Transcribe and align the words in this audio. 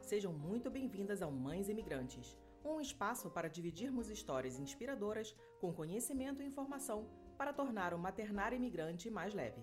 Sejam 0.00 0.32
muito 0.32 0.70
bem-vindas 0.70 1.22
ao 1.22 1.30
Mães 1.30 1.68
Imigrantes, 1.68 2.36
um 2.64 2.80
espaço 2.80 3.30
para 3.30 3.48
dividirmos 3.48 4.08
histórias 4.08 4.58
inspiradoras 4.58 5.34
com 5.60 5.72
conhecimento 5.72 6.42
e 6.42 6.46
informação 6.46 7.06
para 7.36 7.52
tornar 7.52 7.92
o 7.94 7.98
maternar 7.98 8.52
imigrante 8.52 9.10
mais 9.10 9.34
leve. 9.34 9.62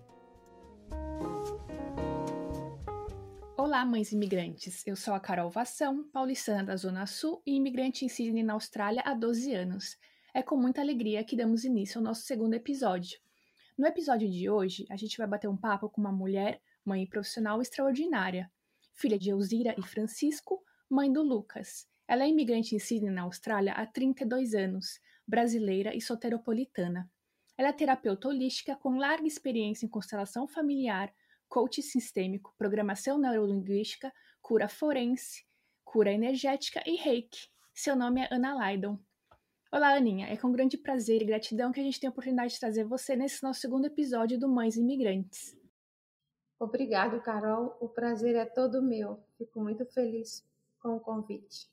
Olá, 3.56 3.84
mães 3.84 4.12
imigrantes. 4.12 4.86
Eu 4.86 4.96
sou 4.96 5.14
a 5.14 5.20
Carol 5.20 5.50
Vação, 5.50 6.04
paulistana 6.12 6.64
da 6.64 6.76
Zona 6.76 7.06
Sul 7.06 7.42
e 7.46 7.56
imigrante 7.56 8.04
em 8.04 8.08
Sydney, 8.08 8.42
na 8.42 8.52
Austrália, 8.52 9.02
há 9.04 9.14
12 9.14 9.54
anos. 9.54 9.96
É 10.34 10.42
com 10.42 10.56
muita 10.56 10.80
alegria 10.80 11.24
que 11.24 11.36
damos 11.36 11.64
início 11.64 11.98
ao 11.98 12.04
nosso 12.04 12.22
segundo 12.22 12.54
episódio. 12.54 13.18
No 13.76 13.86
episódio 13.86 14.30
de 14.30 14.48
hoje, 14.48 14.86
a 14.90 14.96
gente 14.96 15.16
vai 15.18 15.26
bater 15.26 15.48
um 15.48 15.56
papo 15.56 15.88
com 15.88 16.00
uma 16.00 16.12
mulher, 16.12 16.60
mãe 16.84 17.06
profissional 17.06 17.60
extraordinária, 17.60 18.50
filha 18.94 19.18
de 19.18 19.30
Elzira 19.30 19.74
e 19.78 19.82
Francisco, 19.82 20.62
mãe 20.88 21.12
do 21.12 21.22
Lucas. 21.22 21.86
Ela 22.06 22.24
é 22.24 22.28
imigrante 22.28 22.74
em 22.74 22.78
Sydney, 22.78 23.10
na 23.10 23.22
Austrália, 23.22 23.72
há 23.72 23.86
32 23.86 24.54
anos, 24.54 25.00
brasileira 25.26 25.94
e 25.94 26.00
soteropolitana. 26.00 27.10
Ela 27.56 27.68
é 27.68 27.72
terapeuta 27.72 28.28
holística 28.28 28.76
com 28.76 28.96
larga 28.96 29.26
experiência 29.26 29.86
em 29.86 29.88
constelação 29.88 30.46
familiar, 30.46 31.12
coach 31.48 31.82
sistêmico, 31.82 32.54
programação 32.58 33.18
neurolinguística, 33.18 34.12
cura 34.42 34.68
forense, 34.68 35.44
cura 35.84 36.12
energética 36.12 36.82
e 36.86 36.96
reiki. 36.96 37.48
Seu 37.72 37.96
nome 37.96 38.22
é 38.22 38.28
Ana 38.30 38.54
Lydon. 38.54 38.98
Olá, 39.72 39.94
Aninha. 39.96 40.28
É 40.28 40.36
com 40.36 40.52
grande 40.52 40.76
prazer 40.76 41.22
e 41.22 41.24
gratidão 41.24 41.72
que 41.72 41.80
a 41.80 41.82
gente 41.82 41.98
tem 41.98 42.06
a 42.06 42.10
oportunidade 42.10 42.54
de 42.54 42.60
trazer 42.60 42.84
você 42.84 43.16
nesse 43.16 43.42
nosso 43.42 43.60
segundo 43.60 43.86
episódio 43.86 44.38
do 44.38 44.48
Mães 44.48 44.76
Imigrantes. 44.76 45.56
Obrigado, 46.64 47.20
Carol. 47.20 47.76
O 47.78 47.88
prazer 47.88 48.34
é 48.36 48.46
todo 48.46 48.82
meu. 48.82 49.22
Fico 49.36 49.60
muito 49.60 49.84
feliz 49.84 50.42
com 50.80 50.96
o 50.96 51.00
convite. 51.00 51.68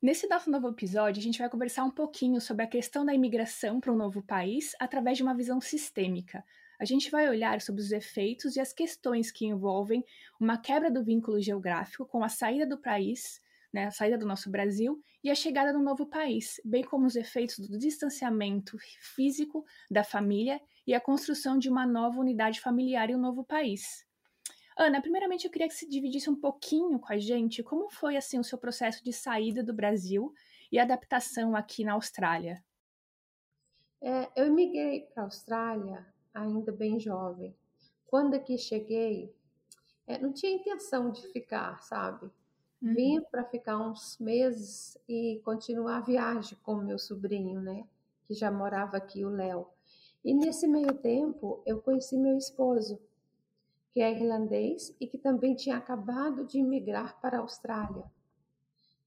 Nesse 0.00 0.26
nosso 0.26 0.50
novo 0.50 0.68
episódio, 0.68 1.20
a 1.20 1.22
gente 1.22 1.38
vai 1.38 1.50
conversar 1.50 1.84
um 1.84 1.90
pouquinho 1.90 2.40
sobre 2.40 2.64
a 2.64 2.66
questão 2.66 3.04
da 3.04 3.12
imigração 3.12 3.80
para 3.80 3.92
um 3.92 3.96
novo 3.96 4.22
país 4.22 4.74
através 4.80 5.18
de 5.18 5.22
uma 5.22 5.34
visão 5.34 5.60
sistêmica. 5.60 6.42
A 6.80 6.86
gente 6.86 7.10
vai 7.10 7.28
olhar 7.28 7.60
sobre 7.60 7.82
os 7.82 7.92
efeitos 7.92 8.56
e 8.56 8.60
as 8.60 8.72
questões 8.72 9.30
que 9.30 9.44
envolvem 9.44 10.02
uma 10.40 10.56
quebra 10.56 10.90
do 10.90 11.04
vínculo 11.04 11.38
geográfico 11.38 12.06
com 12.06 12.24
a 12.24 12.28
saída 12.30 12.66
do 12.66 12.78
país, 12.78 13.42
né, 13.74 13.86
a 13.86 13.90
saída 13.90 14.16
do 14.16 14.26
nosso 14.26 14.50
Brasil 14.50 15.02
e 15.22 15.30
a 15.30 15.34
chegada 15.34 15.70
do 15.70 15.80
novo 15.80 16.06
país, 16.06 16.60
bem 16.64 16.82
como 16.82 17.06
os 17.06 17.16
efeitos 17.16 17.58
do 17.58 17.78
distanciamento 17.78 18.78
físico 19.00 19.66
da 19.90 20.02
família 20.02 20.60
e 20.86 20.94
a 20.94 21.00
construção 21.00 21.58
de 21.58 21.68
uma 21.68 21.86
nova 21.86 22.20
unidade 22.20 22.60
familiar 22.60 23.10
em 23.10 23.16
um 23.16 23.20
novo 23.20 23.44
país. 23.44 24.06
Ana, 24.76 25.00
primeiramente 25.00 25.44
eu 25.44 25.50
queria 25.50 25.68
que 25.68 25.74
você 25.74 25.86
dividisse 25.86 26.28
um 26.28 26.34
pouquinho 26.34 26.98
com 26.98 27.12
a 27.12 27.18
gente 27.18 27.62
como 27.62 27.88
foi 27.90 28.16
assim 28.16 28.38
o 28.38 28.44
seu 28.44 28.58
processo 28.58 29.04
de 29.04 29.12
saída 29.12 29.62
do 29.62 29.72
Brasil 29.72 30.32
e 30.70 30.78
adaptação 30.78 31.54
aqui 31.54 31.84
na 31.84 31.92
Austrália. 31.92 32.62
É, 34.00 34.28
eu 34.36 34.52
migrei 34.52 35.02
para 35.02 35.22
a 35.22 35.26
Austrália 35.26 36.06
ainda 36.34 36.72
bem 36.72 36.98
jovem. 36.98 37.56
Quando 38.06 38.34
aqui 38.34 38.58
cheguei, 38.58 39.32
é, 40.06 40.18
não 40.18 40.32
tinha 40.32 40.52
intenção 40.52 41.10
de 41.10 41.26
ficar, 41.28 41.80
sabe? 41.80 42.30
Uhum. 42.82 42.94
Vim 42.94 43.20
para 43.30 43.44
ficar 43.44 43.78
uns 43.78 44.18
meses 44.18 44.98
e 45.08 45.40
continuar 45.44 45.98
a 45.98 46.02
viagem 46.02 46.58
com 46.62 46.74
meu 46.74 46.98
sobrinho, 46.98 47.60
né? 47.60 47.86
Que 48.26 48.34
já 48.34 48.50
morava 48.50 48.96
aqui, 48.96 49.24
o 49.24 49.30
Léo. 49.30 49.66
E 50.24 50.34
nesse 50.34 50.66
meio 50.66 50.92
tempo, 50.94 51.62
eu 51.64 51.80
conheci 51.80 52.16
meu 52.16 52.36
esposo, 52.36 53.00
que 53.94 54.00
é 54.00 54.10
irlandês 54.10 54.94
e 55.00 55.06
que 55.06 55.16
também 55.16 55.54
tinha 55.54 55.76
acabado 55.76 56.44
de 56.44 56.58
imigrar 56.58 57.20
para 57.20 57.38
a 57.38 57.40
Austrália. 57.40 58.04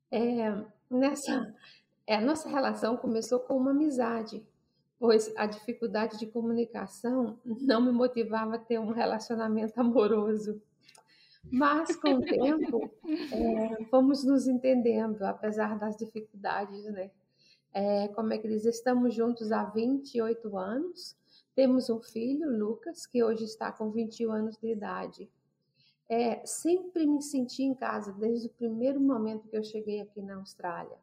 É, 0.10 0.64
nessa, 0.90 1.54
é, 2.08 2.16
a 2.16 2.22
nossa 2.22 2.48
relação 2.48 2.96
começou 2.96 3.42
com 3.42 3.58
uma 3.58 3.72
amizade, 3.72 4.42
pois 4.98 5.30
a 5.36 5.46
dificuldade 5.46 6.18
de 6.18 6.26
comunicação 6.26 7.38
não 7.44 7.82
me 7.82 7.92
motivava 7.92 8.56
a 8.56 8.60
ter 8.60 8.80
um 8.80 8.92
relacionamento 8.92 9.78
amoroso. 9.78 10.62
Mas, 11.52 11.94
com 11.98 12.14
o 12.14 12.22
tempo, 12.22 12.90
é, 13.34 13.84
fomos 13.86 14.24
nos 14.24 14.48
entendendo, 14.48 15.22
apesar 15.24 15.78
das 15.78 15.98
dificuldades, 15.98 16.86
né? 16.86 17.12
É, 17.74 18.08
como 18.10 18.32
é 18.32 18.38
que 18.38 18.48
eles 18.48 18.66
estamos 18.66 19.14
juntos 19.14 19.52
há 19.52 19.66
28 19.66 20.58
anos, 20.58 21.16
temos 21.58 21.90
um 21.90 22.00
filho, 22.00 22.56
Lucas, 22.56 23.08
que 23.08 23.24
hoje 23.24 23.44
está 23.44 23.72
com 23.72 23.90
21 23.90 24.32
anos 24.32 24.58
de 24.58 24.72
idade. 24.72 25.28
É, 26.08 26.46
sempre 26.46 27.04
me 27.08 27.20
senti 27.20 27.64
em 27.64 27.74
casa 27.74 28.14
desde 28.14 28.46
o 28.46 28.52
primeiro 28.52 29.00
momento 29.02 29.48
que 29.48 29.58
eu 29.58 29.64
cheguei 29.64 30.00
aqui 30.00 30.22
na 30.22 30.36
Austrália. 30.36 30.96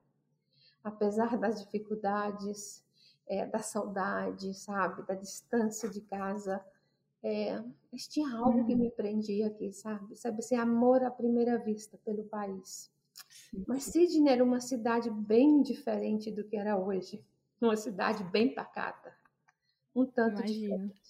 Apesar 0.84 1.36
das 1.36 1.60
dificuldades, 1.60 2.84
é, 3.26 3.44
da 3.44 3.58
saudade, 3.58 4.54
sabe, 4.54 5.04
da 5.04 5.16
distância 5.16 5.90
de 5.90 6.00
casa, 6.02 6.64
é, 7.20 7.60
mas 7.90 8.06
tinha 8.06 8.32
algo 8.36 8.64
que 8.64 8.76
me 8.76 8.92
prendia 8.92 9.48
aqui, 9.48 9.72
sabe? 9.72 10.14
Sabe, 10.14 10.38
esse 10.38 10.54
amor 10.54 11.02
à 11.02 11.10
primeira 11.10 11.58
vista 11.58 11.98
pelo 12.04 12.22
país. 12.26 12.92
Mas 13.66 13.82
Sydney 13.82 14.32
era 14.32 14.44
uma 14.44 14.60
cidade 14.60 15.10
bem 15.10 15.62
diferente 15.62 16.30
do 16.30 16.44
que 16.44 16.56
era 16.56 16.78
hoje. 16.78 17.24
Uma 17.60 17.74
cidade 17.74 18.22
bem 18.22 18.54
pacata 18.54 19.12
um 19.94 20.04
tanto 20.04 20.38
Imagino. 20.38 20.60
diferente. 20.60 21.02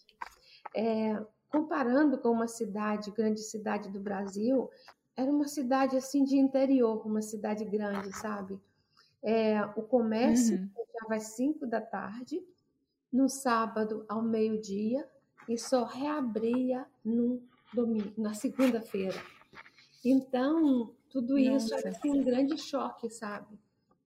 É, 0.75 1.25
comparando 1.51 2.19
com 2.19 2.31
uma 2.31 2.49
cidade, 2.49 3.11
grande 3.11 3.41
cidade 3.41 3.89
do 3.89 4.01
Brasil, 4.01 4.69
era 5.17 5.31
uma 5.31 5.47
cidade 5.47 5.97
assim 5.97 6.25
de 6.25 6.37
interior, 6.37 7.07
uma 7.07 7.23
cidade 7.23 7.65
grande, 7.65 8.13
sabe? 8.17 8.61
É, 9.23 9.65
o 9.77 9.83
comércio 9.83 10.59
uhum. 10.59 10.71
fechava 10.75 11.15
às 11.15 11.29
5 11.35 11.67
da 11.67 11.81
tarde, 11.81 12.45
no 13.13 13.29
sábado 13.29 14.05
ao 14.09 14.21
meio-dia, 14.21 15.09
e 15.49 15.57
só 15.57 15.85
reabria 15.85 16.85
no 17.05 17.41
domingo, 17.73 18.13
na 18.19 18.35
segunda-feira. 18.35 19.19
Então, 20.05 20.93
tudo 21.09 21.39
isso 21.39 21.71
Nossa. 21.71 21.77
era 21.77 21.89
assim, 21.91 22.11
um 22.11 22.25
grande 22.25 22.59
choque, 22.59 23.09
sabe? 23.09 23.59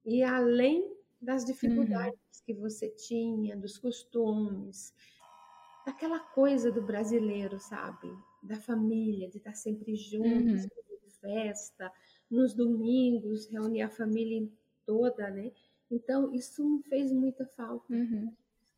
E 0.05 0.23
além 0.23 0.98
das 1.21 1.43
uhum. 1.43 1.49
dificuldades 1.49 2.15
uhum. 2.15 2.45
que 2.47 2.55
você 2.55 2.89
tinha, 2.89 3.57
dos 3.57 3.79
costumes, 3.79 4.95
daquela 5.85 6.21
coisa 6.21 6.71
do 6.71 6.83
brasileiro, 6.83 7.59
sabe? 7.59 8.09
Da 8.43 8.57
família, 8.57 9.29
de 9.29 9.39
estar 9.39 9.55
sempre 9.55 9.97
juntos, 9.97 10.65
uhum. 10.65 11.11
festa, 11.21 11.93
nos 12.31 12.55
domingos, 12.55 13.47
reunir 13.47 13.83
a 13.83 13.89
família 13.89 14.49
toda, 14.85 15.31
né? 15.31 15.53
Então, 15.91 16.35
isso 16.35 16.69
me 16.69 16.83
fez 16.83 17.11
muita 17.13 17.47
falta. 17.47 17.93
Uhum. 17.93 18.33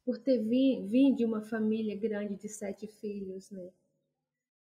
Por 0.04 0.18
ter 0.18 0.38
vindo 0.38 1.16
de 1.16 1.24
uma 1.24 1.42
família 1.42 1.96
grande 1.96 2.36
de 2.36 2.48
sete 2.48 2.86
filhos, 2.86 3.50
né? 3.50 3.70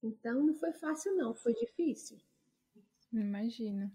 Então, 0.03 0.45
não 0.45 0.55
foi 0.55 0.73
fácil, 0.73 1.17
não, 1.17 1.35
foi 1.35 1.55
difícil. 1.55 2.19
Imagina. 3.13 3.93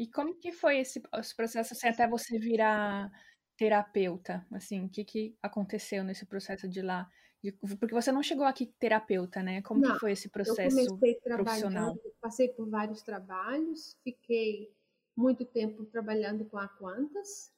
E 0.00 0.06
como 0.06 0.34
que 0.34 0.50
foi 0.50 0.78
esse, 0.78 1.02
esse 1.18 1.36
processo 1.36 1.74
assim, 1.74 1.88
até 1.88 2.08
você 2.08 2.38
virar 2.38 3.12
terapeuta? 3.54 4.46
Assim, 4.50 4.82
o 4.82 4.88
que, 4.88 5.04
que 5.04 5.36
aconteceu 5.42 6.02
nesse 6.02 6.24
processo 6.24 6.66
de 6.66 6.80
lá? 6.80 7.06
De, 7.44 7.52
porque 7.52 7.92
você 7.92 8.10
não 8.10 8.22
chegou 8.22 8.46
aqui 8.46 8.64
terapeuta, 8.78 9.42
né? 9.42 9.60
Como 9.60 9.82
não, 9.82 9.92
que 9.92 10.00
foi 10.00 10.12
esse 10.12 10.30
processo 10.30 10.80
eu 10.80 10.86
comecei 10.86 11.20
profissional? 11.20 11.98
Passei 12.18 12.48
por 12.48 12.66
vários 12.70 13.02
trabalhos, 13.02 13.94
fiquei 14.02 14.74
muito 15.14 15.44
tempo 15.44 15.84
trabalhando 15.84 16.46
com 16.46 16.56
a 16.56 16.66
Quantas. 16.66 17.52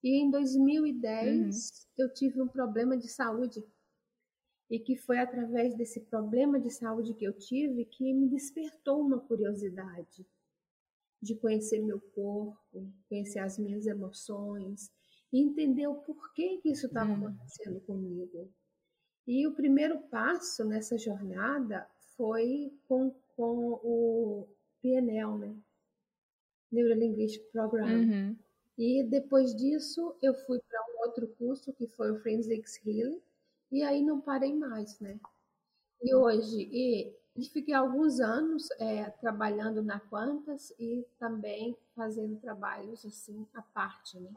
E 0.00 0.22
em 0.22 0.30
2010 0.30 1.26
uhum. 1.26 2.04
eu 2.04 2.14
tive 2.14 2.40
um 2.40 2.46
problema 2.46 2.96
de 2.96 3.08
saúde. 3.08 3.66
E 4.70 4.78
que 4.78 4.94
foi 4.94 5.18
através 5.18 5.74
desse 5.74 6.02
problema 6.02 6.60
de 6.60 6.70
saúde 6.70 7.14
que 7.14 7.24
eu 7.24 7.36
tive 7.36 7.86
que 7.86 8.14
me 8.14 8.28
despertou 8.28 9.00
uma 9.00 9.18
curiosidade 9.18 10.24
de 11.20 11.34
conhecer 11.34 11.80
meu 11.80 12.00
corpo, 12.00 12.92
conhecer 13.08 13.40
as 13.40 13.58
minhas 13.58 13.86
emoções 13.86 14.90
e 15.32 15.40
entender 15.40 15.86
o 15.86 15.96
porquê 15.96 16.58
que 16.62 16.70
isso 16.70 16.86
estava 16.86 17.10
hum. 17.10 17.26
acontecendo 17.26 17.80
comigo. 17.80 18.52
E 19.26 19.46
o 19.46 19.54
primeiro 19.54 19.98
passo 20.08 20.64
nessa 20.64 20.96
jornada 20.96 21.86
foi 22.16 22.72
com, 22.88 23.14
com 23.36 23.72
o 23.82 24.48
PNL, 24.80 25.38
né? 25.38 25.56
Neurolinguistic 26.72 27.42
Program. 27.52 27.86
Uhum. 27.86 28.36
E 28.76 29.02
depois 29.04 29.54
disso 29.54 30.16
eu 30.22 30.34
fui 30.34 30.60
para 30.60 30.80
um 30.92 31.06
outro 31.06 31.28
curso 31.36 31.72
que 31.72 31.86
foi 31.88 32.12
o 32.12 32.18
Forensics 32.20 32.84
Healing 32.86 33.20
e 33.70 33.82
aí 33.82 34.02
não 34.02 34.20
parei 34.20 34.54
mais, 34.54 34.98
né? 35.00 35.18
E 36.00 36.14
hoje, 36.14 36.68
e 36.72 37.12
e 37.38 37.44
fiquei 37.44 37.72
alguns 37.72 38.18
anos 38.18 38.68
é, 38.80 39.08
trabalhando 39.10 39.80
na 39.80 40.00
Quantas 40.00 40.72
e 40.76 41.06
também 41.20 41.76
fazendo 41.94 42.36
trabalhos 42.40 43.06
assim 43.06 43.46
à 43.54 43.62
parte, 43.62 44.18
né? 44.18 44.32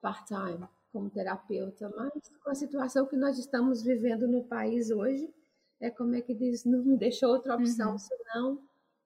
Part-time, 0.00 0.66
como 0.90 1.10
terapeuta. 1.10 1.92
Mas 1.94 2.30
com 2.42 2.50
a 2.50 2.54
situação 2.54 3.06
que 3.06 3.16
nós 3.16 3.38
estamos 3.38 3.82
vivendo 3.82 4.26
no 4.26 4.42
país 4.44 4.90
hoje, 4.90 5.30
é 5.78 5.90
como 5.90 6.14
é 6.14 6.22
que 6.22 6.32
diz, 6.32 6.64
não 6.64 6.82
me 6.82 6.96
deixou 6.96 7.28
outra 7.28 7.54
opção 7.54 7.92
uhum. 7.92 7.98
senão 7.98 8.62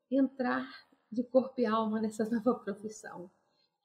entrar 0.09 0.69
de 1.11 1.25
corpo 1.25 1.61
e 1.61 1.67
alma 1.67 2.01
nessa 2.01 2.25
nova 2.31 2.55
profissão. 2.61 3.29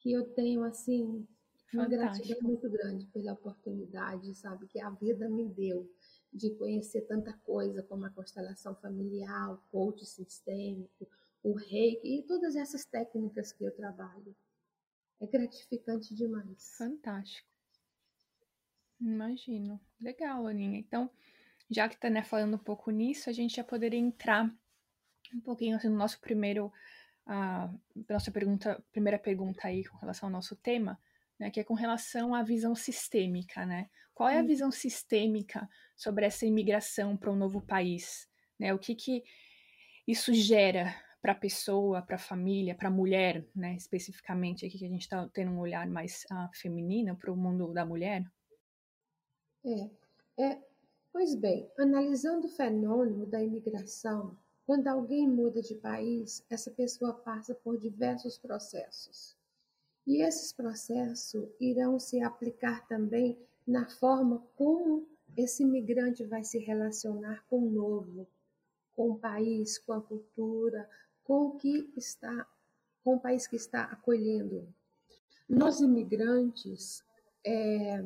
Que 0.01 0.11
eu 0.11 0.23
tenho, 0.35 0.63
assim, 0.63 1.25
uma 1.73 1.85
Fantástico. 1.85 2.27
gratidão 2.27 2.41
muito 2.43 2.69
grande 2.69 3.07
pela 3.07 3.33
oportunidade, 3.33 4.35
sabe, 4.35 4.67
que 4.67 4.79
a 4.79 4.91
vida 4.91 5.27
me 5.27 5.49
deu 5.49 5.89
de 6.35 6.53
conhecer 6.55 7.01
tanta 7.03 7.31
coisa 7.31 7.81
como 7.81 8.05
a 8.05 8.09
constelação 8.09 8.75
familiar, 8.75 9.53
o 9.53 9.57
coach 9.71 10.05
sistêmico, 10.05 11.07
o 11.41 11.53
reiki 11.53 12.19
e 12.19 12.23
todas 12.23 12.57
essas 12.57 12.83
técnicas 12.85 13.53
que 13.53 13.63
eu 13.63 13.71
trabalho. 13.71 14.35
É 15.21 15.25
gratificante 15.25 16.13
demais. 16.13 16.75
Fantástico. 16.77 17.47
Imagino. 18.99 19.79
Legal, 20.01 20.45
Aninha. 20.45 20.77
Então, 20.77 21.09
já 21.69 21.87
que 21.87 21.95
está 21.95 22.09
né, 22.09 22.21
falando 22.21 22.55
um 22.55 22.63
pouco 22.63 22.91
nisso, 22.91 23.29
a 23.29 23.33
gente 23.33 23.55
já 23.55 23.63
poderia 23.63 23.99
entrar 23.99 24.53
um 25.33 25.39
pouquinho 25.39 25.77
assim, 25.77 25.87
no 25.87 25.95
nosso 25.95 26.19
primeiro, 26.19 26.71
uh, 27.27 28.03
nossa 28.09 28.29
pergunta, 28.29 28.83
primeira 28.91 29.17
pergunta 29.17 29.67
aí 29.67 29.85
com 29.85 29.97
relação 29.97 30.27
ao 30.27 30.33
nosso 30.33 30.55
tema, 30.57 30.99
né, 31.39 31.49
que 31.49 31.61
é 31.61 31.63
com 31.63 31.73
relação 31.73 32.35
à 32.35 32.43
visão 32.43 32.75
sistêmica, 32.75 33.65
né? 33.65 33.89
Qual 34.15 34.29
é 34.29 34.39
a 34.39 34.43
visão 34.43 34.71
sistêmica 34.71 35.69
sobre 35.93 36.25
essa 36.25 36.45
imigração 36.45 37.17
para 37.17 37.29
um 37.29 37.35
novo 37.35 37.61
país? 37.61 38.29
Né? 38.57 38.73
O 38.73 38.79
que, 38.79 38.95
que 38.95 39.21
isso 40.07 40.33
gera 40.33 40.95
para 41.21 41.33
a 41.33 41.35
pessoa, 41.35 42.01
para 42.01 42.15
a 42.15 42.19
família, 42.19 42.73
para 42.73 42.87
a 42.87 42.91
mulher, 42.91 43.45
né? 43.53 43.75
especificamente, 43.75 44.65
aqui 44.65 44.79
que 44.79 44.85
a 44.85 44.89
gente 44.89 45.01
está 45.01 45.27
tendo 45.33 45.51
um 45.51 45.59
olhar 45.59 45.85
mais 45.87 46.25
uh, 46.31 46.49
feminino 46.53 47.17
para 47.17 47.29
o 47.31 47.35
mundo 47.35 47.73
da 47.73 47.85
mulher? 47.85 48.23
É, 49.65 49.89
é, 50.37 50.61
pois 51.11 51.35
bem, 51.35 51.69
analisando 51.77 52.47
o 52.47 52.49
fenômeno 52.49 53.25
da 53.25 53.43
imigração, 53.43 54.37
quando 54.65 54.87
alguém 54.87 55.27
muda 55.27 55.61
de 55.61 55.75
país, 55.75 56.45
essa 56.49 56.71
pessoa 56.71 57.13
passa 57.13 57.53
por 57.53 57.77
diversos 57.77 58.37
processos. 58.37 59.35
E 60.07 60.21
esses 60.21 60.53
processos 60.53 61.49
irão 61.59 61.99
se 61.99 62.21
aplicar 62.21 62.87
também 62.87 63.37
na 63.67 63.87
forma 63.87 64.45
como 64.55 65.07
esse 65.35 65.63
imigrante 65.63 66.23
vai 66.23 66.43
se 66.43 66.59
relacionar 66.59 67.43
com 67.49 67.59
o 67.59 67.69
novo, 67.69 68.27
com 68.95 69.11
o 69.11 69.19
país, 69.19 69.77
com 69.77 69.93
a 69.93 70.01
cultura, 70.01 70.89
com 71.23 71.47
o 71.47 71.57
que 71.57 71.91
está, 71.97 72.47
com 73.03 73.15
o 73.15 73.19
país 73.19 73.47
que 73.47 73.55
está 73.55 73.83
acolhendo. 73.85 74.67
Nós 75.49 75.81
imigrantes 75.81 77.03
é, 77.45 78.03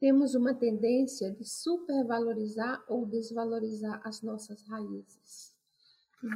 temos 0.00 0.34
uma 0.34 0.54
tendência 0.54 1.30
de 1.30 1.44
supervalorizar 1.44 2.82
ou 2.88 3.06
desvalorizar 3.06 4.00
as 4.04 4.22
nossas 4.22 4.62
raízes, 4.66 5.54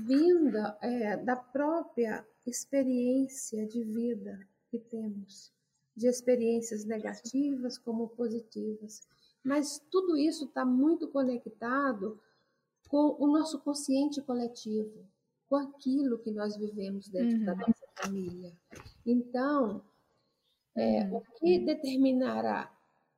vinda 0.04 0.78
é, 0.80 1.16
da 1.16 1.36
própria 1.36 2.26
experiência 2.46 3.66
de 3.66 3.82
vida 3.82 4.38
que 4.68 4.78
temos 4.78 5.55
de 5.96 6.06
experiências 6.06 6.84
negativas 6.84 7.78
como 7.78 8.08
positivas. 8.08 9.00
Mas 9.42 9.80
tudo 9.90 10.16
isso 10.16 10.44
está 10.44 10.64
muito 10.64 11.08
conectado 11.08 12.20
com 12.88 13.16
o 13.18 13.26
nosso 13.26 13.60
consciente 13.60 14.20
coletivo, 14.20 15.06
com 15.48 15.56
aquilo 15.56 16.18
que 16.18 16.30
nós 16.30 16.56
vivemos 16.56 17.08
dentro 17.08 17.38
uhum. 17.38 17.44
da 17.44 17.54
nossa 17.54 17.86
família. 17.96 18.52
Então, 19.04 19.82
é, 20.76 21.04
uhum. 21.04 21.16
o 21.16 21.20
que 21.38 21.58
determinará 21.60 22.72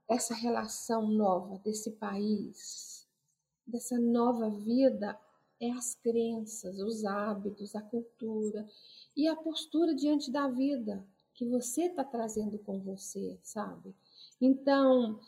essa 0.08 0.34
relação 0.34 1.06
nova 1.08 1.58
desse 1.58 1.90
país, 1.92 3.06
dessa 3.66 3.98
nova 3.98 4.48
vida, 4.48 5.19
é 5.60 5.70
as 5.72 5.94
crenças, 5.96 6.78
os 6.78 7.04
hábitos, 7.04 7.75
a 7.75 7.82
cultura 7.82 8.66
e 9.16 9.26
a 9.26 9.34
postura 9.34 9.94
diante 9.94 10.30
da 10.30 10.46
vida 10.46 11.04
que 11.38 11.46
você 11.46 11.82
está 11.82 12.02
trazendo 12.02 12.58
com 12.58 12.81
você, 12.81 13.38
sabe? 13.44 13.94
Então, 14.40 15.20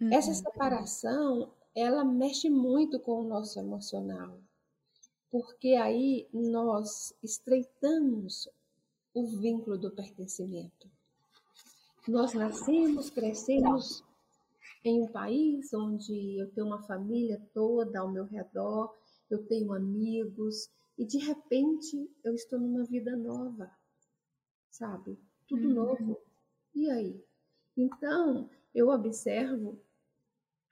uhum. 0.00 0.10
essa 0.10 0.32
separação, 0.32 1.52
ela 1.76 2.02
mexe 2.02 2.48
muito 2.48 2.98
com 2.98 3.20
o 3.20 3.28
nosso 3.28 3.58
emocional, 3.58 4.40
porque 5.30 5.74
aí 5.74 6.26
nós 6.32 7.12
estreitamos 7.22 8.48
o 9.12 9.26
vínculo 9.26 9.76
do 9.76 9.90
pertencimento. 9.90 10.90
Nós 12.08 12.32
nascemos, 12.32 13.10
crescemos 13.10 14.02
em 14.82 15.02
um 15.02 15.08
país 15.08 15.74
onde 15.74 16.38
eu 16.40 16.50
tenho 16.50 16.66
uma 16.66 16.82
família 16.84 17.38
toda 17.52 18.00
ao 18.00 18.10
meu 18.10 18.24
redor, 18.24 18.96
eu 19.28 19.44
tenho 19.46 19.74
amigos, 19.74 20.70
e 20.96 21.04
de 21.04 21.18
repente 21.18 22.10
eu 22.24 22.34
estou 22.34 22.58
numa 22.58 22.84
vida 22.84 23.14
nova, 23.14 23.70
sabe? 24.70 25.27
Tudo 25.48 25.68
uhum. 25.68 25.74
novo. 25.74 26.20
E 26.74 26.88
aí? 26.90 27.24
Então, 27.76 28.48
eu 28.74 28.88
observo 28.88 29.80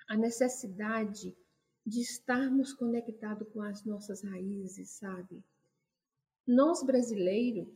a 0.09 0.17
necessidade 0.17 1.37
de 1.85 2.01
estarmos 2.01 2.73
conectados 2.73 3.49
com 3.53 3.63
as 3.63 3.85
nossas 3.85 4.23
raízes, 4.23 4.91
sabe? 4.91 5.43
Nós 6.47 6.83
brasileiros 6.83 7.67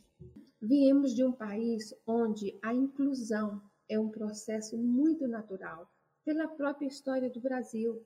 viemos 0.61 1.15
de 1.15 1.25
um 1.25 1.33
país 1.33 1.95
onde 2.07 2.59
a 2.63 2.75
inclusão 2.75 3.63
é 3.89 3.99
um 3.99 4.11
processo 4.11 4.77
muito 4.77 5.27
natural, 5.27 5.91
pela 6.25 6.47
própria 6.47 6.87
história 6.87 7.31
do 7.31 7.41
Brasil. 7.41 8.05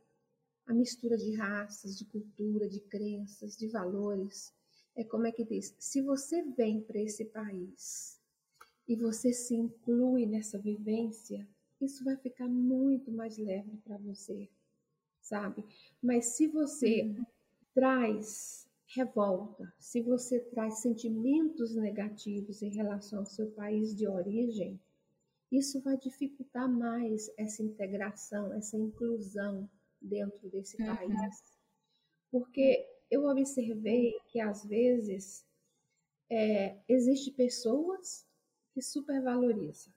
A 0.67 0.73
mistura 0.73 1.17
de 1.19 1.35
raças, 1.35 1.99
de 1.99 2.07
cultura, 2.07 2.67
de 2.67 2.81
crenças, 2.81 3.55
de 3.57 3.69
valores. 3.69 4.51
É 4.97 5.05
como 5.05 5.27
é 5.27 5.33
que 5.33 5.45
diz: 5.45 5.75
se 5.79 6.01
você 6.01 6.43
vem 6.43 6.81
para 6.81 7.01
esse 7.01 7.27
país 7.27 8.14
e 8.87 8.95
você 8.95 9.33
se 9.33 9.55
inclui 9.55 10.27
nessa 10.27 10.59
vivência, 10.59 11.47
isso 11.81 12.05
vai 12.05 12.17
ficar 12.17 12.49
muito 12.49 13.11
mais 13.11 13.39
leve 13.39 13.77
para 13.79 13.97
você, 13.99 14.49
sabe? 15.21 15.65
Mas 16.03 16.37
se 16.37 16.47
você 16.47 17.03
uhum. 17.03 17.25
traz 17.75 18.69
revolta, 18.87 19.73
se 19.79 20.01
você 20.01 20.39
traz 20.39 20.79
sentimentos 20.79 21.75
negativos 21.75 22.63
em 22.63 22.71
relação 22.71 23.21
ao 23.21 23.27
seu 23.27 23.51
país 23.51 23.95
de 23.95 24.07
origem, 24.07 24.81
isso 25.51 25.81
vai 25.81 25.97
dificultar 25.97 26.69
mais 26.69 27.31
essa 27.37 27.63
integração, 27.63 28.53
essa 28.53 28.77
inclusão 28.77 29.69
dentro 30.01 30.49
desse 30.51 30.81
uhum. 30.81 30.95
país. 30.95 31.43
Porque 32.31 32.87
eu 33.11 33.25
observei 33.27 34.19
que 34.29 34.41
às 34.41 34.65
vezes 34.65 35.47
é, 36.31 36.77
existem 36.89 37.33
pessoas 37.33 38.27
que 38.75 38.83
supervaloriza, 38.83 39.89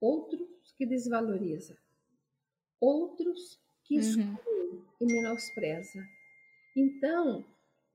outros 0.00 0.72
que 0.76 0.86
desvaloriza, 0.86 1.76
outros 2.80 3.60
que 3.84 3.96
uhum. 3.96 4.00
exclui 4.00 4.84
e 5.00 5.06
menospreza. 5.06 6.02
Então, 6.74 7.44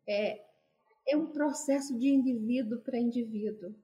é, 0.07 0.45
é 1.07 1.17
um 1.17 1.27
processo 1.27 1.97
de 1.97 2.07
indivíduo 2.09 2.79
para 2.79 2.99
indivíduo. 2.99 3.75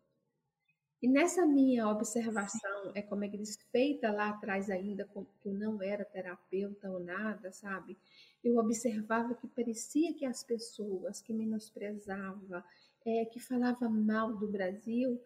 E 1.01 1.08
nessa 1.08 1.46
minha 1.46 1.89
observação, 1.89 2.91
é 2.96 3.01
como 3.01 3.25
é 3.25 3.27
que 3.27 3.38
diz, 3.38 3.58
feita 3.72 4.10
lá 4.10 4.29
atrás 4.29 4.70
ainda, 4.70 5.10
que 5.41 5.50
eu 5.50 5.53
não 5.53 5.82
era 5.82 6.05
terapeuta 6.05 6.89
ou 6.89 7.00
nada, 7.00 7.51
sabe? 7.51 7.98
Eu 8.41 8.55
observava 8.58 9.34
que 9.34 9.48
parecia 9.48 10.13
que 10.13 10.25
as 10.25 10.43
pessoas 10.43 11.22
que 11.22 11.34
menosprezavam, 11.34 12.63
é, 13.05 13.25
que 13.25 13.39
falavam 13.39 13.89
mal 13.89 14.34
do 14.38 14.48
Brasil, 14.48 15.20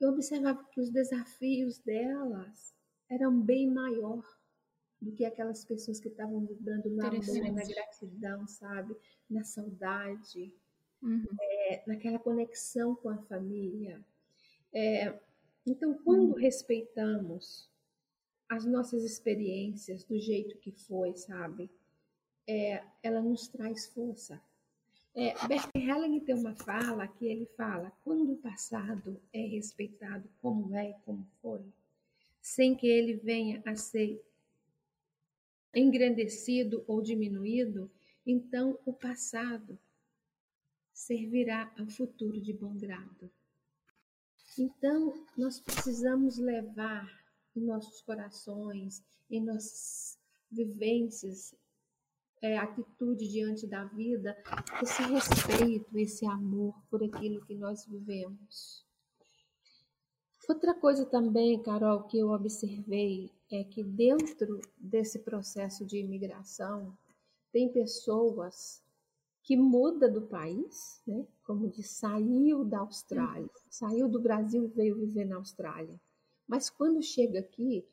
eu 0.00 0.10
observava 0.10 0.64
que 0.64 0.80
os 0.80 0.90
desafios 0.90 1.78
delas 1.78 2.74
eram 3.08 3.40
bem 3.40 3.70
maior 3.70 4.24
do 5.00 5.12
que 5.12 5.24
aquelas 5.24 5.64
pessoas 5.64 5.98
que 5.98 6.08
estavam 6.08 6.46
vibrando 6.46 6.88
no 6.88 7.04
amor, 7.04 7.52
na 7.52 7.64
gratidão, 7.64 8.46
sabe? 8.46 8.96
Na 9.28 9.42
saudade, 9.42 10.54
uhum. 11.02 11.24
é, 11.40 11.82
naquela 11.86 12.18
conexão 12.18 12.94
com 12.94 13.08
a 13.08 13.18
família. 13.18 14.00
É, 14.72 15.18
então, 15.66 15.94
quando 16.04 16.30
uhum. 16.30 16.38
respeitamos 16.38 17.68
as 18.48 18.64
nossas 18.64 19.02
experiências 19.02 20.04
do 20.04 20.18
jeito 20.18 20.58
que 20.58 20.70
foi, 20.70 21.16
sabe? 21.16 21.70
É, 22.46 22.84
ela 23.02 23.20
nos 23.20 23.48
traz 23.48 23.86
força. 23.86 24.40
É, 25.14 25.34
Bert 25.46 25.68
Helling 25.74 26.20
tem 26.20 26.34
uma 26.34 26.54
fala 26.54 27.06
que 27.06 27.26
ele 27.26 27.46
fala: 27.56 27.92
quando 28.02 28.32
o 28.32 28.36
passado 28.38 29.20
é 29.32 29.46
respeitado 29.46 30.28
como 30.40 30.74
é 30.74 30.90
e 30.90 30.94
como 31.04 31.26
foi, 31.40 31.62
sem 32.40 32.74
que 32.74 32.86
ele 32.86 33.14
venha 33.14 33.62
a 33.66 33.74
ser 33.76 34.24
engrandecido 35.74 36.82
ou 36.86 37.02
diminuído, 37.02 37.90
então 38.26 38.78
o 38.86 38.92
passado 38.92 39.78
servirá 40.92 41.72
ao 41.78 41.86
futuro 41.86 42.40
de 42.40 42.52
bom 42.52 42.76
grado. 42.76 43.30
Então, 44.58 45.26
nós 45.36 45.58
precisamos 45.58 46.38
levar 46.38 47.22
em 47.56 47.60
nossos 47.60 48.02
corações, 48.02 49.02
em 49.30 49.40
nossas 49.40 50.18
vivências 50.50 51.54
é, 52.42 52.58
atitude 52.58 53.28
diante 53.28 53.66
da 53.66 53.84
vida, 53.84 54.36
esse 54.82 55.02
respeito, 55.04 55.96
esse 55.96 56.26
amor 56.26 56.74
por 56.90 57.02
aquilo 57.02 57.40
que 57.46 57.54
nós 57.54 57.86
vivemos. 57.86 58.84
Outra 60.48 60.74
coisa 60.74 61.06
também, 61.06 61.62
Carol, 61.62 62.02
que 62.02 62.18
eu 62.18 62.30
observei 62.30 63.30
é 63.50 63.62
que 63.62 63.84
dentro 63.84 64.60
desse 64.76 65.20
processo 65.20 65.86
de 65.86 65.98
imigração 65.98 66.92
tem 67.52 67.72
pessoas 67.72 68.82
que 69.42 69.56
muda 69.56 70.08
do 70.08 70.22
país, 70.22 71.00
né? 71.06 71.26
Como 71.44 71.68
de 71.68 71.82
saiu 71.82 72.64
da 72.64 72.80
Austrália, 72.80 73.50
saiu 73.70 74.08
do 74.08 74.20
Brasil 74.20 74.64
e 74.64 74.68
veio 74.68 74.96
viver 74.96 75.24
na 75.24 75.36
Austrália. 75.36 76.00
Mas 76.46 76.68
quando 76.68 77.02
chega 77.02 77.40
aqui, 77.40 77.84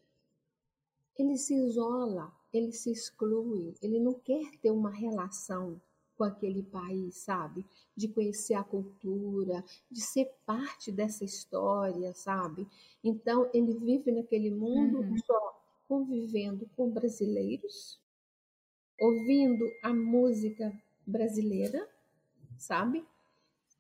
ele 1.18 1.38
se 1.38 1.56
isola, 1.56 2.32
ele 2.54 2.72
se 2.72 2.92
exclui, 2.92 3.76
ele 3.82 4.00
não 4.00 4.14
quer 4.14 4.58
ter 4.58 4.72
uma 4.72 4.90
relação 4.90 5.80
com 6.20 6.26
aquele 6.26 6.62
país, 6.64 7.16
sabe? 7.16 7.66
De 7.96 8.10
conhecer 8.10 8.54
a 8.54 8.64
cultura, 8.64 9.64
de 9.90 10.02
ser 10.02 10.30
parte 10.46 10.92
dessa 10.92 11.24
história, 11.24 12.14
sabe? 12.14 12.68
Então, 13.02 13.50
ele 13.54 13.74
vive 13.74 14.12
naquele 14.12 14.52
mundo 14.52 15.00
uhum. 15.00 15.18
só 15.26 15.62
convivendo 15.88 16.70
com 16.76 16.90
brasileiros, 16.92 17.98
ouvindo 19.00 19.66
a 19.82 19.94
música 19.94 20.78
brasileira, 21.08 21.90
sabe? 22.58 23.06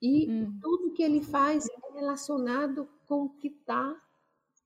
E 0.01 0.27
uhum. 0.29 0.59
tudo 0.61 0.93
que 0.93 1.03
ele 1.03 1.21
faz 1.21 1.67
é 1.67 1.93
relacionado 1.93 2.87
com 3.05 3.25
o 3.25 3.29
que 3.29 3.49
tá, 3.49 4.01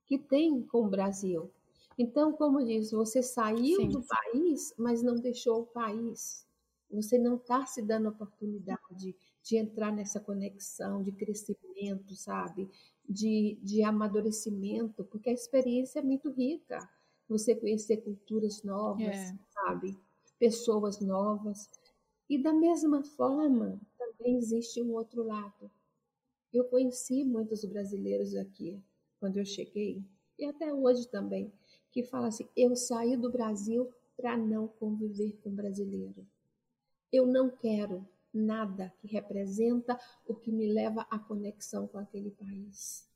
que 0.06 0.20
tem 0.20 0.62
com 0.62 0.86
o 0.86 0.90
Brasil. 0.90 1.50
Então, 1.98 2.34
como 2.34 2.64
diz, 2.64 2.92
você 2.92 3.22
saiu 3.22 3.82
sim, 3.82 3.90
do 3.90 4.02
sim. 4.02 4.08
país, 4.08 4.74
mas 4.78 5.04
não 5.04 5.16
deixou 5.16 5.62
o 5.62 5.66
país. 5.66 6.46
Você 6.92 7.18
não 7.18 7.36
está 7.36 7.66
se 7.66 7.82
dando 7.82 8.10
oportunidade 8.10 9.16
de 9.42 9.58
entrar 9.58 9.92
nessa 9.92 10.20
conexão 10.20 11.04
de 11.04 11.12
crescimento, 11.12 12.16
sabe? 12.16 12.70
De, 13.08 13.58
de 13.62 13.84
amadurecimento, 13.84 15.04
porque 15.06 15.30
a 15.30 15.34
experiência 15.34 16.00
é 16.00 16.04
muito 16.04 16.30
rica. 16.30 16.88
Você 17.28 17.56
conhecer 17.56 17.98
culturas 17.98 18.64
novas, 18.64 19.08
é. 19.08 19.38
sabe? 19.52 19.98
Pessoas 20.38 21.00
novas. 21.00 21.70
E 22.30 22.38
da 22.38 22.54
mesma 22.54 23.04
forma, 23.04 23.80
também 23.98 24.38
existe 24.38 24.82
um 24.82 24.94
outro 24.94 25.24
lado. 25.24 25.70
Eu 26.54 26.66
conheci 26.66 27.24
muitos 27.24 27.66
brasileiros 27.66 28.36
aqui, 28.36 28.80
quando 29.20 29.38
eu 29.38 29.46
cheguei, 29.46 30.04
e 30.38 30.46
até 30.46 30.74
hoje 30.74 31.08
também 31.08 31.52
que 31.94 32.04
fala 32.04 32.28
assim: 32.28 32.50
eu 32.58 32.76
saí 32.76 33.16
do 33.16 33.32
Brasil 33.32 33.90
para 34.18 34.36
não 34.36 34.68
conviver 34.68 35.38
com 35.44 35.52
brasileiro. 35.52 36.28
Eu 37.12 37.28
não 37.28 37.50
quero 37.50 38.06
nada 38.34 38.92
que 39.00 39.08
representa 39.08 39.98
o 40.28 40.34
que 40.34 40.52
me 40.52 40.74
leva 40.74 41.06
à 41.10 41.20
conexão 41.20 41.88
com 41.88 42.00
aquele 42.00 42.32
país. 42.32 43.08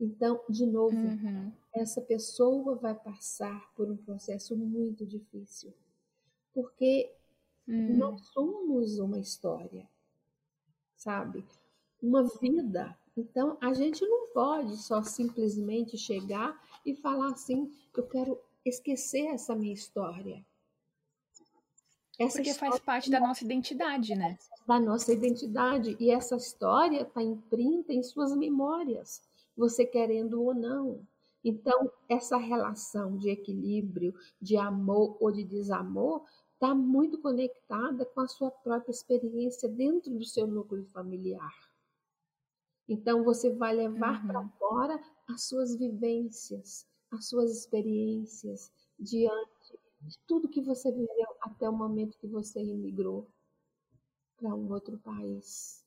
Então, 0.00 0.42
de 0.48 0.66
novo, 0.66 0.96
uhum. 0.96 1.52
essa 1.72 2.00
pessoa 2.00 2.74
vai 2.76 2.94
passar 2.94 3.70
por 3.74 3.90
um 3.90 3.96
processo 3.96 4.56
muito 4.56 5.06
difícil, 5.06 5.72
porque 6.54 7.14
uhum. 7.68 7.96
nós 7.98 8.22
somos 8.28 8.98
uma 8.98 9.18
história, 9.18 9.86
sabe? 10.96 11.44
Uma 12.00 12.24
vida 12.24 12.96
então, 13.16 13.58
a 13.60 13.74
gente 13.74 14.04
não 14.06 14.28
pode 14.28 14.76
só 14.78 15.02
simplesmente 15.02 15.98
chegar 15.98 16.58
e 16.84 16.94
falar 16.94 17.32
assim: 17.32 17.72
eu 17.96 18.06
quero 18.06 18.38
esquecer 18.64 19.26
essa 19.26 19.54
minha 19.54 19.72
história. 19.72 20.44
Essa 22.18 22.38
Porque 22.38 22.54
faz 22.54 22.78
parte 22.78 23.10
da 23.10 23.18
nossa 23.18 23.42
identidade, 23.42 24.14
né? 24.14 24.38
Da 24.66 24.78
nossa 24.78 25.12
identidade. 25.12 25.96
E 25.98 26.10
essa 26.10 26.36
história 26.36 27.02
está 27.02 27.22
imprinte 27.22 27.92
em 27.92 28.02
suas 28.02 28.36
memórias, 28.36 29.22
você 29.56 29.84
querendo 29.84 30.42
ou 30.42 30.54
não. 30.54 31.00
Então, 31.44 31.90
essa 32.08 32.36
relação 32.36 33.16
de 33.16 33.30
equilíbrio, 33.30 34.14
de 34.40 34.56
amor 34.56 35.16
ou 35.18 35.32
de 35.32 35.42
desamor, 35.42 36.24
está 36.54 36.74
muito 36.74 37.18
conectada 37.18 38.04
com 38.04 38.20
a 38.20 38.28
sua 38.28 38.50
própria 38.50 38.92
experiência 38.92 39.68
dentro 39.68 40.12
do 40.12 40.24
seu 40.24 40.46
núcleo 40.46 40.84
familiar. 40.84 41.71
Então 42.92 43.24
você 43.24 43.50
vai 43.50 43.74
levar 43.74 44.20
uhum. 44.20 44.26
para 44.26 44.48
fora 44.58 45.00
as 45.26 45.44
suas 45.44 45.74
vivências, 45.74 46.86
as 47.10 47.26
suas 47.26 47.50
experiências 47.50 48.70
diante 48.98 49.78
de 50.02 50.18
tudo 50.26 50.48
que 50.48 50.60
você 50.60 50.90
viveu 50.90 51.36
até 51.40 51.68
o 51.68 51.72
momento 51.72 52.18
que 52.18 52.26
você 52.26 52.60
imigrou 52.60 53.26
para 54.36 54.54
um 54.54 54.70
outro 54.70 54.98
país. 54.98 55.82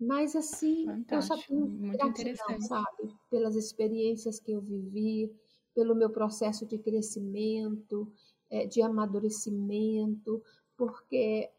Mas 0.00 0.34
assim, 0.34 0.86
Fantástico. 0.86 1.14
eu 1.14 1.22
só 1.22 1.46
tenho 1.46 1.66
Muito 1.66 1.96
gratidão, 1.96 2.60
sabe? 2.60 3.14
Pelas 3.30 3.54
experiências 3.54 4.40
que 4.40 4.50
eu 4.50 4.60
vivi, 4.60 5.32
pelo 5.74 5.94
meu 5.94 6.10
processo 6.10 6.66
de 6.66 6.78
crescimento, 6.78 8.12
eh, 8.50 8.66
de 8.66 8.82
amadurecimento, 8.82 10.42
porque 10.76 11.50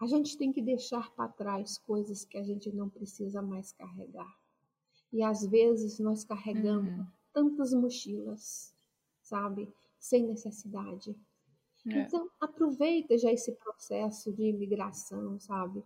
a 0.00 0.06
gente 0.06 0.36
tem 0.36 0.52
que 0.52 0.62
deixar 0.62 1.10
para 1.14 1.28
trás 1.28 1.76
coisas 1.78 2.24
que 2.24 2.38
a 2.38 2.42
gente 2.42 2.70
não 2.72 2.88
precisa 2.88 3.42
mais 3.42 3.72
carregar. 3.72 4.38
E 5.12 5.22
às 5.22 5.44
vezes 5.44 5.98
nós 5.98 6.22
carregamos 6.24 6.92
uhum. 6.92 7.06
tantas 7.32 7.72
mochilas, 7.72 8.74
sabe? 9.22 9.72
Sem 9.98 10.26
necessidade. 10.26 11.16
É. 11.86 12.02
Então, 12.02 12.30
aproveita 12.40 13.18
já 13.18 13.32
esse 13.32 13.52
processo 13.52 14.32
de 14.32 14.44
imigração, 14.44 15.40
sabe? 15.40 15.82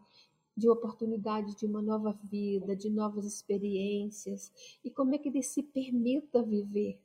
De 0.55 0.69
oportunidade 0.69 1.57
de 1.57 1.65
uma 1.65 1.81
nova 1.81 2.13
vida, 2.25 2.77
de 2.77 2.91
novas 2.91 3.25
experiências. 3.25 4.53
E 4.85 4.91
como 4.91 5.15
é 5.15 5.19
que 5.19 5.29
ele 5.29 5.43
se 5.43 5.63
permita 5.63 6.43
viver? 6.43 7.01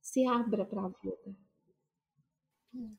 Se 0.00 0.24
abra 0.24 0.64
para 0.64 0.84
a 0.84 0.88
vida. 0.88 1.36
Hum. 2.72 2.94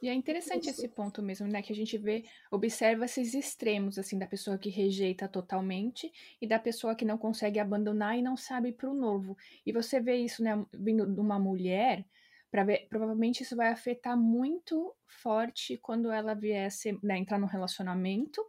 E 0.00 0.08
é 0.08 0.14
interessante 0.14 0.70
esse 0.70 0.86
ponto 0.88 1.20
mesmo, 1.20 1.48
né? 1.48 1.60
Que 1.60 1.72
a 1.72 1.76
gente 1.76 1.98
vê, 1.98 2.24
observa 2.52 3.04
esses 3.04 3.34
extremos, 3.34 3.98
assim, 3.98 4.16
da 4.16 4.28
pessoa 4.28 4.56
que 4.56 4.70
rejeita 4.70 5.26
totalmente 5.28 6.12
e 6.40 6.46
da 6.46 6.58
pessoa 6.58 6.94
que 6.94 7.04
não 7.04 7.18
consegue 7.18 7.58
abandonar 7.58 8.16
e 8.16 8.22
não 8.22 8.36
sabe 8.36 8.72
para 8.72 8.88
o 8.88 8.94
novo. 8.94 9.36
E 9.66 9.72
você 9.72 10.00
vê 10.00 10.16
isso, 10.16 10.42
né, 10.42 10.64
vindo 10.72 11.04
de 11.04 11.20
uma 11.20 11.38
mulher, 11.38 12.06
para 12.50 12.64
ver, 12.64 12.86
provavelmente 12.88 13.42
isso 13.42 13.56
vai 13.56 13.68
afetar 13.70 14.16
muito 14.16 14.94
forte 15.06 15.76
quando 15.78 16.12
ela 16.12 16.32
vier 16.32 16.70
ser, 16.70 16.96
né, 17.02 17.18
entrar 17.18 17.38
num 17.38 17.46
relacionamento, 17.46 18.40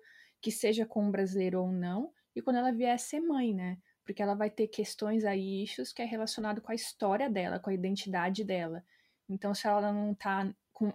que 0.42 0.52
seja 0.52 0.86
com 0.86 1.06
um 1.06 1.12
brasileiro 1.12 1.62
ou 1.62 1.72
não, 1.72 2.12
e 2.36 2.42
quando 2.42 2.58
ela 2.58 2.72
vier 2.72 2.98
ser 3.00 3.20
mãe, 3.22 3.54
né? 3.54 3.78
Porque 4.06 4.22
ela 4.22 4.36
vai 4.36 4.50
ter 4.50 4.68
questões 4.68 5.26
aí, 5.26 5.64
issues 5.64 5.92
que 5.92 6.02
é 6.02 6.06
relacionado 6.06 6.62
com 6.62 6.72
a 6.72 6.76
história 6.76 7.30
dela, 7.30 7.60
com 7.60 7.70
a 7.72 7.74
identidade 7.74 8.44
dela. 8.44 8.84
Então, 9.28 9.54
se 9.54 9.68
ela 9.68 9.92
não 9.92 10.14
tá 10.16 10.52
com 10.80 10.94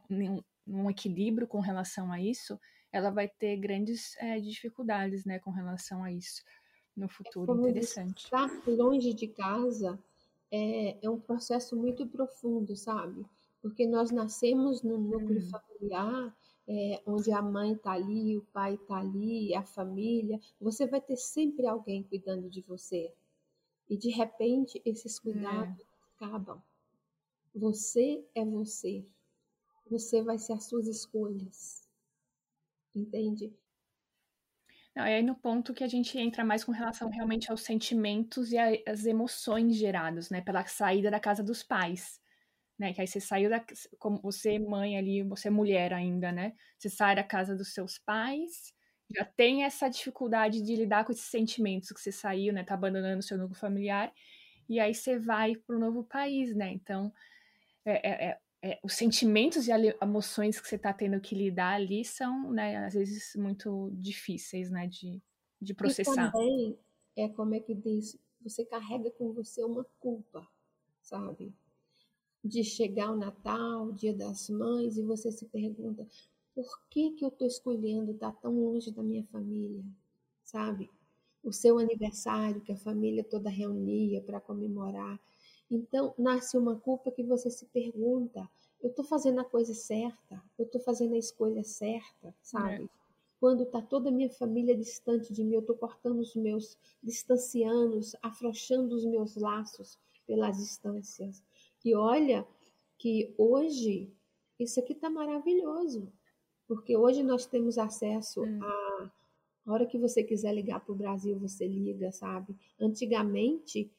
um 0.67 0.91
equilíbrio 0.91 1.47
com 1.47 1.61
relação 1.61 2.11
a 2.11 2.19
isso, 2.19 2.59
ela 2.91 3.11
vai 3.11 3.29
ter 3.29 3.57
grandes 3.59 4.17
é, 4.19 4.41
dificuldades, 4.41 5.27
né, 5.27 5.39
com 5.39 5.51
relação 5.51 6.03
a 6.03 6.11
isso 6.11 6.43
no 6.97 7.09
futuro. 7.09 7.53
É 7.67 7.71
Interessante. 7.71 8.25
Estar 8.25 8.51
longe 8.67 9.13
de 9.13 9.29
casa 9.29 9.99
é, 10.51 11.05
é 11.05 11.11
um 11.11 11.21
processo 11.21 11.77
muito 11.77 12.07
profundo, 12.07 12.75
sabe? 12.75 13.27
Porque 13.61 13.87
nós 13.87 14.11
nascemos 14.11 14.83
num 14.83 14.99
núcleo 14.99 15.43
hum. 15.43 15.51
familiar 15.51 16.35
é, 16.67 17.03
onde 17.07 17.31
a 17.31 17.43
mãe 17.43 17.73
está 17.73 17.93
ali, 17.93 18.39
o 18.39 18.43
pai 18.53 18.75
está 18.75 18.99
ali, 18.99 19.55
a 19.55 19.63
família, 19.63 20.41
você 20.59 20.87
vai 20.87 21.01
ter 21.01 21.17
sempre 21.17 21.67
alguém 21.67 22.03
cuidando 22.05 22.49
de 22.49 22.63
você. 22.63 23.13
E 23.89 23.99
de 23.99 24.11
repente 24.11 24.81
esses 24.85 25.19
cuidados 25.19 25.79
é. 25.79 25.85
acabam. 26.25 26.63
Você 27.55 28.25
é 28.35 28.45
você 28.45 29.05
você 29.91 30.23
vai 30.23 30.39
ser 30.39 30.55
as 30.55 30.65
suas 30.65 30.87
escolhas. 30.87 31.89
Entende? 32.95 33.53
Não, 34.95 35.05
é 35.05 35.17
aí 35.17 35.23
no 35.23 35.35
ponto 35.35 35.75
que 35.75 35.83
a 35.83 35.89
gente 35.89 36.17
entra 36.19 36.45
mais 36.45 36.63
com 36.63 36.71
relação 36.71 37.11
realmente 37.11 37.51
aos 37.51 37.63
sentimentos 37.63 38.53
e 38.53 38.59
às 38.59 39.05
emoções 39.05 39.75
gerados, 39.77 40.31
né, 40.31 40.41
pela 40.41 40.65
saída 40.67 41.11
da 41.11 41.19
casa 41.19 41.43
dos 41.43 41.63
pais, 41.65 42.21
né, 42.79 42.93
que 42.95 43.01
aí 43.01 43.07
você 43.07 43.21
saiu 43.21 43.51
da, 43.51 43.65
como 43.99 44.21
você 44.23 44.59
mãe 44.59 44.97
ali, 44.97 45.23
você 45.23 45.51
mulher 45.51 45.93
ainda, 45.93 46.31
né, 46.33 46.55
você 46.79 46.89
sai 46.89 47.17
da 47.17 47.25
casa 47.25 47.57
dos 47.57 47.75
seus 47.75 47.99
pais, 47.99 48.73
já 49.17 49.25
tem 49.25 49.65
essa 49.65 49.89
dificuldade 49.89 50.63
de 50.63 50.77
lidar 50.77 51.05
com 51.05 51.13
esses 51.13 51.27
sentimentos 51.27 51.91
que 51.91 52.01
você 52.01 52.13
saiu, 52.13 52.53
né, 52.53 52.63
tá 52.65 52.75
abandonando 52.75 53.19
o 53.19 53.23
seu 53.23 53.37
núcleo 53.37 53.59
familiar, 53.59 54.13
e 54.69 54.79
aí 54.81 54.95
você 54.95 55.19
vai 55.19 55.57
para 55.57 55.77
um 55.77 55.81
novo 55.81 56.05
país, 56.05 56.55
né, 56.55 56.73
então 56.73 57.13
é, 57.85 58.29
é, 58.29 58.39
é 58.65 58.81
os 58.83 58.95
sentimentos 58.95 59.69
e 59.69 59.71
emoções 60.03 60.61
que 60.61 60.67
você 60.67 60.77
está 60.77 60.93
tendo 60.93 61.21
que 61.21 61.35
lidar 61.35 61.75
ali 61.75 62.05
são, 62.05 62.51
né, 62.51 62.87
às 62.87 62.95
vezes 62.95 63.35
muito 63.37 63.91
difíceis, 63.93 64.71
né, 64.71 64.87
de, 64.87 65.23
de 65.61 65.75
processar. 65.75 66.29
E 66.29 66.33
também 66.33 66.79
é 67.17 67.29
como 67.29 67.55
é 67.55 67.61
que 67.61 67.75
diz, 67.75 68.19
você 68.41 68.65
carrega 68.65 69.11
com 69.11 69.33
você 69.33 69.63
uma 69.63 69.85
culpa, 70.01 70.47
sabe? 71.03 71.55
de 72.45 72.63
chegar 72.63 73.11
o 73.11 73.17
Natal, 73.17 73.87
o 73.87 73.93
Dia 73.93 74.13
das 74.13 74.51
Mães, 74.51 74.99
e 74.99 75.03
você 75.03 75.33
se 75.33 75.47
pergunta: 75.47 76.07
por 76.55 76.87
que, 76.91 77.13
que 77.13 77.25
eu 77.25 77.31
estou 77.31 77.47
escolhendo 77.47 78.13
estar 78.13 78.33
tão 78.33 78.61
longe 78.61 78.91
da 78.91 79.03
minha 79.03 79.25
família? 79.25 79.83
Sabe? 80.45 80.91
O 81.43 81.53
seu 81.53 81.79
aniversário, 81.79 82.61
que 82.61 82.73
a 82.73 82.77
família 82.77 83.25
toda 83.25 83.49
reunia 83.49 84.21
para 84.21 84.41
comemorar. 84.41 85.19
Então, 85.75 86.15
nasce 86.17 86.57
uma 86.57 86.77
culpa 86.77 87.11
que 87.11 87.25
você 87.25 87.51
se 87.51 87.67
pergunta: 87.67 88.49
eu 88.81 88.91
estou 88.91 89.05
fazendo 89.05 89.41
a 89.41 89.45
coisa 89.45 89.75
certa? 89.75 90.41
Eu 90.57 90.67
estou 90.67 90.81
fazendo 90.81 91.15
a 91.15 91.19
escolha 91.19 91.65
certa? 91.65 92.33
Sabe? 92.41 92.85
É. 92.85 92.89
Quando 93.41 93.65
está 93.65 93.83
toda 93.83 94.09
a 94.09 94.13
minha 94.13 94.31
família 94.31 94.77
distante 94.77 95.33
de 95.33 95.43
mim, 95.43 95.55
eu 95.55 95.61
estou 95.61 95.77
cortando 95.77 96.21
os 96.21 96.35
meus, 96.37 96.79
distanciando, 97.03 97.99
afrouxando 98.23 98.95
os 98.95 99.05
meus 99.05 99.37
laços 99.37 99.99
pelas 100.27 100.57
distâncias. 100.57 101.43
E 101.85 101.95
olha 101.95 102.47
que 102.97 103.35
hoje 103.37 104.11
isso 104.59 104.79
aqui 104.79 104.93
está 104.93 105.11
maravilhoso, 105.11 106.11
porque 106.69 106.97
hoje 106.97 107.23
nós 107.23 107.47
temos 107.47 107.79
acesso 107.79 108.43
hum. 108.43 108.63
a. 108.63 109.11
A 109.67 109.73
hora 109.73 109.87
que 109.87 109.97
você 109.97 110.23
quiser 110.23 110.53
ligar 110.53 110.81
para 110.81 110.93
o 110.93 110.95
Brasil, 110.95 111.39
você 111.39 111.67
liga, 111.67 112.13
sabe? 112.13 112.55
Antigamente 112.79 113.91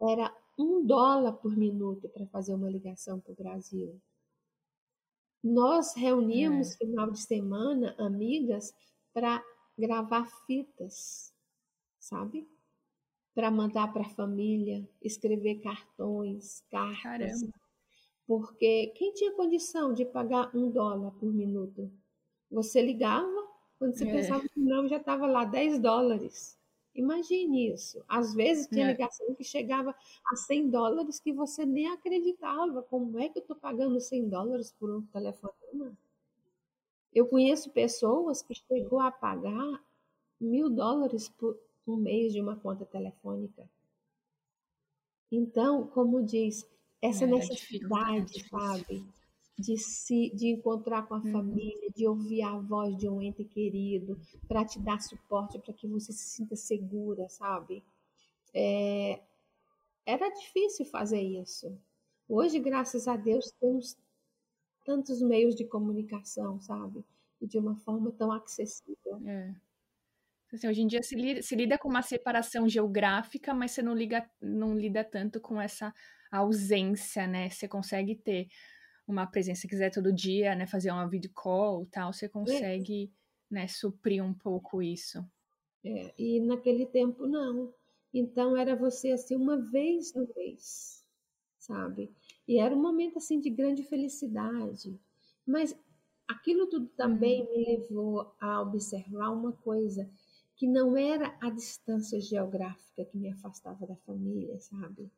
era 0.00 0.32
um 0.58 0.84
dólar 0.84 1.34
por 1.34 1.56
minuto 1.56 2.08
para 2.08 2.26
fazer 2.26 2.54
uma 2.54 2.68
ligação 2.68 3.20
para 3.20 3.32
o 3.32 3.36
Brasil. 3.36 4.00
Nós 5.42 5.94
reuníamos 5.94 6.74
é. 6.74 6.78
final 6.78 7.10
de 7.10 7.20
semana 7.20 7.94
amigas 7.98 8.74
para 9.14 9.42
gravar 9.78 10.26
fitas, 10.46 11.32
sabe? 11.98 12.48
para 13.38 13.52
mandar 13.52 13.92
para 13.92 14.02
a 14.02 14.10
família, 14.16 14.84
escrever 15.00 15.60
cartões, 15.60 16.60
cartas. 16.68 17.40
Caramba. 17.40 17.52
Porque 18.26 18.88
quem 18.96 19.12
tinha 19.12 19.30
condição 19.30 19.94
de 19.94 20.04
pagar 20.04 20.50
um 20.56 20.68
dólar 20.68 21.12
por 21.12 21.32
minuto? 21.32 21.88
Você 22.50 22.82
ligava, 22.82 23.48
quando 23.78 23.96
você 23.96 24.08
é. 24.08 24.12
pensava 24.12 24.42
que 24.42 24.58
não, 24.58 24.88
já 24.88 24.96
estava 24.96 25.24
lá 25.28 25.44
10 25.44 25.78
dólares. 25.78 26.57
Imagine 26.94 27.72
isso. 27.72 28.02
Às 28.08 28.34
vezes 28.34 28.66
tinha 28.66 28.86
é. 28.86 28.92
ligação 28.92 29.34
que 29.34 29.44
chegava 29.44 29.94
a 30.26 30.36
100 30.36 30.70
dólares 30.70 31.20
que 31.20 31.32
você 31.32 31.64
nem 31.64 31.88
acreditava. 31.88 32.82
Como 32.82 33.18
é 33.18 33.28
que 33.28 33.38
eu 33.38 33.42
estou 33.42 33.56
pagando 33.56 34.00
100 34.00 34.28
dólares 34.28 34.72
por 34.72 34.90
um 34.90 35.02
telefonema? 35.02 35.96
Eu 37.14 37.26
conheço 37.26 37.70
pessoas 37.70 38.42
que 38.42 38.54
chegou 38.54 39.00
a 39.00 39.10
pagar 39.10 39.82
mil 40.40 40.68
dólares 40.68 41.28
por, 41.28 41.58
um 41.86 41.96
mês 41.96 42.32
de 42.32 42.40
uma 42.40 42.56
conta 42.56 42.84
telefônica. 42.84 43.68
Então, 45.30 45.86
como 45.86 46.22
diz, 46.22 46.68
essa 47.00 47.24
é, 47.24 47.26
necessidade, 47.26 48.40
é 48.40 48.48
sabe, 48.48 49.06
de 49.58 49.76
se 49.76 50.30
de 50.30 50.48
encontrar 50.48 51.06
com 51.06 51.14
a 51.14 51.18
uhum. 51.18 51.32
família, 51.32 51.90
de 51.94 52.06
ouvir 52.06 52.42
a 52.42 52.56
voz 52.56 52.96
de 52.96 53.08
um 53.08 53.20
ente 53.20 53.44
querido, 53.44 54.18
para 54.46 54.64
te 54.64 54.78
dar 54.78 55.00
suporte, 55.00 55.58
para 55.58 55.74
que 55.74 55.86
você 55.88 56.12
se 56.12 56.30
sinta 56.30 56.54
segura, 56.54 57.28
sabe? 57.28 57.82
É, 58.54 59.20
era 60.06 60.28
difícil 60.30 60.86
fazer 60.86 61.20
isso. 61.20 61.76
Hoje, 62.28 62.60
graças 62.60 63.08
a 63.08 63.16
Deus, 63.16 63.50
temos 63.60 63.96
tantos 64.84 65.20
meios 65.20 65.54
de 65.54 65.64
comunicação, 65.64 66.60
sabe? 66.60 67.04
E 67.40 67.46
de 67.46 67.58
uma 67.58 67.76
forma 67.76 68.12
tão 68.12 68.30
acessível. 68.30 69.20
É. 69.26 69.54
Assim, 70.52 70.68
hoje 70.68 70.80
em 70.80 70.86
dia 70.86 71.02
se 71.02 71.14
lida, 71.14 71.42
se 71.42 71.54
lida, 71.54 71.76
com 71.76 71.88
uma 71.88 72.00
separação 72.00 72.68
geográfica, 72.68 73.52
mas 73.52 73.72
você 73.72 73.82
não, 73.82 73.94
liga, 73.94 74.28
não 74.40 74.78
lida 74.78 75.04
tanto 75.04 75.40
com 75.40 75.60
essa 75.60 75.92
ausência, 76.30 77.26
né? 77.26 77.50
Você 77.50 77.68
consegue 77.68 78.14
ter 78.14 78.48
uma 79.08 79.26
presença, 79.26 79.62
se 79.62 79.68
quiser 79.68 79.90
todo 79.90 80.12
dia, 80.12 80.54
né? 80.54 80.66
Fazer 80.66 80.90
uma 80.90 81.08
video 81.08 81.30
call 81.32 81.86
tal, 81.86 82.12
você 82.12 82.28
consegue, 82.28 83.04
é. 83.50 83.54
né, 83.54 83.66
suprir 83.66 84.22
um 84.22 84.34
pouco 84.34 84.82
isso. 84.82 85.24
É, 85.82 86.12
e 86.18 86.40
naquele 86.40 86.84
tempo 86.84 87.26
não. 87.26 87.72
Então 88.12 88.56
era 88.56 88.76
você 88.76 89.10
assim 89.12 89.34
uma 89.34 89.56
vez 89.56 90.14
no 90.14 90.28
mês, 90.36 91.04
sabe? 91.58 92.12
E 92.46 92.58
era 92.58 92.74
um 92.74 92.80
momento 92.80 93.16
assim 93.18 93.40
de 93.40 93.48
grande 93.48 93.82
felicidade. 93.82 94.98
Mas 95.46 95.74
aquilo 96.26 96.66
tudo 96.66 96.86
também 96.88 97.42
uhum. 97.42 97.50
me 97.50 97.64
levou 97.64 98.34
a 98.38 98.60
observar 98.60 99.30
uma 99.30 99.52
coisa 99.52 100.08
que 100.54 100.66
não 100.66 100.96
era 100.96 101.34
a 101.40 101.48
distância 101.48 102.20
geográfica 102.20 103.04
que 103.04 103.16
me 103.16 103.30
afastava 103.30 103.86
da 103.86 103.96
família, 103.96 104.58
sabe? 104.58 105.10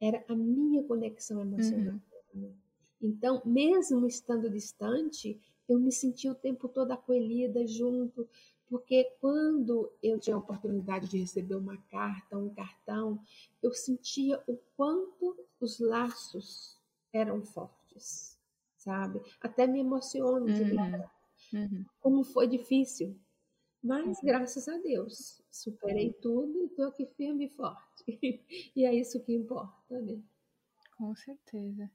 Era 0.00 0.22
a 0.28 0.34
minha 0.34 0.82
conexão 0.82 1.40
emocional. 1.40 2.00
Uhum. 2.34 2.52
Então, 3.04 3.42
mesmo 3.44 4.06
estando 4.06 4.48
distante, 4.48 5.40
eu 5.68 5.78
me 5.78 5.92
sentia 5.92 6.32
o 6.32 6.34
tempo 6.34 6.68
todo 6.68 6.92
acolhida 6.92 7.66
junto, 7.66 8.28
porque 8.66 9.04
quando 9.20 9.92
eu 10.02 10.18
tinha 10.18 10.36
a 10.36 10.38
oportunidade 10.38 11.08
de 11.08 11.18
receber 11.18 11.54
uma 11.54 11.76
carta, 11.90 12.38
um 12.38 12.48
cartão, 12.54 13.20
eu 13.62 13.72
sentia 13.72 14.42
o 14.46 14.56
quanto 14.76 15.36
os 15.60 15.78
laços 15.78 16.78
eram 17.12 17.42
fortes, 17.42 18.38
sabe? 18.76 19.20
Até 19.40 19.66
me 19.66 19.80
emociono 19.80 20.52
de 20.52 20.62
uhum. 20.62 21.04
Uhum. 21.52 21.84
como 22.00 22.24
foi 22.24 22.48
difícil 22.48 23.14
mas 23.84 24.18
graças 24.22 24.66
a 24.66 24.78
Deus, 24.78 25.42
superei 25.50 26.10
tudo 26.14 26.62
e 26.62 26.64
estou 26.64 26.86
aqui 26.86 27.04
firme 27.04 27.44
e 27.44 27.50
forte. 27.50 28.02
e 28.74 28.82
é 28.82 28.94
isso 28.94 29.20
que 29.20 29.34
importa, 29.34 30.00
né? 30.00 30.22
Com 30.96 31.14
certeza. 31.14 31.90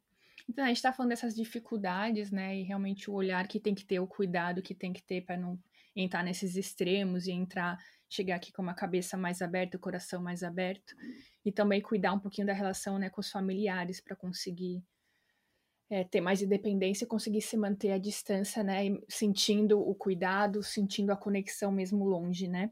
Então, 0.49 0.65
a 0.65 0.67
gente 0.67 0.77
está 0.77 0.91
falando 0.91 1.11
dessas 1.11 1.35
dificuldades, 1.35 2.31
né? 2.31 2.57
E 2.57 2.63
realmente 2.63 3.07
o 3.07 3.13
olhar 3.13 3.47
que 3.47 3.59
tem 3.59 3.75
que 3.75 3.85
ter, 3.85 3.99
o 3.99 4.07
cuidado 4.07 4.63
que 4.63 4.73
tem 4.73 4.91
que 4.91 5.03
ter 5.03 5.21
para 5.21 5.37
não 5.37 5.59
entrar 5.95 6.23
nesses 6.23 6.55
extremos 6.55 7.27
e 7.27 7.31
entrar, 7.31 7.77
chegar 8.09 8.37
aqui 8.37 8.51
com 8.51 8.63
uma 8.63 8.73
cabeça 8.73 9.15
mais 9.15 9.43
aberta, 9.43 9.77
o 9.77 9.79
coração 9.79 10.19
mais 10.23 10.41
aberto. 10.41 10.95
E 11.45 11.51
também 11.51 11.79
cuidar 11.79 12.13
um 12.13 12.19
pouquinho 12.19 12.47
da 12.47 12.53
relação 12.53 12.97
né, 12.97 13.11
com 13.11 13.21
os 13.21 13.29
familiares 13.29 14.01
para 14.01 14.15
conseguir 14.15 14.83
é, 15.87 16.03
ter 16.03 16.19
mais 16.19 16.41
independência 16.41 17.05
e 17.05 17.07
conseguir 17.07 17.41
se 17.41 17.55
manter 17.55 17.91
à 17.91 17.99
distância, 17.99 18.63
né? 18.63 18.97
Sentindo 19.07 19.79
o 19.79 19.93
cuidado, 19.93 20.63
sentindo 20.63 21.11
a 21.11 21.15
conexão 21.15 21.71
mesmo 21.71 22.05
longe, 22.05 22.47
né? 22.47 22.71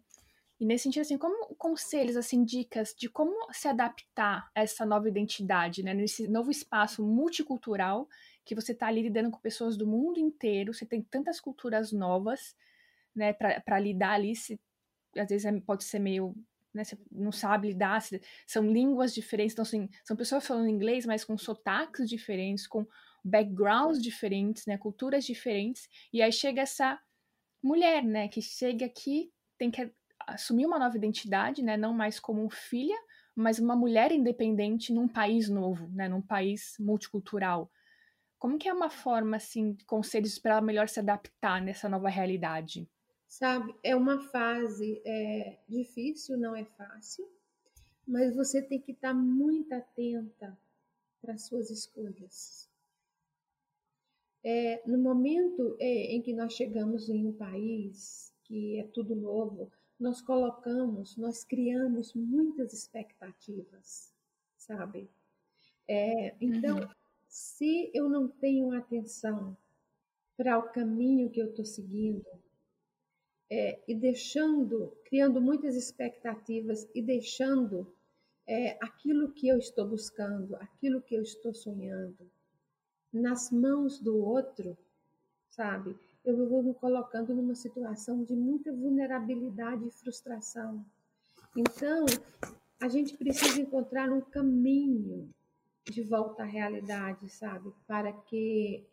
E 0.60 0.65
nesse 0.65 0.84
sentido, 0.84 1.02
assim, 1.02 1.17
como 1.17 1.56
conselhos, 1.56 2.17
assim, 2.17 2.43
dicas 2.43 2.96
de 2.98 3.08
como 3.10 3.36
se 3.54 3.67
adaptar 3.67 4.50
a 4.56 4.62
essa 4.62 4.86
nova 4.86 5.08
identidade, 5.08 5.84
né? 5.84 5.93
Nesse 5.93 6.28
novo 6.28 6.50
espaço 6.50 7.06
multicultural 7.06 8.08
que 8.43 8.56
você 8.56 8.72
está 8.72 8.88
ali 8.88 9.04
lidando 9.04 9.30
com 9.30 9.39
pessoas 9.39 9.78
do 9.78 9.86
mundo 9.86 10.20
inteiro, 10.20 10.74
você 10.74 10.86
tem 10.86 11.02
tantas 11.02 11.39
culturas 11.39 11.91
novas, 11.91 12.56
né, 13.15 13.34
para 13.34 13.80
lidar 13.80 14.13
ali, 14.13 14.36
se, 14.36 14.60
às 15.17 15.28
vezes 15.30 15.46
é, 15.46 15.60
pode 15.62 15.84
ser 15.84 16.00
meio 16.00 16.36
né, 16.74 16.84
você 16.84 16.98
não 17.12 17.32
sabe 17.32 17.70
lidar, 17.70 18.02
são 18.46 18.72
línguas 18.72 19.13
diferentes, 19.13 19.54
então 19.54 19.63
assim, 19.63 19.89
são 20.04 20.15
pessoas 20.15 20.46
falando 20.46 20.70
inglês, 20.70 21.06
mas 21.06 21.26
com 21.26 21.38
sotaques 21.38 22.08
diferentes, 22.08 22.67
com 22.67 22.86
backgrounds 23.24 24.02
diferentes, 24.02 24.65
né, 24.65 24.78
culturas 24.78 25.26
diferentes, 25.26 25.89
e 26.13 26.22
aí 26.22 26.32
chega 26.32 26.62
essa 26.62 27.00
mulher, 27.63 28.04
né, 28.04 28.28
que 28.28 28.41
chega 28.41 28.86
aqui, 28.86 29.32
tem 29.58 29.72
que 29.72 29.91
assumir 30.27 30.65
uma 30.65 30.77
nova 30.77 30.97
identidade, 30.97 31.63
né, 31.63 31.77
não 31.77 31.93
mais 31.93 32.19
como 32.19 32.49
filha, 32.49 32.97
mas 33.33 33.59
uma 33.59 33.75
mulher 33.75 34.11
independente 34.11 34.91
num 34.91 35.07
país 35.07 35.47
novo, 35.49 35.87
né, 35.89 36.09
num 36.09 36.21
país 36.21 36.75
multicultural. 36.79 37.71
Como 38.37 38.57
que 38.57 38.67
é 38.67 38.73
uma 38.73 38.89
forma, 38.89 39.37
assim, 39.37 39.75
conselhos 39.87 40.37
para 40.37 40.53
ela 40.53 40.61
melhor 40.61 40.89
se 40.89 40.99
adaptar 40.99 41.61
nessa 41.61 41.89
nova 41.89 42.09
realidade? 42.09 42.87
Sabe, 43.27 43.75
é 43.83 43.95
uma 43.95 44.19
fase 44.29 45.01
é, 45.05 45.57
difícil, 45.67 46.37
não 46.37 46.55
é 46.55 46.63
fácil, 46.63 47.27
mas 48.07 48.35
você 48.35 48.61
tem 48.61 48.79
que 48.79 48.91
estar 48.91 49.13
muito 49.13 49.73
atenta 49.73 50.57
para 51.21 51.37
suas 51.37 51.69
escolhas. 51.69 52.69
É, 54.43 54.81
no 54.85 54.97
momento 54.97 55.75
é, 55.79 56.15
em 56.15 56.21
que 56.21 56.33
nós 56.33 56.53
chegamos 56.53 57.09
em 57.09 57.27
um 57.27 57.33
país 57.33 58.33
que 58.45 58.79
é 58.79 58.83
tudo 58.93 59.13
novo, 59.13 59.69
nós 59.99 60.21
colocamos, 60.21 61.17
nós 61.17 61.43
criamos 61.43 62.13
muitas 62.13 62.73
expectativas, 62.73 64.13
sabe? 64.55 65.10
É, 65.88 66.36
então, 66.39 66.79
uhum. 66.79 66.89
se 67.27 67.91
eu 67.93 68.10
não 68.10 68.27
tenho 68.27 68.71
atenção 68.73 69.57
para 70.36 70.57
o 70.57 70.71
caminho 70.71 71.29
que 71.29 71.41
eu 71.41 71.49
estou 71.49 71.65
seguindo, 71.65 72.25
é, 73.49 73.79
e 73.88 73.95
deixando, 73.95 74.93
criando 75.05 75.41
muitas 75.41 75.75
expectativas 75.75 76.88
e 76.93 77.01
deixando 77.01 77.93
é, 78.45 78.77
aquilo 78.81 79.31
que 79.31 79.47
eu 79.47 79.57
estou 79.57 79.88
buscando, 79.88 80.55
aquilo 80.57 81.01
que 81.01 81.15
eu 81.15 81.21
estou 81.21 81.53
sonhando, 81.53 82.29
nas 83.12 83.49
mãos 83.51 83.99
do 83.99 84.17
outro, 84.17 84.77
sabe? 85.49 85.97
Eu 86.27 86.45
vou 86.45 86.61
me 86.61 86.73
colocando 86.73 87.33
numa 87.33 87.55
situação 87.55 88.21
de 88.21 88.35
muita 88.35 88.69
vulnerabilidade 88.69 89.87
e 89.87 89.91
frustração. 89.91 90.85
Então, 91.55 92.05
a 92.81 92.89
gente 92.89 93.15
precisa 93.15 93.61
encontrar 93.61 94.11
um 94.11 94.19
caminho 94.19 95.33
de 95.85 96.03
volta 96.03 96.43
à 96.43 96.45
realidade, 96.45 97.29
sabe? 97.29 97.71
Para 97.87 98.11
que 98.11 98.85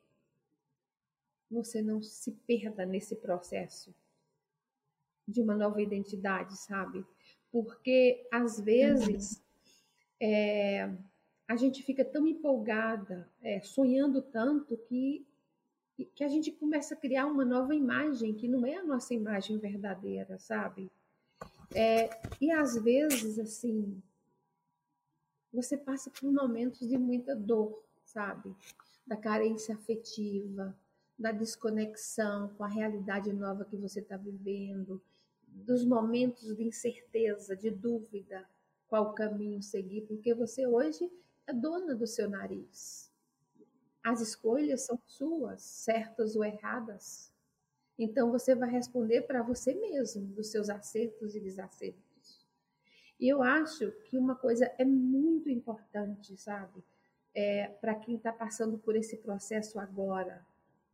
você 1.50 1.82
não 1.82 2.00
se 2.00 2.30
perda 2.46 2.86
nesse 2.86 3.16
processo 3.16 3.92
de 5.26 5.42
uma 5.42 5.56
nova 5.56 5.82
identidade, 5.82 6.56
sabe? 6.56 7.04
Porque 7.50 8.28
às 8.30 8.60
vezes 8.60 9.42
é, 10.20 10.88
a 11.48 11.56
gente 11.56 11.82
fica 11.82 12.04
tão 12.04 12.28
empolgada, 12.28 13.28
é, 13.42 13.60
sonhando 13.60 14.22
tanto 14.22 14.76
que 14.76 15.26
que 16.14 16.24
a 16.24 16.28
gente 16.28 16.50
começa 16.50 16.94
a 16.94 16.96
criar 16.96 17.26
uma 17.26 17.44
nova 17.44 17.74
imagem 17.74 18.34
que 18.34 18.48
não 18.48 18.66
é 18.66 18.76
a 18.76 18.84
nossa 18.84 19.14
imagem 19.14 19.58
verdadeira, 19.58 20.38
sabe? 20.38 20.90
É, 21.72 22.10
e 22.40 22.50
às 22.50 22.76
vezes, 22.76 23.38
assim, 23.38 24.02
você 25.52 25.76
passa 25.76 26.10
por 26.10 26.32
momentos 26.32 26.88
de 26.88 26.98
muita 26.98 27.36
dor, 27.36 27.82
sabe? 28.04 28.54
Da 29.06 29.16
carência 29.16 29.74
afetiva, 29.74 30.76
da 31.18 31.30
desconexão 31.30 32.48
com 32.56 32.64
a 32.64 32.68
realidade 32.68 33.32
nova 33.32 33.64
que 33.64 33.76
você 33.76 34.00
está 34.00 34.16
vivendo, 34.16 35.00
dos 35.46 35.84
momentos 35.84 36.56
de 36.56 36.64
incerteza, 36.64 37.56
de 37.56 37.70
dúvida, 37.70 38.44
qual 38.88 39.14
caminho 39.14 39.62
seguir, 39.62 40.02
porque 40.02 40.34
você 40.34 40.66
hoje 40.66 41.10
é 41.46 41.52
dona 41.52 41.94
do 41.94 42.06
seu 42.06 42.28
nariz. 42.28 43.03
As 44.04 44.20
escolhas 44.20 44.82
são 44.82 45.00
suas, 45.06 45.62
certas 45.62 46.36
ou 46.36 46.44
erradas. 46.44 47.32
Então 47.98 48.30
você 48.30 48.54
vai 48.54 48.70
responder 48.70 49.22
para 49.22 49.42
você 49.42 49.74
mesmo 49.74 50.26
dos 50.26 50.48
seus 50.48 50.68
acertos 50.68 51.34
e 51.34 51.40
desacertos. 51.40 52.44
E 53.18 53.26
eu 53.26 53.42
acho 53.42 53.90
que 54.02 54.18
uma 54.18 54.34
coisa 54.34 54.70
é 54.76 54.84
muito 54.84 55.48
importante, 55.48 56.36
sabe? 56.36 56.84
É, 57.34 57.68
para 57.68 57.94
quem 57.94 58.16
está 58.16 58.30
passando 58.30 58.78
por 58.78 58.94
esse 58.94 59.16
processo 59.16 59.78
agora, 59.78 60.44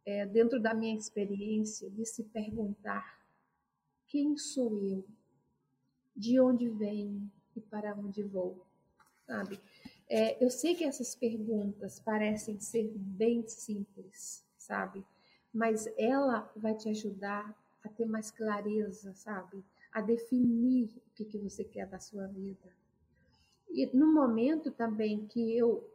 é, 0.07 0.25
dentro 0.25 0.61
da 0.61 0.73
minha 0.73 0.97
experiência, 0.97 1.91
de 1.91 2.05
se 2.07 2.23
perguntar: 2.23 3.19
quem 4.07 4.37
sou 4.37 4.79
eu? 4.85 5.05
De 6.15 6.39
onde 6.39 6.69
venho 6.69 7.29
e 7.57 7.61
para 7.61 7.95
onde 7.95 8.23
vou? 8.23 8.65
Sabe? 9.27 9.61
É, 10.13 10.45
eu 10.45 10.51
sei 10.51 10.75
que 10.75 10.83
essas 10.83 11.15
perguntas 11.15 12.01
parecem 12.01 12.59
ser 12.59 12.91
bem 12.97 13.47
simples, 13.47 14.45
sabe? 14.59 15.05
Mas 15.55 15.89
ela 15.97 16.51
vai 16.57 16.75
te 16.75 16.89
ajudar 16.89 17.57
a 17.85 17.89
ter 17.89 18.07
mais 18.07 18.29
clareza, 18.29 19.15
sabe? 19.15 19.65
A 19.93 20.01
definir 20.01 20.91
o 20.97 21.15
que, 21.15 21.25
que 21.25 21.39
você 21.39 21.63
quer 21.63 21.87
da 21.87 22.01
sua 22.01 22.27
vida. 22.27 22.75
E 23.71 23.87
no 23.97 24.13
momento 24.13 24.73
também 24.73 25.29
que 25.29 25.57
eu 25.57 25.89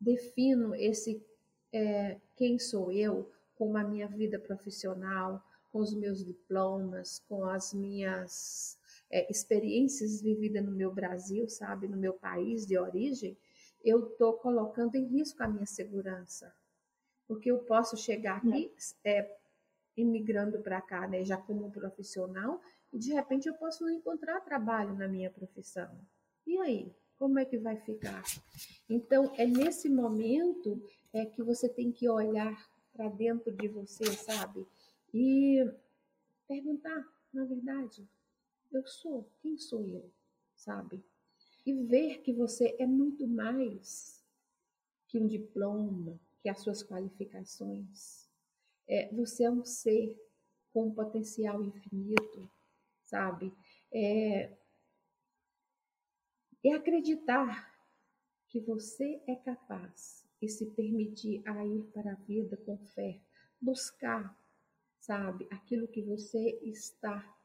defino 0.00 0.74
esse 0.74 1.24
é, 1.72 2.18
quem 2.36 2.58
sou 2.58 2.90
eu, 2.90 3.30
com 3.54 3.76
a 3.76 3.84
minha 3.84 4.08
vida 4.08 4.38
profissional, 4.38 5.40
com 5.70 5.78
os 5.78 5.94
meus 5.94 6.24
diplomas, 6.24 7.22
com 7.28 7.44
as 7.44 7.72
minhas 7.72 8.77
é, 9.10 9.30
experiências 9.30 10.20
vividas 10.20 10.64
no 10.64 10.72
meu 10.72 10.92
Brasil, 10.92 11.48
sabe, 11.48 11.88
no 11.88 11.96
meu 11.96 12.14
país 12.14 12.66
de 12.66 12.78
origem, 12.78 13.36
eu 13.82 14.08
estou 14.08 14.34
colocando 14.34 14.94
em 14.96 15.06
risco 15.06 15.42
a 15.42 15.48
minha 15.48 15.66
segurança. 15.66 16.52
Porque 17.26 17.50
eu 17.50 17.58
posso 17.60 17.96
chegar 17.96 18.38
aqui 18.38 18.72
é, 19.04 19.36
imigrando 19.96 20.60
para 20.60 20.80
cá, 20.80 21.06
né, 21.06 21.24
já 21.24 21.36
como 21.36 21.70
profissional, 21.70 22.60
e 22.92 22.98
de 22.98 23.12
repente 23.12 23.48
eu 23.48 23.54
posso 23.54 23.84
não 23.84 23.90
encontrar 23.90 24.40
trabalho 24.40 24.94
na 24.94 25.08
minha 25.08 25.30
profissão. 25.30 25.90
E 26.46 26.58
aí? 26.58 26.92
Como 27.18 27.36
é 27.36 27.44
que 27.44 27.58
vai 27.58 27.76
ficar? 27.76 28.22
Então, 28.88 29.32
é 29.36 29.44
nesse 29.44 29.88
momento 29.88 30.80
é 31.12 31.26
que 31.26 31.42
você 31.42 31.68
tem 31.68 31.90
que 31.90 32.08
olhar 32.08 32.56
para 32.92 33.08
dentro 33.08 33.50
de 33.50 33.66
você, 33.66 34.04
sabe? 34.12 34.64
E 35.12 35.68
perguntar, 36.46 37.04
na 37.32 37.44
verdade, 37.44 38.08
eu 38.70 38.86
sou, 38.86 39.30
quem 39.40 39.56
sou 39.58 39.86
eu, 39.86 40.12
sabe? 40.54 41.04
E 41.64 41.72
ver 41.84 42.22
que 42.22 42.32
você 42.32 42.76
é 42.78 42.86
muito 42.86 43.26
mais 43.26 44.24
que 45.06 45.18
um 45.18 45.26
diploma, 45.26 46.20
que 46.40 46.48
as 46.48 46.60
suas 46.60 46.82
qualificações. 46.82 48.28
É, 48.86 49.12
você 49.14 49.44
é 49.44 49.50
um 49.50 49.64
ser 49.64 50.16
com 50.72 50.86
um 50.86 50.94
potencial 50.94 51.62
infinito, 51.62 52.50
sabe? 53.02 53.52
É, 53.92 54.56
é 56.64 56.72
acreditar 56.72 57.74
que 58.48 58.60
você 58.60 59.22
é 59.26 59.36
capaz 59.36 60.26
e 60.40 60.48
se 60.48 60.66
permitir 60.66 61.42
a 61.46 61.66
ir 61.66 61.82
para 61.92 62.12
a 62.12 62.16
vida 62.16 62.56
com 62.58 62.78
fé, 62.78 63.20
buscar, 63.60 64.38
sabe, 65.00 65.46
aquilo 65.50 65.88
que 65.88 66.02
você 66.02 66.58
está 66.62 67.37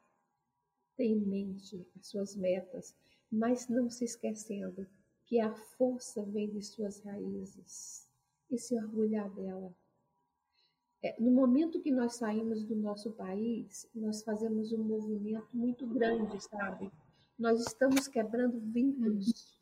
tem 0.95 1.13
em 1.13 1.25
mente 1.25 1.85
as 1.99 2.07
suas 2.07 2.35
metas, 2.35 2.95
mas 3.31 3.67
não 3.67 3.89
se 3.89 4.05
esquecendo 4.05 4.87
que 5.25 5.39
a 5.39 5.53
força 5.53 6.23
vem 6.23 6.49
de 6.49 6.61
suas 6.61 6.99
raízes 7.01 8.07
e 8.49 8.57
se 8.57 8.75
orgulhar 8.75 9.29
dela. 9.31 9.73
É, 11.01 11.19
no 11.19 11.31
momento 11.31 11.81
que 11.81 11.91
nós 11.91 12.15
saímos 12.15 12.63
do 12.63 12.75
nosso 12.75 13.11
país, 13.11 13.89
nós 13.93 14.23
fazemos 14.23 14.71
um 14.71 14.83
movimento 14.83 15.47
muito 15.53 15.85
grande, 15.85 16.41
sabe? 16.41 16.89
Nós 17.37 17.59
estamos 17.59 18.07
quebrando 18.07 18.59
vínculos 18.59 19.59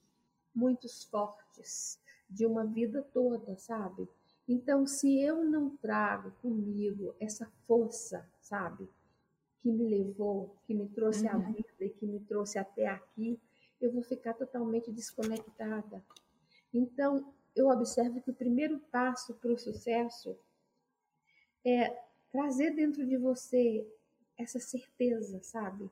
muitos 0.53 1.03
fortes 1.05 1.99
de 2.29 2.45
uma 2.45 2.65
vida 2.65 3.01
toda, 3.13 3.55
sabe? 3.57 4.07
Então, 4.47 4.85
se 4.85 5.19
eu 5.19 5.43
não 5.43 5.75
trago 5.77 6.31
comigo 6.41 7.15
essa 7.19 7.49
força, 7.65 8.27
sabe? 8.41 8.87
Que 9.61 9.69
me 9.71 9.87
levou, 9.87 10.55
que 10.65 10.73
me 10.73 10.87
trouxe 10.89 11.25
uhum. 11.25 11.31
à 11.31 11.37
vida 11.37 11.69
e 11.79 11.89
que 11.89 12.05
me 12.05 12.19
trouxe 12.21 12.57
até 12.57 12.87
aqui, 12.87 13.39
eu 13.79 13.91
vou 13.91 14.03
ficar 14.03 14.33
totalmente 14.33 14.91
desconectada. 14.91 16.03
Então, 16.73 17.33
eu 17.55 17.67
observo 17.67 18.21
que 18.21 18.31
o 18.31 18.35
primeiro 18.35 18.79
passo 18.91 19.33
para 19.35 19.51
o 19.51 19.57
sucesso 19.57 20.37
é 21.65 21.95
trazer 22.31 22.71
dentro 22.71 23.05
de 23.05 23.17
você 23.17 23.85
essa 24.37 24.59
certeza, 24.59 25.41
sabe? 25.41 25.89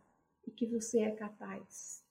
E 0.47 0.51
que 0.51 0.65
você 0.65 1.01
é 1.01 1.11
capaz. 1.11 2.03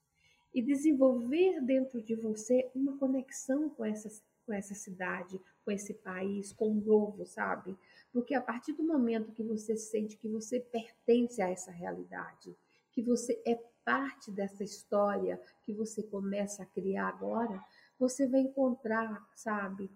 E 0.54 0.62
desenvolver 0.62 1.60
dentro 1.62 2.02
de 2.02 2.14
você 2.14 2.70
uma 2.74 2.96
conexão 2.98 3.68
com 3.70 3.84
essa, 3.84 4.10
com 4.46 4.52
essa 4.52 4.74
cidade, 4.74 5.40
com 5.64 5.70
esse 5.70 5.94
país, 5.94 6.52
com 6.52 6.70
o 6.70 6.80
novo, 6.80 7.26
sabe? 7.26 7.76
Porque 8.12 8.34
a 8.34 8.40
partir 8.40 8.72
do 8.72 8.82
momento 8.82 9.32
que 9.32 9.42
você 9.42 9.76
sente 9.76 10.16
que 10.16 10.28
você 10.28 10.60
pertence 10.60 11.42
a 11.42 11.48
essa 11.48 11.70
realidade, 11.70 12.56
que 12.90 13.02
você 13.02 13.40
é 13.46 13.54
parte 13.84 14.30
dessa 14.30 14.64
história 14.64 15.40
que 15.62 15.72
você 15.72 16.02
começa 16.02 16.62
a 16.62 16.66
criar 16.66 17.08
agora, 17.08 17.62
você 17.98 18.26
vai 18.26 18.40
encontrar, 18.40 19.26
sabe, 19.34 19.90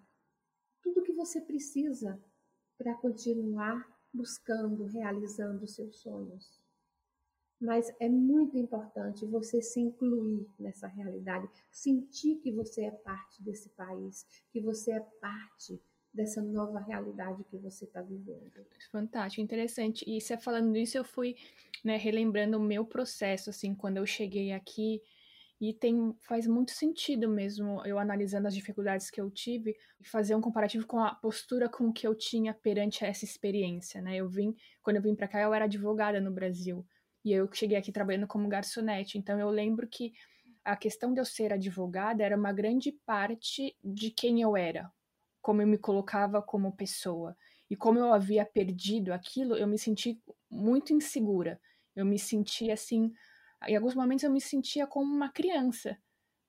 tudo 0.83 1.03
que 1.03 1.12
você 1.12 1.40
precisa 1.40 2.20
para 2.77 2.94
continuar 2.94 3.87
buscando, 4.12 4.85
realizando 4.85 5.66
seus 5.66 5.98
sonhos. 5.98 6.61
Mas 7.61 7.94
é 8.01 8.09
muito 8.09 8.59
importante 8.59 9.25
você 9.25 9.62
se 9.62 9.79
incluir 9.79 10.51
nessa 10.59 10.88
realidade, 10.88 11.48
sentir 11.70 12.37
que 12.37 12.51
você 12.51 12.87
é 12.87 12.90
parte 12.90 13.42
desse 13.42 13.68
país, 13.70 14.27
que 14.51 14.61
você 14.61 14.92
é 14.92 15.01
parte 15.01 15.81
dessa 16.12 16.42
nova 16.42 16.79
realidade 16.81 17.42
que 17.44 17.57
você 17.57 17.85
está 17.85 18.03
vivendo. 18.03 18.66
Fantástico, 18.90 19.42
interessante. 19.42 20.05
E 20.07 20.20
você 20.20 20.37
falando 20.37 20.77
isso, 20.77 20.98
eu 20.98 21.05
fui 21.05 21.37
né, 21.85 21.96
relembrando 21.96 22.59
o 22.59 22.62
meu 22.62 22.85
processo, 22.85 23.51
assim, 23.51 23.75
quando 23.75 23.96
eu 23.96 24.07
cheguei 24.07 24.53
aqui. 24.53 25.01
E 25.61 25.72
tem, 25.72 26.12
faz 26.27 26.46
muito 26.46 26.72
sentido 26.72 27.29
mesmo, 27.29 27.87
eu 27.87 27.96
analisando 27.96 28.48
as 28.48 28.55
dificuldades 28.55 29.09
que 29.09 29.20
eu 29.20 29.31
tive, 29.31 29.77
fazer 30.03 30.35
um 30.35 30.40
comparativo 30.40 30.85
com 30.88 30.98
a 30.98 31.14
postura 31.14 31.68
com 31.68 31.92
que 31.92 32.05
eu 32.05 32.16
tinha 32.16 32.53
perante 32.53 33.05
essa 33.05 33.25
experiência, 33.25 34.03
né? 34.03 34.16
Eu 34.16 34.29
vim, 34.29 34.57
quando 34.83 34.96
eu 34.96 35.03
vim 35.03 35.14
para 35.14 35.29
cá, 35.29 35.40
eu 35.40 35.55
era 35.55 35.66
advogada 35.66 36.20
no 36.20 36.33
Brasil. 36.33 36.85
E 37.25 37.33
eu 37.33 37.48
cheguei 37.53 37.77
aqui 37.77 37.92
trabalhando 37.92 38.27
como 38.27 38.48
garçonete. 38.48 39.16
Então 39.16 39.38
eu 39.38 39.51
lembro 39.51 39.87
que 39.87 40.12
a 40.64 40.77
questão 40.77 41.12
de 41.12 41.20
eu 41.20 41.25
ser 41.25 41.53
advogada 41.53 42.25
era 42.25 42.37
uma 42.37 42.53
grande 42.53 42.92
parte 43.07 43.77
de 43.83 44.11
quem 44.11 44.42
eu 44.42 44.57
era, 44.57 44.90
como 45.42 45.61
eu 45.61 45.66
me 45.66 45.76
colocava 45.76 46.40
como 46.40 46.76
pessoa. 46.76 47.37
E 47.68 47.76
como 47.76 47.98
eu 47.98 48.12
havia 48.14 48.46
perdido 48.46 49.12
aquilo, 49.12 49.57
eu 49.57 49.66
me 49.66 49.78
senti 49.78 50.22
muito 50.50 50.92
insegura. 50.92 51.61
Eu 51.94 52.07
me 52.07 52.18
sentia 52.18 52.74
assim. 52.74 53.12
Em 53.66 53.76
alguns 53.76 53.94
momentos 53.94 54.24
eu 54.24 54.31
me 54.31 54.40
sentia 54.40 54.87
como 54.87 55.12
uma 55.12 55.31
criança, 55.31 55.98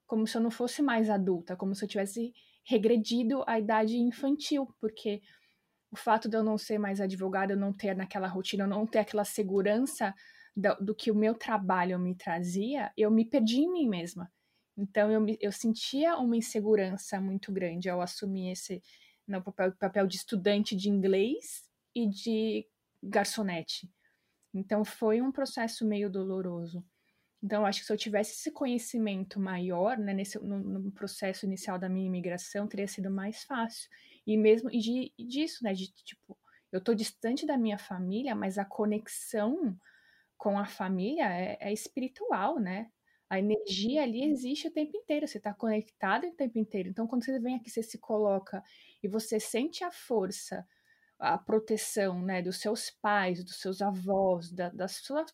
como 0.05 0.27
se 0.27 0.37
eu 0.37 0.41
não 0.41 0.51
fosse 0.51 0.81
mais 0.81 1.09
adulta, 1.09 1.55
como 1.55 1.75
se 1.75 1.83
eu 1.83 1.89
tivesse 1.89 2.33
regredido 2.65 3.43
à 3.45 3.59
idade 3.59 3.97
infantil, 3.97 4.67
porque 4.79 5.21
o 5.91 5.95
fato 5.95 6.29
de 6.29 6.37
eu 6.37 6.43
não 6.43 6.57
ser 6.57 6.77
mais 6.77 6.99
advogada, 7.01 7.53
eu 7.53 7.57
não 7.57 7.73
ter 7.73 7.95
naquela 7.95 8.27
rotina, 8.27 8.63
eu 8.63 8.67
não 8.67 8.85
ter 8.85 8.99
aquela 8.99 9.25
segurança 9.25 10.13
do, 10.55 10.75
do 10.75 10.95
que 10.95 11.11
o 11.11 11.15
meu 11.15 11.35
trabalho 11.35 11.99
me 11.99 12.15
trazia, 12.15 12.91
eu 12.97 13.11
me 13.11 13.25
perdi 13.25 13.61
em 13.61 13.71
mim 13.71 13.87
mesma. 13.87 14.31
Então 14.77 15.11
eu, 15.11 15.25
eu 15.39 15.51
sentia 15.51 16.17
uma 16.17 16.35
insegurança 16.35 17.21
muito 17.21 17.51
grande 17.51 17.89
ao 17.89 18.01
assumir 18.01 18.51
esse 18.51 18.81
no 19.27 19.41
papel, 19.41 19.71
papel 19.73 20.07
de 20.07 20.17
estudante 20.17 20.75
de 20.75 20.89
inglês 20.89 21.63
e 21.95 22.07
de 22.07 22.67
garçonete. 23.01 23.89
Então 24.53 24.83
foi 24.83 25.21
um 25.21 25.31
processo 25.31 25.85
meio 25.85 26.09
doloroso. 26.09 26.83
Então 27.41 27.65
acho 27.65 27.81
que 27.81 27.85
se 27.85 27.93
eu 27.93 27.97
tivesse 27.97 28.33
esse 28.33 28.51
conhecimento 28.51 29.39
maior, 29.39 29.97
né, 29.97 30.13
nesse, 30.13 30.39
no, 30.39 30.59
no 30.59 30.91
processo 30.91 31.45
inicial 31.45 31.77
da 31.77 31.89
minha 31.89 32.07
imigração, 32.07 32.67
teria 32.67 32.87
sido 32.87 33.11
mais 33.11 33.43
fácil. 33.43 33.89
E 34.25 34.37
mesmo 34.37 34.69
e 34.71 34.79
de, 34.79 35.13
disso, 35.19 35.63
né, 35.63 35.73
de 35.73 35.91
tipo, 36.03 36.37
eu 36.71 36.81
tô 36.81 36.93
distante 36.93 37.45
da 37.45 37.57
minha 37.57 37.77
família, 37.77 38.33
mas 38.33 38.57
a 38.57 38.65
conexão 38.65 39.77
com 40.37 40.57
a 40.57 40.65
família 40.65 41.31
é, 41.31 41.57
é 41.59 41.73
espiritual, 41.73 42.59
né? 42.59 42.89
A 43.33 43.39
energia 43.39 44.03
ali 44.03 44.23
existe 44.25 44.67
o 44.67 44.71
tempo 44.71 44.95
inteiro, 44.95 45.27
você 45.27 45.39
está 45.39 45.51
conectado 45.53 46.27
o 46.27 46.31
tempo 46.35 46.59
inteiro. 46.59 46.89
Então, 46.89 47.07
quando 47.07 47.25
você 47.25 47.39
vem 47.39 47.55
aqui, 47.55 47.69
você 47.69 47.81
se 47.81 47.97
coloca 47.97 48.63
e 49.01 49.07
você 49.07 49.39
sente 49.39 49.83
a 49.83 49.91
força, 49.91 50.67
a 51.19 51.35
proteção, 51.37 52.21
né, 52.21 52.41
dos 52.43 52.57
seus 52.59 52.91
pais, 52.91 53.43
dos 53.43 53.57
seus 53.59 53.81
avós, 53.81 54.51
da, 54.51 54.69
da 54.69 54.87
sua 54.87 55.25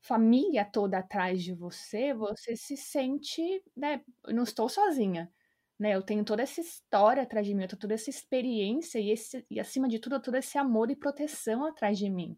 família 0.00 0.64
toda 0.64 0.98
atrás 0.98 1.42
de 1.42 1.52
você, 1.52 2.14
você 2.14 2.56
se 2.56 2.76
sente, 2.76 3.42
né, 3.76 4.00
não 4.28 4.44
estou 4.44 4.68
sozinha, 4.68 5.30
né, 5.78 5.94
eu 5.94 6.02
tenho 6.02 6.24
toda 6.24 6.42
essa 6.42 6.60
história 6.60 7.22
atrás 7.22 7.46
de 7.46 7.54
mim, 7.54 7.62
eu 7.62 7.68
tenho 7.68 7.80
toda 7.80 7.94
essa 7.94 8.08
experiência 8.10 8.98
e, 9.00 9.10
esse, 9.10 9.44
e 9.50 9.58
acima 9.60 9.88
de 9.88 9.98
tudo, 9.98 10.20
todo 10.22 10.36
esse 10.36 10.56
amor 10.58 10.90
e 10.90 10.96
proteção 10.96 11.64
atrás 11.66 11.98
de 11.98 12.08
mim. 12.08 12.36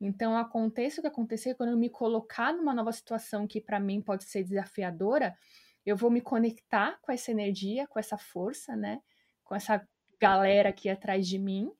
Então, 0.00 0.36
aconteça 0.36 1.00
o 1.00 1.02
que 1.02 1.08
acontecer, 1.08 1.54
quando 1.54 1.70
eu 1.70 1.78
me 1.78 1.90
colocar 1.90 2.52
numa 2.52 2.74
nova 2.74 2.92
situação 2.92 3.46
que 3.46 3.60
para 3.60 3.80
mim 3.80 4.00
pode 4.00 4.24
ser 4.24 4.44
desafiadora, 4.44 5.36
eu 5.84 5.96
vou 5.96 6.10
me 6.10 6.20
conectar 6.20 6.98
com 7.02 7.10
essa 7.12 7.30
energia, 7.30 7.86
com 7.88 7.98
essa 7.98 8.16
força, 8.18 8.76
né? 8.76 9.00
Com 9.44 9.54
essa 9.54 9.86
galera 10.20 10.68
aqui 10.70 10.88
atrás 10.88 11.26
de 11.26 11.38
mim 11.38 11.70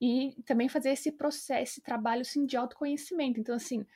e 0.00 0.34
também 0.44 0.68
fazer 0.68 0.90
esse 0.90 1.12
processo, 1.12 1.62
esse 1.62 1.82
trabalho 1.82 2.22
assim, 2.22 2.46
de 2.46 2.56
autoconhecimento. 2.56 3.40
Então, 3.40 3.54
assim, 3.54 3.86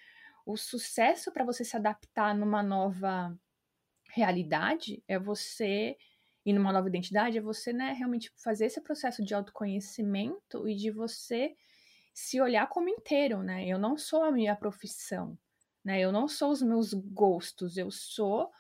o 0.47 0.57
sucesso 0.57 1.33
para 1.33 1.44
você 1.44 1.64
se 1.64 1.77
adaptar 1.77 2.35
numa 2.35 2.62
nova 2.62 3.37
realidade 4.11 5.03
é 5.09 5.18
você 5.18 5.97
e 6.44 6.53
numa 6.53 6.73
nova 6.73 6.88
identidade 6.88 7.38
é 7.38 7.40
você, 7.40 7.73
né, 7.73 7.92
realmente 7.92 8.33
fazer 8.37 8.66
esse 8.66 8.81
processo 8.81 9.23
de 9.25 9.35
autoconhecimento 9.35 10.68
e 10.68 10.75
de 10.75 10.90
você 10.90 11.55
se 12.18 12.40
olhar 12.40 12.68
como 12.68 12.88
inteiro, 12.88 13.44
né? 13.44 13.64
Eu 13.64 13.78
não 13.78 13.96
sou 13.96 14.24
a 14.24 14.33
minha 14.33 14.57
profissão, 14.57 15.38
né? 15.85 16.00
Eu 16.00 16.11
não 16.11 16.26
sou 16.26 16.50
os 16.50 16.61
meus 16.61 16.92
gostos, 16.92 17.76
eu 17.76 17.92
sou 17.92 18.50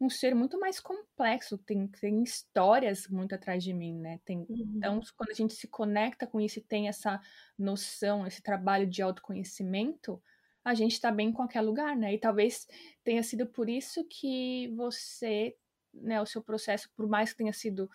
um 0.00 0.10
ser 0.10 0.34
muito 0.34 0.58
mais 0.58 0.80
complexo, 0.80 1.56
tem, 1.56 1.86
tem 1.86 2.24
histórias 2.24 3.06
muito 3.06 3.32
atrás 3.32 3.62
de 3.62 3.72
mim, 3.72 3.96
né? 3.96 4.18
Tem, 4.24 4.38
uhum. 4.38 4.72
Então, 4.76 5.00
quando 5.16 5.30
a 5.30 5.34
gente 5.34 5.54
se 5.54 5.68
conecta 5.68 6.26
com 6.26 6.40
isso 6.40 6.58
e 6.58 6.62
tem 6.62 6.88
essa 6.88 7.20
noção, 7.56 8.26
esse 8.26 8.42
trabalho 8.42 8.88
de 8.88 9.00
autoconhecimento, 9.00 10.20
a 10.64 10.74
gente 10.74 10.94
está 10.94 11.12
bem 11.12 11.28
em 11.28 11.32
qualquer 11.32 11.60
lugar, 11.60 11.96
né? 11.96 12.12
E 12.12 12.18
talvez 12.18 12.66
tenha 13.04 13.22
sido 13.22 13.46
por 13.46 13.68
isso 13.68 14.04
que 14.04 14.66
você, 14.74 15.56
né, 15.94 16.20
o 16.20 16.26
seu 16.26 16.42
processo, 16.42 16.90
por 16.96 17.08
mais 17.08 17.30
que 17.30 17.38
tenha 17.38 17.52
sido 17.52 17.88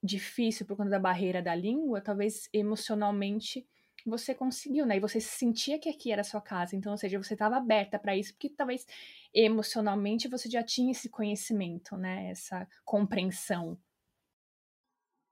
difícil 0.00 0.64
por 0.64 0.76
conta 0.76 0.90
da 0.90 1.00
barreira 1.00 1.42
da 1.42 1.56
língua, 1.56 2.00
talvez 2.00 2.48
emocionalmente 2.52 3.66
você 4.08 4.34
conseguiu, 4.34 4.86
né? 4.86 4.96
E 4.96 5.00
você 5.00 5.20
sentia 5.20 5.78
que 5.78 5.88
aqui 5.88 6.10
era 6.10 6.22
a 6.22 6.24
sua 6.24 6.40
casa. 6.40 6.74
Então, 6.74 6.92
ou 6.92 6.98
seja, 6.98 7.22
você 7.22 7.34
estava 7.34 7.56
aberta 7.56 7.98
para 7.98 8.16
isso, 8.16 8.32
porque 8.32 8.48
talvez 8.48 8.86
emocionalmente 9.32 10.28
você 10.28 10.48
já 10.48 10.62
tinha 10.62 10.92
esse 10.92 11.08
conhecimento, 11.08 11.96
né? 11.96 12.30
Essa 12.30 12.66
compreensão. 12.84 13.78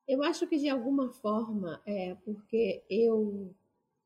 Eu 0.07 0.23
acho 0.23 0.47
que 0.47 0.57
de 0.57 0.69
alguma 0.69 1.11
forma 1.11 1.83
é 1.85 2.15
porque 2.25 2.85
eu 2.89 3.53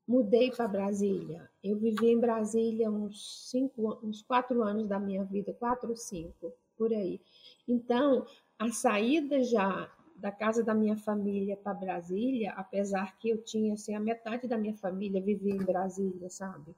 mudei 0.07 0.51
para 0.51 0.67
Brasília. 0.67 1.49
Eu 1.63 1.77
vivi 1.77 2.07
em 2.07 2.19
Brasília 2.19 2.89
uns 2.89 3.49
cinco, 3.49 3.99
uns 4.03 4.21
quatro 4.21 4.63
anos 4.63 4.87
da 4.87 4.99
minha 4.99 5.23
vida, 5.23 5.53
quatro 5.53 5.89
ou 5.89 5.95
cinco, 5.95 6.51
por 6.75 6.91
aí. 6.91 7.21
Então, 7.67 8.25
a 8.57 8.71
saída 8.71 9.43
já 9.43 9.91
da 10.21 10.31
casa 10.31 10.63
da 10.63 10.73
minha 10.73 10.95
família 10.95 11.57
para 11.57 11.73
Brasília, 11.73 12.51
apesar 12.51 13.17
que 13.17 13.29
eu 13.29 13.43
tinha 13.43 13.73
assim, 13.73 13.95
a 13.95 13.99
metade 13.99 14.47
da 14.47 14.55
minha 14.55 14.75
família 14.75 15.19
vivia 15.19 15.55
em 15.55 15.65
Brasília, 15.65 16.29
sabe? 16.29 16.75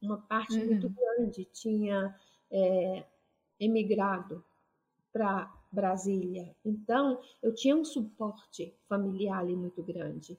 Uma 0.00 0.16
parte 0.16 0.58
uhum. 0.58 0.66
muito 0.66 0.88
grande 0.88 1.44
tinha 1.52 2.18
é, 2.50 3.04
emigrado 3.60 4.42
para 5.12 5.52
Brasília. 5.70 6.56
Então, 6.64 7.20
eu 7.42 7.54
tinha 7.54 7.76
um 7.76 7.84
suporte 7.84 8.74
familiar 8.88 9.40
ali 9.40 9.54
muito 9.54 9.82
grande. 9.82 10.38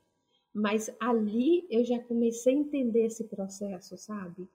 Mas 0.51 0.89
ali 0.99 1.67
eu 1.69 1.85
já 1.85 1.99
comecei 1.99 2.55
a 2.55 2.57
entender 2.57 3.05
esse 3.05 3.25
processo, 3.25 3.95
sabe? 3.95 4.49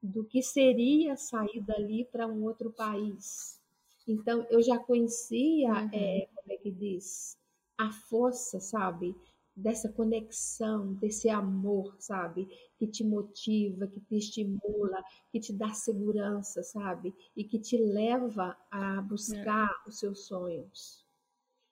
Do 0.00 0.24
que 0.24 0.40
seria 0.40 1.16
sair 1.16 1.60
dali 1.60 2.04
para 2.04 2.28
um 2.28 2.44
outro 2.44 2.70
país, 2.70 3.60
então, 4.06 4.46
eu 4.50 4.62
já 4.62 4.78
conhecia, 4.78 5.70
uhum. 5.70 5.90
é, 5.92 6.28
como 6.34 6.52
é 6.52 6.56
que 6.56 6.70
diz, 6.70 7.38
a 7.78 7.90
força, 7.90 8.60
sabe? 8.60 9.16
Dessa 9.56 9.90
conexão, 9.90 10.94
desse 10.94 11.28
amor, 11.28 11.94
sabe? 11.98 12.48
Que 12.76 12.86
te 12.86 13.04
motiva, 13.04 13.86
que 13.86 14.00
te 14.00 14.16
estimula, 14.16 15.02
que 15.30 15.40
te 15.40 15.52
dá 15.52 15.72
segurança, 15.72 16.62
sabe? 16.62 17.14
E 17.36 17.44
que 17.44 17.58
te 17.58 17.78
leva 17.78 18.56
a 18.70 19.00
buscar 19.00 19.70
é. 19.70 19.88
os 19.88 19.98
seus 19.98 20.26
sonhos. 20.26 21.04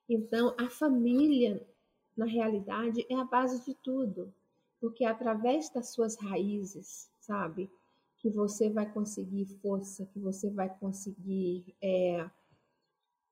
Então, 0.09 0.55
a 0.59 0.71
família, 0.71 1.67
na 2.17 2.27
realidade, 2.27 3.05
é 3.11 3.15
a 3.15 3.25
base 3.25 3.65
de 3.65 3.75
tudo. 3.75 4.33
Porque 4.81 5.05
é 5.05 5.09
através 5.09 5.71
das 5.71 5.93
suas 5.93 6.17
raízes, 6.17 7.09
sabe? 7.21 7.71
Que 8.23 8.31
você 8.31 8.71
vai 8.71 8.91
conseguir 8.91 9.45
força, 9.61 10.07
que 10.07 10.21
você 10.21 10.49
vai 10.49 10.73
conseguir 10.79 11.75
é, 11.83 12.25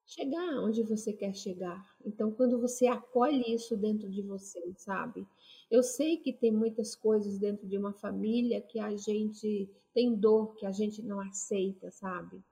chegar 0.05 0.61
onde 0.65 0.83
você 0.83 1.13
quer 1.13 1.33
chegar. 1.33 1.97
Então, 2.05 2.33
quando 2.33 2.61
você 2.61 2.89
acolhe 2.89 3.55
isso 3.55 3.77
dentro 3.77 4.11
de 4.11 4.21
você, 4.21 4.61
sabe? 4.77 5.25
Eu 5.71 5.85
sei 5.85 6.17
que 6.17 6.33
tem 6.33 6.51
muitas 6.51 6.97
coisas 6.97 7.39
dentro 7.39 7.69
de 7.69 7.79
uma 7.79 7.93
família 7.93 8.61
que 8.61 8.81
a 8.81 8.97
gente 8.97 9.71
tem 9.95 10.13
dor, 10.13 10.57
que 10.57 10.67
a 10.67 10.73
gente 10.73 11.01
não 11.03 11.21
aceita, 11.21 11.93
sabe? 11.93 12.43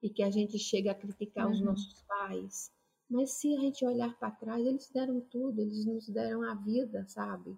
E 0.00 0.08
que 0.08 0.22
a 0.22 0.30
gente 0.30 0.56
chega 0.56 0.92
a 0.92 0.94
criticar 0.94 1.46
uhum. 1.46 1.52
os 1.52 1.60
nossos 1.60 2.02
pais. 2.02 2.70
Mas 3.10 3.32
se 3.32 3.52
a 3.56 3.58
gente 3.58 3.84
olhar 3.84 4.16
para 4.16 4.30
trás, 4.30 4.64
eles 4.64 4.88
deram 4.88 5.20
tudo, 5.20 5.60
eles 5.60 5.84
nos 5.84 6.08
deram 6.08 6.42
a 6.42 6.54
vida, 6.54 7.04
sabe? 7.08 7.56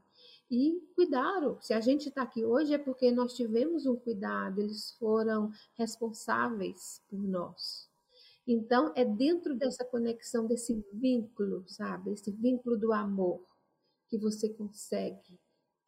E 0.50 0.80
cuidaram. 0.94 1.60
Se 1.60 1.72
a 1.72 1.80
gente 1.80 2.08
está 2.08 2.22
aqui 2.22 2.44
hoje 2.44 2.74
é 2.74 2.78
porque 2.78 3.12
nós 3.12 3.34
tivemos 3.34 3.86
um 3.86 3.96
cuidado, 3.96 4.60
eles 4.60 4.92
foram 4.98 5.50
responsáveis 5.74 7.00
por 7.08 7.22
nós. 7.22 7.88
Então, 8.46 8.92
é 8.96 9.04
dentro 9.04 9.54
dessa 9.54 9.84
conexão, 9.84 10.46
desse 10.46 10.84
vínculo, 10.92 11.64
sabe? 11.68 12.12
Esse 12.12 12.32
vínculo 12.32 12.76
do 12.76 12.92
amor, 12.92 13.46
que 14.08 14.18
você 14.18 14.48
consegue 14.48 15.38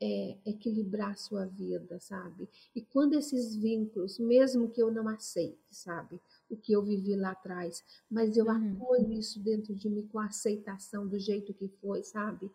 é, 0.01 0.37
equilibrar 0.47 1.11
a 1.11 1.17
sua 1.17 1.47
vida, 1.47 1.99
sabe? 1.99 2.49
E 2.75 2.83
quando 2.83 3.15
esses 3.15 3.57
vínculos, 3.57 4.19
mesmo 4.19 4.69
que 4.69 4.83
eu 4.83 4.93
não 4.93 5.09
aceite, 5.09 5.59
sabe? 5.71 6.21
O 6.49 6.57
que 6.57 6.73
eu 6.73 6.83
vivi 6.83 7.17
lá 7.17 7.31
atrás, 7.31 7.83
mas 8.11 8.37
eu 8.37 8.47
uhum. 8.47 8.75
acolho 8.75 9.13
isso 9.13 9.41
dentro 9.41 9.75
de 9.75 9.89
mim 9.89 10.07
com 10.07 10.19
a 10.19 10.27
aceitação 10.27 11.07
do 11.07 11.19
jeito 11.19 11.55
que 11.55 11.69
foi, 11.81 12.03
sabe? 12.03 12.51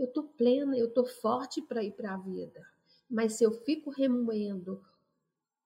Eu 0.00 0.06
estou 0.06 0.24
plena, 0.24 0.76
eu 0.76 0.86
estou 0.86 1.04
forte 1.04 1.60
para 1.60 1.84
ir 1.84 1.92
para 1.92 2.14
a 2.14 2.16
vida. 2.16 2.66
Mas 3.08 3.34
se 3.34 3.44
eu 3.44 3.52
fico 3.52 3.90
remoendo 3.90 4.82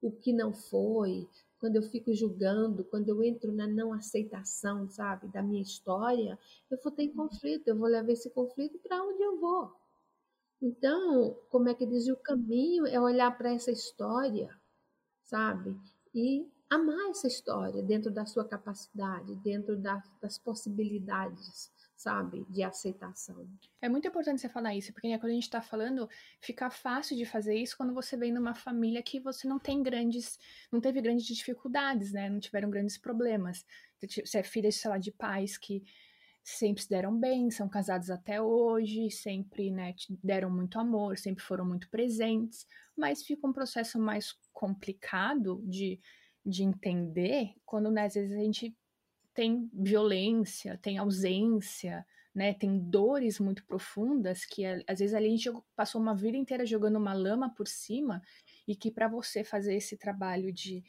o 0.02 0.10
que 0.10 0.32
não 0.32 0.52
foi, 0.52 1.28
quando 1.60 1.76
eu 1.76 1.82
fico 1.82 2.12
julgando, 2.12 2.84
quando 2.84 3.08
eu 3.08 3.22
entro 3.22 3.52
na 3.52 3.66
não 3.66 3.92
aceitação, 3.92 4.88
sabe, 4.88 5.28
da 5.28 5.40
minha 5.40 5.62
história, 5.62 6.36
eu 6.68 6.76
vou 6.82 6.90
ter 6.90 7.08
conflito, 7.10 7.68
eu 7.68 7.76
vou 7.76 7.86
levar 7.86 8.10
esse 8.10 8.28
conflito 8.28 8.76
para 8.80 9.02
onde 9.02 9.22
eu 9.22 9.38
vou. 9.38 9.72
Então, 10.60 11.38
como 11.48 11.68
é 11.68 11.74
que 11.74 11.86
diz, 11.86 12.08
o 12.08 12.16
caminho 12.16 12.86
é 12.86 13.00
olhar 13.00 13.30
para 13.38 13.52
essa 13.52 13.70
história, 13.70 14.50
sabe, 15.22 15.76
e 16.12 16.46
amar 16.68 17.10
essa 17.10 17.28
história 17.28 17.82
dentro 17.82 18.10
da 18.10 18.26
sua 18.26 18.44
capacidade, 18.44 19.36
dentro 19.36 19.76
da, 19.76 20.02
das 20.20 20.38
possibilidades 20.38 21.70
sabe, 21.96 22.44
de 22.48 22.62
aceitação. 22.62 23.48
É 23.80 23.88
muito 23.88 24.08
importante 24.08 24.40
você 24.40 24.48
falar 24.48 24.74
isso, 24.74 24.92
porque 24.92 25.08
né, 25.08 25.18
quando 25.18 25.30
a 25.30 25.34
gente 25.34 25.44
está 25.44 25.62
falando, 25.62 26.08
fica 26.40 26.70
fácil 26.70 27.16
de 27.16 27.24
fazer 27.24 27.56
isso 27.56 27.76
quando 27.76 27.94
você 27.94 28.16
vem 28.16 28.32
numa 28.32 28.54
família 28.54 29.02
que 29.02 29.20
você 29.20 29.46
não 29.46 29.58
tem 29.58 29.82
grandes, 29.82 30.38
não 30.72 30.80
teve 30.80 31.00
grandes 31.00 31.24
dificuldades, 31.26 32.12
né, 32.12 32.28
não 32.28 32.40
tiveram 32.40 32.70
grandes 32.70 32.98
problemas. 32.98 33.64
Você 34.00 34.38
é 34.38 34.42
filha, 34.42 34.70
sei 34.70 34.90
lá, 34.90 34.98
de 34.98 35.12
pais 35.12 35.56
que 35.56 35.82
sempre 36.42 36.82
se 36.82 36.88
deram 36.90 37.18
bem, 37.18 37.50
são 37.50 37.68
casados 37.68 38.10
até 38.10 38.40
hoje, 38.40 39.10
sempre, 39.10 39.70
né, 39.70 39.94
deram 40.22 40.50
muito 40.50 40.78
amor, 40.78 41.16
sempre 41.16 41.42
foram 41.42 41.64
muito 41.64 41.88
presentes, 41.88 42.66
mas 42.96 43.22
fica 43.22 43.46
um 43.46 43.52
processo 43.52 43.98
mais 43.98 44.36
complicado 44.52 45.62
de 45.66 46.00
de 46.44 46.62
entender 46.62 47.54
quando 47.64 47.90
né, 47.90 48.04
às 48.04 48.14
vezes 48.14 48.36
a 48.36 48.40
gente 48.40 48.76
tem 49.34 49.68
violência, 49.72 50.78
tem 50.80 50.96
ausência, 50.98 52.06
né, 52.34 52.52
tem 52.54 52.78
dores 52.78 53.38
muito 53.38 53.64
profundas 53.64 54.44
que 54.44 54.64
às 54.64 54.98
vezes 54.98 55.14
ali 55.14 55.26
a 55.26 55.30
gente 55.30 55.52
passou 55.76 56.00
uma 56.00 56.14
vida 56.14 56.36
inteira 56.36 56.66
jogando 56.66 56.96
uma 56.96 57.12
lama 57.12 57.54
por 57.54 57.68
cima 57.68 58.22
e 58.66 58.74
que 58.74 58.90
para 58.90 59.08
você 59.08 59.44
fazer 59.44 59.76
esse 59.76 59.96
trabalho 59.96 60.52
de 60.52 60.82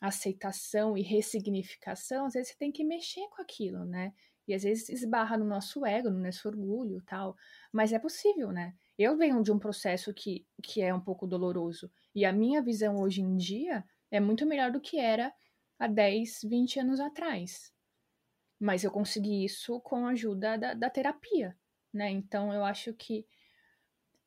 aceitação 0.00 0.96
e 0.96 1.02
ressignificação, 1.02 2.26
às 2.26 2.34
vezes 2.34 2.48
você 2.48 2.58
tem 2.58 2.72
que 2.72 2.84
mexer 2.84 3.26
com 3.28 3.40
aquilo, 3.40 3.84
né? 3.84 4.12
E 4.48 4.52
às 4.52 4.64
vezes 4.64 4.88
esbarra 4.88 5.38
no 5.38 5.44
nosso 5.44 5.86
ego, 5.86 6.10
no 6.10 6.18
nosso 6.18 6.48
orgulho 6.48 7.00
tal. 7.06 7.36
Mas 7.72 7.92
é 7.92 7.98
possível, 7.98 8.50
né? 8.50 8.74
Eu 8.98 9.16
venho 9.16 9.40
de 9.42 9.52
um 9.52 9.58
processo 9.58 10.12
que, 10.12 10.44
que 10.60 10.82
é 10.82 10.92
um 10.92 11.00
pouco 11.00 11.26
doloroso. 11.26 11.90
E 12.12 12.24
a 12.24 12.32
minha 12.32 12.60
visão 12.60 12.96
hoje 12.96 13.22
em 13.22 13.36
dia 13.36 13.84
é 14.10 14.18
muito 14.18 14.44
melhor 14.44 14.72
do 14.72 14.80
que 14.80 14.98
era 14.98 15.32
há 15.78 15.86
10, 15.86 16.40
20 16.44 16.80
anos 16.80 16.98
atrás. 16.98 17.72
Mas 18.62 18.84
eu 18.84 18.92
consegui 18.92 19.44
isso 19.44 19.80
com 19.80 20.06
a 20.06 20.10
ajuda 20.10 20.56
da, 20.56 20.72
da 20.72 20.88
terapia, 20.88 21.58
né? 21.92 22.08
Então 22.12 22.54
eu 22.54 22.64
acho 22.64 22.94
que 22.94 23.26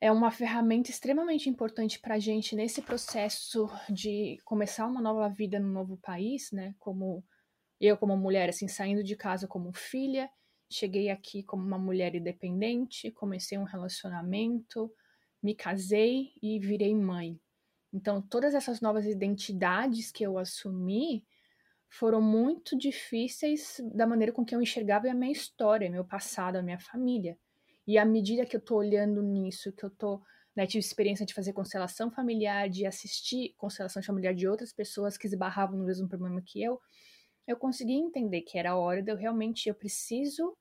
é 0.01 0.11
uma 0.11 0.29
ferramenta 0.29 0.91
extremamente 0.91 1.49
importante 1.49 2.01
para 2.01 2.15
a 2.15 2.19
gente 2.19 2.53
nesse 2.53 2.81
processo 2.81 3.69
de 3.89 4.37
começar 4.43 4.87
uma 4.87 5.01
nova 5.01 5.29
vida 5.29 5.57
no 5.57 5.71
novo 5.71 5.95
país, 5.95 6.51
né? 6.51 6.75
Como 6.77 7.23
eu, 7.79 7.95
como 7.95 8.17
mulher, 8.17 8.49
assim, 8.49 8.67
saindo 8.67 9.01
de 9.01 9.15
casa 9.15 9.47
como 9.47 9.71
filha, 9.71 10.29
cheguei 10.69 11.09
aqui 11.09 11.41
como 11.41 11.65
uma 11.65 11.79
mulher 11.79 12.13
independente, 12.13 13.11
comecei 13.11 13.57
um 13.57 13.63
relacionamento, 13.63 14.91
me 15.41 15.55
casei 15.55 16.33
e 16.43 16.59
virei 16.59 16.93
mãe. 16.93 17.39
Então, 17.93 18.21
todas 18.21 18.53
essas 18.53 18.81
novas 18.81 19.05
identidades 19.05 20.11
que 20.11 20.25
eu 20.25 20.37
assumi 20.37 21.25
foram 21.89 22.21
muito 22.21 22.77
difíceis 22.77 23.81
da 23.93 24.05
maneira 24.05 24.31
com 24.31 24.43
que 24.43 24.55
eu 24.55 24.61
enxergava 24.61 25.09
a 25.09 25.13
minha 25.13 25.31
história, 25.31 25.89
meu 25.89 26.03
passado, 26.03 26.57
a 26.57 26.61
minha 26.61 26.79
família. 26.79 27.37
E 27.87 27.97
à 27.97 28.05
medida 28.05 28.45
que 28.45 28.55
eu 28.55 28.61
tô 28.61 28.77
olhando 28.77 29.21
nisso, 29.21 29.71
que 29.71 29.83
eu 29.83 29.89
tô, 29.89 30.21
né, 30.55 30.65
tive 30.65 30.79
experiência 30.79 31.25
de 31.25 31.33
fazer 31.33 31.53
constelação 31.53 32.11
familiar, 32.11 32.69
de 32.69 32.85
assistir 32.85 33.53
constelação 33.57 34.01
familiar 34.01 34.33
de 34.33 34.47
outras 34.47 34.73
pessoas 34.73 35.17
que 35.17 35.27
esbarravam 35.27 35.77
no 35.77 35.85
mesmo 35.85 36.07
problema 36.07 36.41
que 36.41 36.61
eu, 36.61 36.81
eu 37.47 37.55
consegui 37.55 37.93
entender 37.93 38.41
que 38.41 38.57
era 38.57 38.71
a 38.71 38.77
hora 38.77 39.03
de 39.03 39.11
eu 39.11 39.15
realmente, 39.15 39.69
eu 39.69 39.75
preciso 39.75 40.57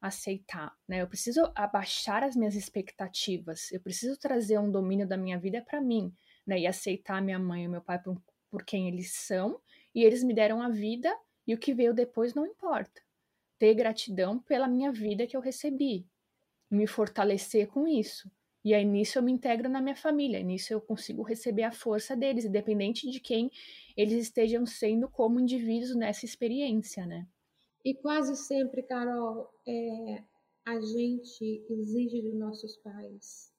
aceitar, 0.00 0.74
né? 0.86 1.00
Eu 1.00 1.06
preciso 1.06 1.50
abaixar 1.54 2.22
as 2.22 2.36
minhas 2.36 2.54
expectativas, 2.54 3.70
eu 3.72 3.80
preciso 3.80 4.18
trazer 4.18 4.58
um 4.58 4.70
domínio 4.70 5.06
da 5.06 5.16
minha 5.16 5.38
vida 5.38 5.62
para 5.62 5.80
mim, 5.80 6.12
né? 6.46 6.58
E 6.58 6.66
aceitar 6.66 7.22
minha 7.22 7.38
mãe 7.38 7.64
e 7.64 7.68
meu 7.68 7.80
pai 7.80 7.98
por, 8.02 8.20
por 8.50 8.64
quem 8.64 8.88
eles 8.88 9.14
são, 9.14 9.58
e 9.94 10.02
eles 10.02 10.22
me 10.22 10.34
deram 10.34 10.60
a 10.60 10.68
vida, 10.68 11.14
e 11.46 11.54
o 11.54 11.58
que 11.58 11.74
veio 11.74 11.94
depois 11.94 12.34
não 12.34 12.46
importa. 12.46 13.02
Ter 13.58 13.74
gratidão 13.74 14.38
pela 14.40 14.66
minha 14.66 14.90
vida 14.90 15.26
que 15.26 15.36
eu 15.36 15.40
recebi, 15.40 16.06
me 16.70 16.86
fortalecer 16.86 17.68
com 17.68 17.86
isso. 17.86 18.30
E 18.64 18.72
aí 18.72 18.84
nisso 18.84 19.18
eu 19.18 19.22
me 19.22 19.30
integro 19.30 19.68
na 19.68 19.80
minha 19.80 19.94
família, 19.94 20.42
nisso 20.42 20.72
eu 20.72 20.80
consigo 20.80 21.22
receber 21.22 21.64
a 21.64 21.72
força 21.72 22.16
deles, 22.16 22.46
independente 22.46 23.10
de 23.10 23.20
quem 23.20 23.50
eles 23.94 24.14
estejam 24.14 24.64
sendo 24.64 25.06
como 25.08 25.38
indivíduos 25.38 25.94
nessa 25.94 26.24
experiência, 26.24 27.04
né? 27.04 27.28
E 27.84 27.94
quase 27.94 28.34
sempre, 28.34 28.82
Carol, 28.82 29.50
é, 29.68 30.24
a 30.64 30.80
gente 30.80 31.62
exige 31.68 32.22
dos 32.22 32.34
nossos 32.34 32.76
pais 32.78 33.52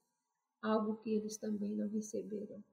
algo 0.63 0.95
que 0.97 1.13
eles 1.13 1.37
também 1.37 1.69
não 1.69 1.87
receberam, 1.87 2.63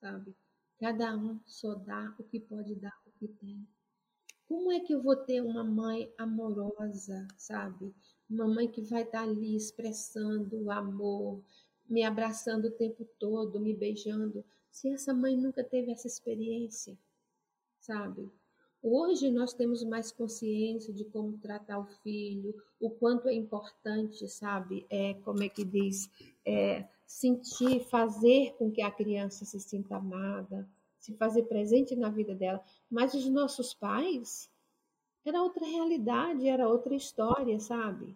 sabe? 0.00 0.34
Cada 0.78 1.16
um 1.16 1.40
só 1.44 1.74
dá 1.74 2.14
o 2.18 2.22
que 2.22 2.38
pode 2.38 2.74
dar, 2.76 2.96
o 3.06 3.10
que 3.18 3.26
tem. 3.26 3.66
Como 4.46 4.70
é 4.72 4.80
que 4.80 4.94
eu 4.94 5.02
vou 5.02 5.16
ter 5.16 5.40
uma 5.40 5.64
mãe 5.64 6.12
amorosa, 6.16 7.26
sabe? 7.36 7.92
Uma 8.30 8.46
mãe 8.46 8.68
que 8.68 8.82
vai 8.82 9.02
estar 9.02 9.22
ali 9.22 9.56
expressando 9.56 10.56
o 10.56 10.70
amor, 10.70 11.42
me 11.88 12.04
abraçando 12.04 12.66
o 12.66 12.70
tempo 12.70 13.04
todo, 13.18 13.60
me 13.60 13.74
beijando, 13.74 14.44
se 14.70 14.88
essa 14.88 15.12
mãe 15.12 15.36
nunca 15.36 15.64
teve 15.64 15.90
essa 15.90 16.06
experiência, 16.06 16.96
sabe? 17.80 18.30
Hoje 18.80 19.30
nós 19.30 19.52
temos 19.52 19.82
mais 19.82 20.12
consciência 20.12 20.94
de 20.94 21.04
como 21.04 21.36
tratar 21.38 21.80
o 21.80 21.86
filho, 22.02 22.54
o 22.78 22.88
quanto 22.88 23.28
é 23.28 23.34
importante, 23.34 24.28
sabe? 24.28 24.86
É, 24.88 25.14
como 25.24 25.42
é 25.42 25.48
que 25.48 25.64
diz? 25.64 26.08
É, 26.46 26.86
sentir, 27.08 27.80
fazer 27.88 28.54
com 28.58 28.70
que 28.70 28.82
a 28.82 28.90
criança 28.90 29.46
se 29.46 29.58
sinta 29.58 29.96
amada, 29.96 30.68
se 30.98 31.14
fazer 31.14 31.44
presente 31.44 31.96
na 31.96 32.10
vida 32.10 32.34
dela. 32.34 32.62
Mas 32.90 33.14
os 33.14 33.26
nossos 33.30 33.72
pais, 33.72 34.50
era 35.24 35.42
outra 35.42 35.64
realidade, 35.66 36.46
era 36.46 36.68
outra 36.68 36.94
história, 36.94 37.58
sabe? 37.58 38.14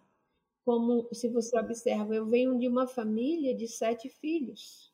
Como 0.63 1.09
se 1.11 1.27
você 1.27 1.59
observa, 1.59 2.15
eu 2.15 2.25
venho 2.27 2.57
de 2.57 2.67
uma 2.67 2.87
família 2.87 3.53
de 3.55 3.67
sete 3.67 4.07
filhos, 4.07 4.93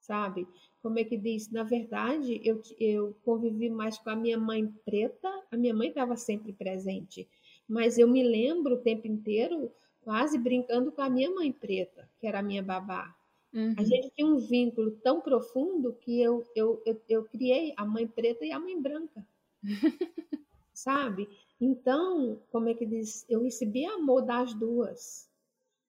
sabe? 0.00 0.46
Como 0.82 0.98
é 0.98 1.04
que 1.04 1.16
diz? 1.16 1.48
Na 1.50 1.62
verdade, 1.62 2.40
eu, 2.44 2.60
eu 2.78 3.14
convivi 3.24 3.70
mais 3.70 3.98
com 3.98 4.10
a 4.10 4.16
minha 4.16 4.36
mãe 4.36 4.66
preta, 4.84 5.28
a 5.50 5.56
minha 5.56 5.74
mãe 5.74 5.88
estava 5.88 6.16
sempre 6.16 6.52
presente, 6.52 7.28
mas 7.68 7.98
eu 7.98 8.08
me 8.08 8.22
lembro 8.22 8.74
o 8.74 8.82
tempo 8.82 9.06
inteiro 9.06 9.70
quase 10.00 10.38
brincando 10.38 10.90
com 10.90 11.02
a 11.02 11.10
minha 11.10 11.30
mãe 11.30 11.52
preta, 11.52 12.10
que 12.18 12.26
era 12.26 12.40
a 12.40 12.42
minha 12.42 12.62
babá. 12.62 13.17
Uhum. 13.52 13.74
A 13.78 13.82
gente 13.82 14.10
tinha 14.10 14.26
um 14.26 14.38
vínculo 14.38 14.90
tão 15.02 15.20
profundo 15.20 15.92
que 15.94 16.20
eu, 16.20 16.46
eu, 16.54 16.82
eu, 16.84 17.00
eu 17.08 17.24
criei 17.24 17.72
a 17.76 17.84
mãe 17.84 18.06
preta 18.06 18.44
e 18.44 18.52
a 18.52 18.60
mãe 18.60 18.80
branca. 18.80 19.26
Sabe? 20.72 21.28
Então, 21.60 22.40
como 22.52 22.68
é 22.68 22.74
que 22.74 22.86
diz? 22.86 23.24
Eu 23.28 23.42
recebi 23.42 23.84
amor 23.84 24.22
das 24.22 24.54
duas. 24.54 25.28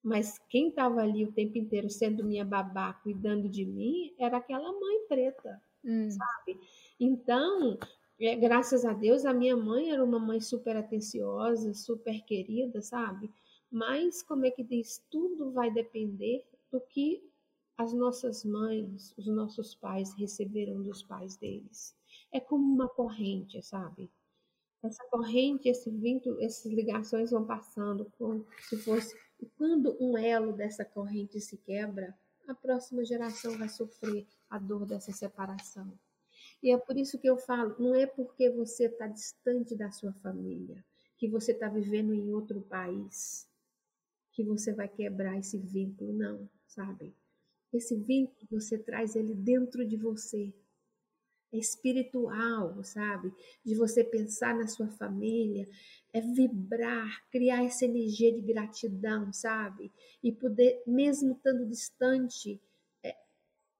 Mas 0.01 0.39
quem 0.49 0.69
estava 0.69 1.01
ali 1.01 1.25
o 1.25 1.31
tempo 1.31 1.57
inteiro 1.57 1.89
sendo 1.89 2.23
minha 2.23 2.45
babá, 2.45 2.93
cuidando 2.93 3.49
de 3.49 3.65
mim, 3.65 4.13
era 4.17 4.37
aquela 4.37 4.71
mãe 4.71 5.05
preta, 5.07 5.61
hum. 5.83 6.09
sabe? 6.09 6.59
Então, 6.97 7.77
é, 8.19 8.35
graças 8.35 8.85
a 8.85 8.93
Deus, 8.93 9.25
a 9.25 9.33
minha 9.33 9.57
mãe 9.57 9.91
era 9.91 10.03
uma 10.03 10.17
mãe 10.17 10.39
super 10.39 10.77
atenciosa, 10.77 11.73
super 11.73 12.23
querida, 12.23 12.81
sabe? 12.81 13.29
Mas, 13.69 14.23
como 14.23 14.45
é 14.45 14.51
que 14.51 14.63
diz? 14.63 15.03
Tudo 15.11 15.51
vai 15.51 15.69
depender 15.69 16.45
do 16.71 16.79
que 16.79 17.21
as 17.79 17.93
nossas 17.93 18.43
mães, 18.43 19.13
os 19.17 19.25
nossos 19.25 19.73
pais 19.73 20.13
receberam 20.13 20.83
dos 20.83 21.01
pais 21.01 21.37
deles. 21.37 21.95
É 22.29 22.37
como 22.37 22.61
uma 22.61 22.89
corrente, 22.89 23.63
sabe? 23.63 24.11
essa 24.83 25.03
corrente, 25.09 25.69
esse 25.69 25.89
vínculo, 25.89 26.41
essas 26.41 26.71
ligações 26.71 27.31
vão 27.31 27.45
passando 27.45 28.11
como 28.17 28.45
se 28.67 28.77
fosse. 28.77 29.15
E 29.39 29.45
quando 29.45 29.95
um 30.01 30.17
elo 30.17 30.51
dessa 30.51 30.83
corrente 30.83 31.39
se 31.39 31.55
quebra, 31.55 32.13
a 32.49 32.53
próxima 32.53 33.05
geração 33.05 33.57
vai 33.57 33.69
sofrer 33.69 34.27
a 34.49 34.59
dor 34.59 34.85
dessa 34.85 35.13
separação. 35.13 35.89
E 36.61 36.71
é 36.71 36.77
por 36.77 36.97
isso 36.97 37.17
que 37.17 37.29
eu 37.29 37.37
falo: 37.37 37.75
não 37.79 37.95
é 37.95 38.05
porque 38.05 38.49
você 38.49 38.87
está 38.87 39.07
distante 39.07 39.73
da 39.73 39.89
sua 39.89 40.11
família, 40.13 40.83
que 41.17 41.29
você 41.29 41.53
está 41.53 41.69
vivendo 41.69 42.13
em 42.13 42.33
outro 42.33 42.61
país, 42.61 43.47
que 44.33 44.43
você 44.43 44.73
vai 44.73 44.89
quebrar 44.89 45.37
esse 45.37 45.57
vínculo, 45.57 46.11
não, 46.11 46.49
sabe? 46.67 47.13
Esse 47.71 47.95
vínculo 47.95 48.47
você 48.49 48.77
traz 48.77 49.15
ele 49.15 49.33
dentro 49.33 49.85
de 49.85 49.95
você, 49.95 50.53
espiritual, 51.51 52.83
sabe? 52.83 53.33
De 53.63 53.75
você 53.75 54.03
pensar 54.03 54.55
na 54.55 54.67
sua 54.67 54.87
família, 54.87 55.67
é 56.13 56.21
vibrar, 56.21 57.27
criar 57.29 57.63
essa 57.63 57.85
energia 57.85 58.31
de 58.31 58.41
gratidão, 58.41 59.31
sabe? 59.33 59.91
E 60.23 60.31
poder, 60.31 60.81
mesmo 60.85 61.33
estando 61.33 61.65
distante, 61.65 62.61
é, 63.03 63.15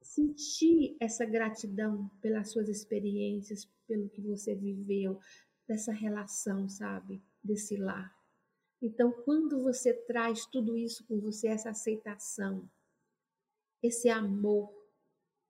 sentir 0.02 0.95
essa 0.99 1.25
gratidão 1.25 2.10
pelas 2.21 2.52
suas 2.52 2.69
experiências, 2.69 3.67
pelo 3.88 4.10
que 4.10 4.21
você 4.21 4.56
viveu, 4.56 5.19
dessa 5.67 5.91
relação, 5.91 6.67
sabe? 6.67 7.21
Desse 7.44 7.77
lar. 7.77 8.12
Então, 8.81 9.12
quando 9.12 9.62
você 9.62 9.94
traz 9.94 10.46
tudo 10.46 10.75
isso 10.75 11.06
com 11.06 11.19
você, 11.19 11.50
essa 11.50 11.69
aceitação, 11.69 12.67
esse 13.82 14.10
amor, 14.10 14.73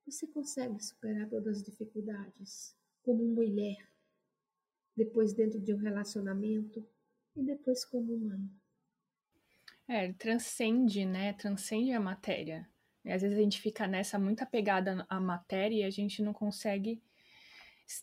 você 0.06 0.26
consegue 0.26 0.82
superar 0.82 1.28
todas 1.28 1.58
as 1.58 1.62
dificuldades 1.62 2.76
como 3.02 3.24
mulher, 3.24 3.88
depois 4.96 5.32
dentro 5.32 5.60
de 5.60 5.74
um 5.74 5.78
relacionamento 5.78 6.86
e 7.36 7.42
depois 7.42 7.84
como 7.84 8.16
mãe. 8.18 8.50
É, 9.88 10.12
transcende, 10.12 11.04
né? 11.04 11.32
Transcende 11.32 11.92
a 11.92 12.00
matéria. 12.00 12.68
E 13.04 13.10
às 13.10 13.22
vezes 13.22 13.36
a 13.36 13.40
gente 13.40 13.60
fica 13.60 13.86
nessa 13.86 14.18
muito 14.18 14.42
apegada 14.42 15.06
à 15.08 15.18
matéria 15.18 15.76
e 15.76 15.84
a 15.84 15.90
gente 15.90 16.22
não 16.22 16.32
consegue 16.32 17.02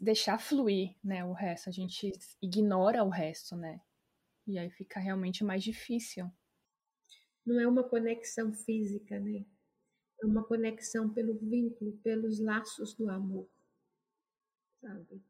deixar 0.02 0.38
fluir, 0.38 0.96
né, 1.04 1.24
o 1.24 1.32
resto. 1.32 1.70
A 1.70 1.72
gente 1.72 2.12
ignora 2.42 3.04
o 3.04 3.10
resto, 3.10 3.56
né? 3.56 3.80
E 4.46 4.58
aí 4.58 4.70
fica 4.70 5.00
realmente 5.00 5.44
mais 5.44 5.64
difícil. 5.64 6.30
Não 7.46 7.60
é 7.60 7.68
uma 7.68 7.84
conexão 7.84 8.52
física, 8.52 9.20
né? 9.20 9.46
É 10.22 10.26
uma 10.26 10.44
conexão 10.44 11.10
pelo 11.10 11.36
vínculo, 11.36 11.94
pelos 12.04 12.40
laços 12.40 12.94
do 12.94 13.10
amor, 13.10 13.48
sabe? 14.82 15.22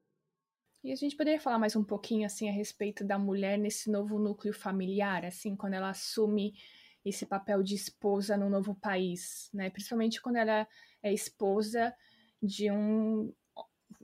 E 0.84 0.92
a 0.92 0.96
gente 0.96 1.18
poderia 1.18 1.40
falar 1.40 1.60
mais 1.60 1.76
um 1.76 1.84
pouquinho 1.84 2.26
assim 2.26 2.48
a 2.48 2.52
respeito 2.52 3.04
da 3.04 3.20
mulher 3.20 3.58
nesse 3.58 3.92
novo 3.92 4.18
núcleo 4.18 4.54
familiar, 4.54 5.26
assim, 5.26 5.56
quando 5.56 5.74
ela 5.74 5.90
assume 5.90 6.54
esse 7.04 7.26
papel 7.26 7.64
de 7.64 7.76
esposa 7.76 8.38
no 8.38 8.50
novo 8.50 8.76
país, 8.76 9.50
né? 9.54 9.70
Principalmente 9.70 10.22
quando 10.22 10.38
ela 10.38 10.68
é 11.02 11.14
esposa 11.14 11.94
de 12.42 12.72
um 12.72 13.34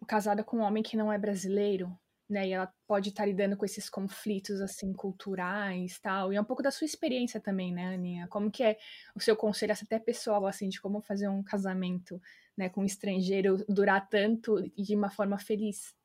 casada 0.07 0.43
com 0.43 0.57
um 0.57 0.61
homem 0.61 0.83
que 0.83 0.97
não 0.97 1.11
é 1.11 1.17
brasileiro, 1.17 1.97
né? 2.33 2.47
E 2.47 2.51
ela 2.51 2.73
pode 2.87 3.09
estar 3.09 3.25
lidando 3.25 3.55
com 3.55 3.63
esses 3.63 3.89
conflitos 3.89 4.59
assim 4.59 4.91
culturais, 4.91 5.99
tal. 5.99 6.33
E 6.33 6.35
é 6.35 6.41
um 6.41 6.45
pouco 6.45 6.63
da 6.63 6.71
sua 6.71 6.85
experiência 6.85 7.39
também, 7.39 7.71
né, 7.73 7.93
Aninha? 7.93 8.27
Como 8.27 8.51
que 8.51 8.63
é 8.63 8.77
o 9.15 9.19
seu 9.19 9.35
conselho 9.37 9.73
até 9.73 9.99
pessoal 9.99 10.45
assim 10.45 10.67
de 10.69 10.81
como 10.81 11.01
fazer 11.01 11.29
um 11.29 11.43
casamento, 11.43 12.21
né, 12.57 12.69
com 12.69 12.81
um 12.81 12.85
estrangeiro 12.85 13.63
durar 13.69 14.09
tanto 14.09 14.59
e 14.75 14.83
de 14.83 14.95
uma 14.95 15.09
forma 15.09 15.37
feliz? 15.37 15.95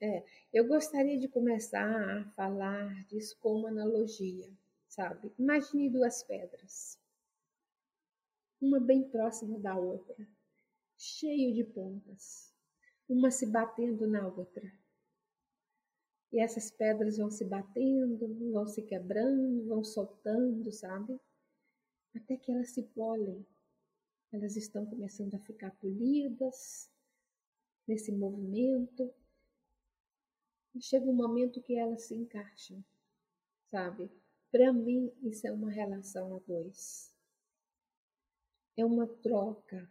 É, 0.00 0.24
eu 0.52 0.66
gostaria 0.66 1.18
de 1.18 1.28
começar 1.28 1.86
a 1.86 2.24
falar 2.30 3.04
disso 3.06 3.36
com 3.40 3.54
uma 3.54 3.68
analogia, 3.68 4.50
sabe? 4.88 5.32
Imagine 5.38 5.90
duas 5.90 6.24
pedras, 6.24 6.98
uma 8.60 8.80
bem 8.80 9.08
próxima 9.08 9.60
da 9.60 9.76
outra, 9.76 10.26
cheio 10.98 11.54
de 11.54 11.62
pontas, 11.62 12.52
uma 13.08 13.30
se 13.30 13.46
batendo 13.46 14.08
na 14.08 14.26
outra. 14.26 14.72
E 16.32 16.40
essas 16.40 16.70
pedras 16.70 17.18
vão 17.18 17.30
se 17.30 17.44
batendo, 17.44 18.50
vão 18.50 18.66
se 18.66 18.80
quebrando, 18.82 19.66
vão 19.66 19.84
soltando, 19.84 20.72
sabe? 20.72 21.20
Até 22.16 22.38
que 22.38 22.50
elas 22.50 22.70
se 22.70 22.82
polem. 22.82 23.46
Elas 24.32 24.56
estão 24.56 24.86
começando 24.86 25.34
a 25.34 25.40
ficar 25.40 25.70
polidas 25.72 26.90
nesse 27.86 28.10
movimento. 28.10 29.12
E 30.74 30.80
chega 30.80 31.04
um 31.04 31.14
momento 31.14 31.60
que 31.60 31.74
elas 31.74 32.04
se 32.04 32.14
encaixam, 32.14 32.82
sabe? 33.70 34.10
Para 34.50 34.72
mim, 34.72 35.12
isso 35.22 35.46
é 35.46 35.52
uma 35.52 35.70
relação 35.70 36.34
a 36.34 36.38
dois. 36.38 37.14
É 38.74 38.86
uma 38.86 39.06
troca, 39.06 39.86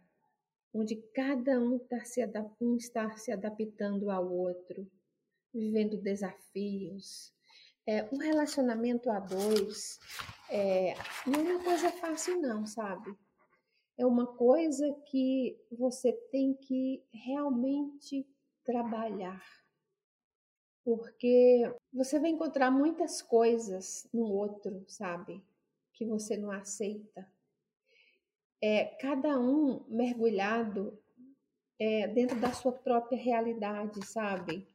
onde 0.74 0.96
cada 1.14 1.60
um 1.60 1.76
está 1.76 2.04
se, 2.04 2.20
um 2.60 2.76
está 2.76 3.16
se 3.16 3.30
adaptando 3.30 4.10
ao 4.10 4.28
outro 4.28 4.90
vivendo 5.54 5.96
desafios. 5.96 7.32
É, 7.86 8.08
um 8.12 8.18
relacionamento 8.18 9.10
a 9.10 9.18
dois 9.18 9.98
é, 10.48 10.94
não 11.26 11.40
é 11.40 11.54
uma 11.54 11.64
coisa 11.64 11.90
fácil, 11.90 12.40
não, 12.40 12.66
sabe? 12.66 13.16
É 13.98 14.06
uma 14.06 14.26
coisa 14.26 14.92
que 15.06 15.58
você 15.70 16.12
tem 16.30 16.54
que 16.54 17.02
realmente 17.12 18.26
trabalhar. 18.64 19.42
Porque 20.84 21.72
você 21.92 22.18
vai 22.18 22.30
encontrar 22.30 22.70
muitas 22.70 23.22
coisas 23.22 24.08
no 24.12 24.24
outro, 24.24 24.84
sabe? 24.88 25.42
Que 25.92 26.04
você 26.04 26.36
não 26.36 26.50
aceita. 26.50 27.28
É, 28.60 28.84
cada 29.00 29.38
um 29.38 29.84
mergulhado 29.88 30.98
é, 31.78 32.06
dentro 32.08 32.38
da 32.40 32.52
sua 32.52 32.72
própria 32.72 33.18
realidade, 33.18 34.04
sabe? 34.06 34.71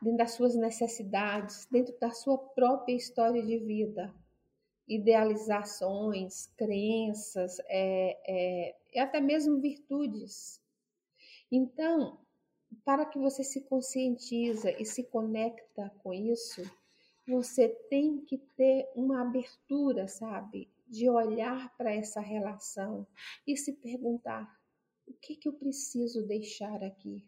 Dentro 0.00 0.18
das 0.18 0.32
suas 0.32 0.54
necessidades, 0.54 1.66
dentro 1.70 1.96
da 1.98 2.10
sua 2.10 2.38
própria 2.38 2.94
história 2.94 3.42
de 3.42 3.58
vida, 3.58 4.14
idealizações, 4.88 6.46
crenças, 6.56 7.58
é, 7.66 8.18
é, 8.26 8.76
e 8.92 8.98
até 8.98 9.20
mesmo 9.20 9.60
virtudes. 9.60 10.60
Então, 11.50 12.18
para 12.84 13.04
que 13.04 13.18
você 13.18 13.44
se 13.44 13.60
conscientiza 13.62 14.70
e 14.80 14.84
se 14.84 15.04
conecta 15.04 15.90
com 16.02 16.12
isso, 16.12 16.62
você 17.26 17.68
tem 17.68 18.20
que 18.24 18.38
ter 18.56 18.90
uma 18.94 19.22
abertura, 19.22 20.08
sabe, 20.08 20.68
de 20.88 21.08
olhar 21.08 21.76
para 21.76 21.94
essa 21.94 22.20
relação 22.20 23.06
e 23.46 23.56
se 23.56 23.72
perguntar: 23.74 24.60
o 25.06 25.12
que, 25.12 25.36
que 25.36 25.48
eu 25.48 25.52
preciso 25.52 26.26
deixar 26.26 26.82
aqui? 26.82 27.24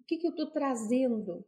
O 0.00 0.04
que, 0.04 0.18
que 0.18 0.26
eu 0.26 0.30
estou 0.30 0.50
trazendo 0.50 1.44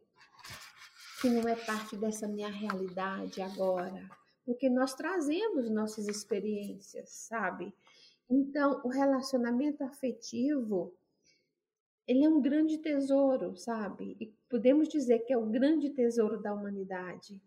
que 1.21 1.29
não 1.29 1.47
é 1.47 1.55
parte 1.55 1.95
dessa 1.95 2.27
minha 2.27 2.49
realidade 2.49 3.43
agora, 3.43 4.09
porque 4.43 4.67
nós 4.67 4.95
trazemos 4.95 5.69
nossas 5.69 6.07
experiências, 6.07 7.11
sabe? 7.11 7.71
Então, 8.27 8.81
o 8.83 8.87
relacionamento 8.87 9.83
afetivo, 9.83 10.91
ele 12.07 12.25
é 12.25 12.29
um 12.29 12.41
grande 12.41 12.79
tesouro, 12.79 13.55
sabe? 13.55 14.17
E 14.19 14.33
podemos 14.49 14.89
dizer 14.89 15.19
que 15.19 15.31
é 15.31 15.37
o 15.37 15.45
grande 15.45 15.91
tesouro 15.91 16.41
da 16.41 16.51
humanidade. 16.55 17.39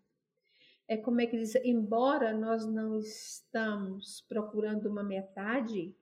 É 0.87 0.95
como 0.95 1.19
é 1.19 1.27
que 1.27 1.37
diz, 1.37 1.55
embora 1.55 2.31
nós 2.31 2.65
não 2.65 2.97
estamos 2.97 4.21
procurando 4.21 4.85
uma 4.85 5.03
metade, 5.03 5.93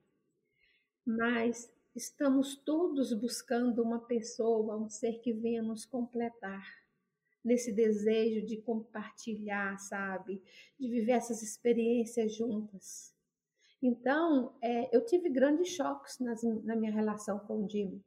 mas 1.04 1.68
estamos 1.92 2.54
todos 2.54 3.12
buscando 3.12 3.82
uma 3.82 3.98
pessoa, 3.98 4.76
um 4.76 4.88
ser 4.88 5.18
que 5.18 5.32
venha 5.32 5.62
nos 5.62 5.84
completar 5.84 6.83
nesse 7.44 7.72
desejo 7.72 8.44
de 8.46 8.56
compartilhar, 8.56 9.78
sabe? 9.78 10.42
De 10.78 10.88
viver 10.88 11.12
essas 11.12 11.42
experiências 11.42 12.34
juntas. 12.34 13.14
Então, 13.82 14.56
é, 14.62 14.96
eu 14.96 15.04
tive 15.04 15.28
grandes 15.28 15.68
choques 15.68 16.18
nas, 16.18 16.42
na 16.64 16.74
minha 16.74 16.90
relação 16.90 17.38
com 17.38 17.62
o 17.62 17.68
Jimmy, 17.68 18.02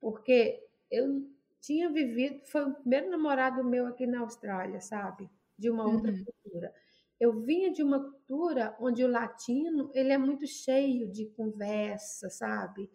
porque 0.00 0.64
eu 0.88 1.28
tinha 1.60 1.90
vivido, 1.90 2.40
foi 2.46 2.64
o 2.64 2.74
primeiro 2.74 3.10
namorado 3.10 3.64
meu 3.64 3.86
aqui 3.86 4.06
na 4.06 4.20
Austrália, 4.20 4.80
sabe? 4.80 5.28
De 5.58 5.68
uma 5.68 5.84
outra 5.86 6.12
uhum. 6.12 6.24
cultura. 6.24 6.72
Eu 7.18 7.40
vinha 7.40 7.72
de 7.72 7.82
uma 7.82 8.00
cultura 8.00 8.76
onde 8.80 9.04
o 9.04 9.08
latino, 9.08 9.90
ele 9.94 10.12
é 10.12 10.18
muito 10.18 10.46
cheio 10.46 11.10
de 11.10 11.26
conversa, 11.26 12.28
sabe? 12.30 12.88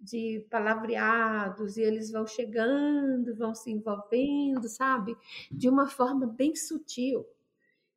De 0.00 0.46
palavreados 0.50 1.76
e 1.76 1.82
eles 1.82 2.10
vão 2.10 2.26
chegando, 2.26 3.36
vão 3.36 3.54
se 3.54 3.70
envolvendo, 3.70 4.68
sabe? 4.68 5.16
De 5.50 5.68
uma 5.68 5.86
forma 5.86 6.26
bem 6.26 6.56
sutil. 6.56 7.26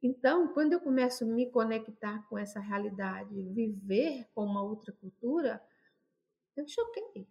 Então, 0.02 0.50
quando 0.50 0.74
eu 0.74 0.82
começo 0.82 1.24
a 1.24 1.28
me 1.28 1.50
conectar 1.50 2.28
com 2.28 2.38
essa 2.38 2.60
realidade, 2.60 3.42
viver 3.42 4.28
com 4.36 4.44
uma 4.44 4.62
outra 4.62 4.92
cultura, 4.92 5.64
eu 6.58 6.68
choquei. 6.68 7.26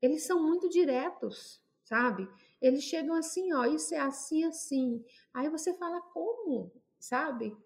Eles 0.00 0.22
são 0.22 0.40
muito 0.40 0.68
diretos, 0.68 1.60
sabe? 1.84 2.28
Eles 2.60 2.84
chegam 2.84 3.16
assim, 3.16 3.52
ó, 3.52 3.64
isso 3.64 3.92
é 3.92 3.98
assim, 3.98 4.44
assim. 4.44 5.04
Aí 5.34 5.48
você 5.48 5.74
fala 5.74 6.00
como, 6.00 6.72
sabe? 6.98 7.56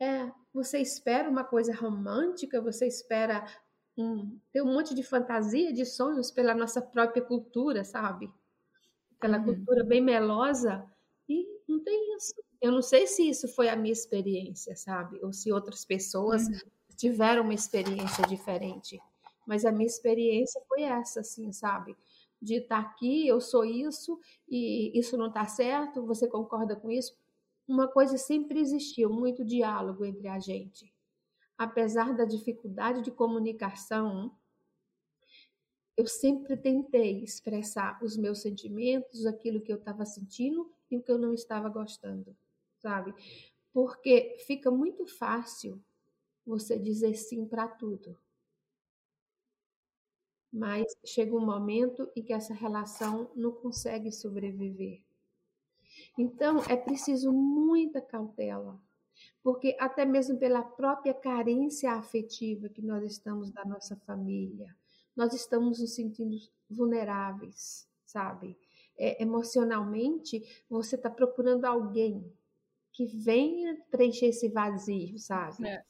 É, 0.00 0.30
você 0.52 0.78
espera 0.78 1.28
uma 1.28 1.44
coisa 1.44 1.74
romântica, 1.74 2.60
você 2.60 2.86
espera 2.86 3.44
um, 3.96 4.38
ter 4.52 4.62
um 4.62 4.72
monte 4.72 4.94
de 4.94 5.02
fantasia, 5.02 5.72
de 5.72 5.84
sonhos 5.84 6.30
pela 6.30 6.54
nossa 6.54 6.80
própria 6.80 7.22
cultura, 7.22 7.84
sabe? 7.84 8.30
Aquela 9.18 9.38
uhum. 9.38 9.44
cultura 9.44 9.84
bem 9.84 10.00
melosa 10.00 10.84
e 11.28 11.46
não 11.68 11.82
tem 11.82 12.16
isso. 12.16 12.34
Eu 12.60 12.72
não 12.72 12.82
sei 12.82 13.06
se 13.06 13.28
isso 13.28 13.48
foi 13.48 13.68
a 13.68 13.76
minha 13.76 13.92
experiência, 13.92 14.76
sabe? 14.76 15.18
Ou 15.22 15.32
se 15.32 15.52
outras 15.52 15.84
pessoas 15.84 16.46
uhum. 16.46 16.58
tiveram 16.96 17.42
uma 17.42 17.54
experiência 17.54 18.26
diferente. 18.26 19.00
Mas 19.46 19.64
a 19.64 19.72
minha 19.72 19.86
experiência 19.86 20.60
foi 20.68 20.82
essa, 20.82 21.20
assim, 21.20 21.52
sabe? 21.52 21.96
De 22.40 22.56
estar 22.56 22.82
tá 22.82 22.90
aqui, 22.90 23.26
eu 23.26 23.40
sou 23.40 23.64
isso 23.64 24.18
e 24.48 24.98
isso 24.98 25.16
não 25.16 25.28
está 25.28 25.46
certo, 25.46 26.06
você 26.06 26.26
concorda 26.26 26.76
com 26.76 26.90
isso? 26.90 27.14
Uma 27.68 27.88
coisa 27.88 28.16
sempre 28.16 28.60
existiu, 28.60 29.10
muito 29.10 29.44
diálogo 29.44 30.04
entre 30.04 30.28
a 30.28 30.38
gente 30.38 30.90
apesar 31.60 32.16
da 32.16 32.24
dificuldade 32.24 33.02
de 33.02 33.10
comunicação, 33.10 34.34
eu 35.94 36.06
sempre 36.06 36.56
tentei 36.56 37.22
expressar 37.22 38.02
os 38.02 38.16
meus 38.16 38.40
sentimentos, 38.40 39.26
aquilo 39.26 39.60
que 39.60 39.70
eu 39.70 39.76
estava 39.76 40.06
sentindo 40.06 40.72
e 40.90 40.96
o 40.96 41.02
que 41.02 41.12
eu 41.12 41.18
não 41.18 41.34
estava 41.34 41.68
gostando, 41.68 42.34
sabe? 42.78 43.14
Porque 43.74 44.38
fica 44.46 44.70
muito 44.70 45.06
fácil 45.06 45.78
você 46.46 46.78
dizer 46.78 47.14
sim 47.14 47.44
para 47.44 47.68
tudo. 47.68 48.18
Mas 50.50 50.86
chega 51.04 51.36
um 51.36 51.44
momento 51.44 52.10
em 52.16 52.22
que 52.22 52.32
essa 52.32 52.54
relação 52.54 53.30
não 53.36 53.52
consegue 53.52 54.10
sobreviver. 54.10 55.02
Então, 56.16 56.62
é 56.70 56.76
preciso 56.76 57.30
muita 57.30 58.00
cautela 58.00 58.80
porque 59.42 59.76
até 59.78 60.04
mesmo 60.04 60.38
pela 60.38 60.62
própria 60.62 61.14
carência 61.14 61.92
afetiva 61.92 62.68
que 62.68 62.82
nós 62.82 63.04
estamos 63.04 63.50
da 63.50 63.64
nossa 63.64 63.96
família, 63.96 64.74
nós 65.16 65.32
estamos 65.34 65.80
nos 65.80 65.94
sentindo 65.94 66.36
vulneráveis, 66.68 67.88
sabe? 68.04 68.56
É, 68.98 69.22
emocionalmente, 69.22 70.42
você 70.68 70.96
está 70.96 71.08
procurando 71.08 71.64
alguém 71.64 72.24
que 72.92 73.06
venha 73.06 73.76
preencher 73.90 74.26
esse 74.26 74.48
vazio, 74.48 75.18
sabe? 75.18 75.66
É. 75.66 75.82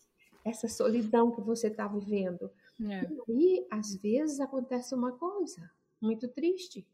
Essa 0.44 0.68
solidão 0.68 1.30
que 1.30 1.40
você 1.40 1.66
está 1.66 1.86
vivendo. 1.86 2.50
É. 2.80 3.06
E 3.28 3.32
aí, 3.32 3.66
às 3.70 3.94
vezes, 3.96 4.40
acontece 4.40 4.94
uma 4.94 5.12
coisa 5.12 5.70
muito 6.00 6.28
triste. 6.28 6.86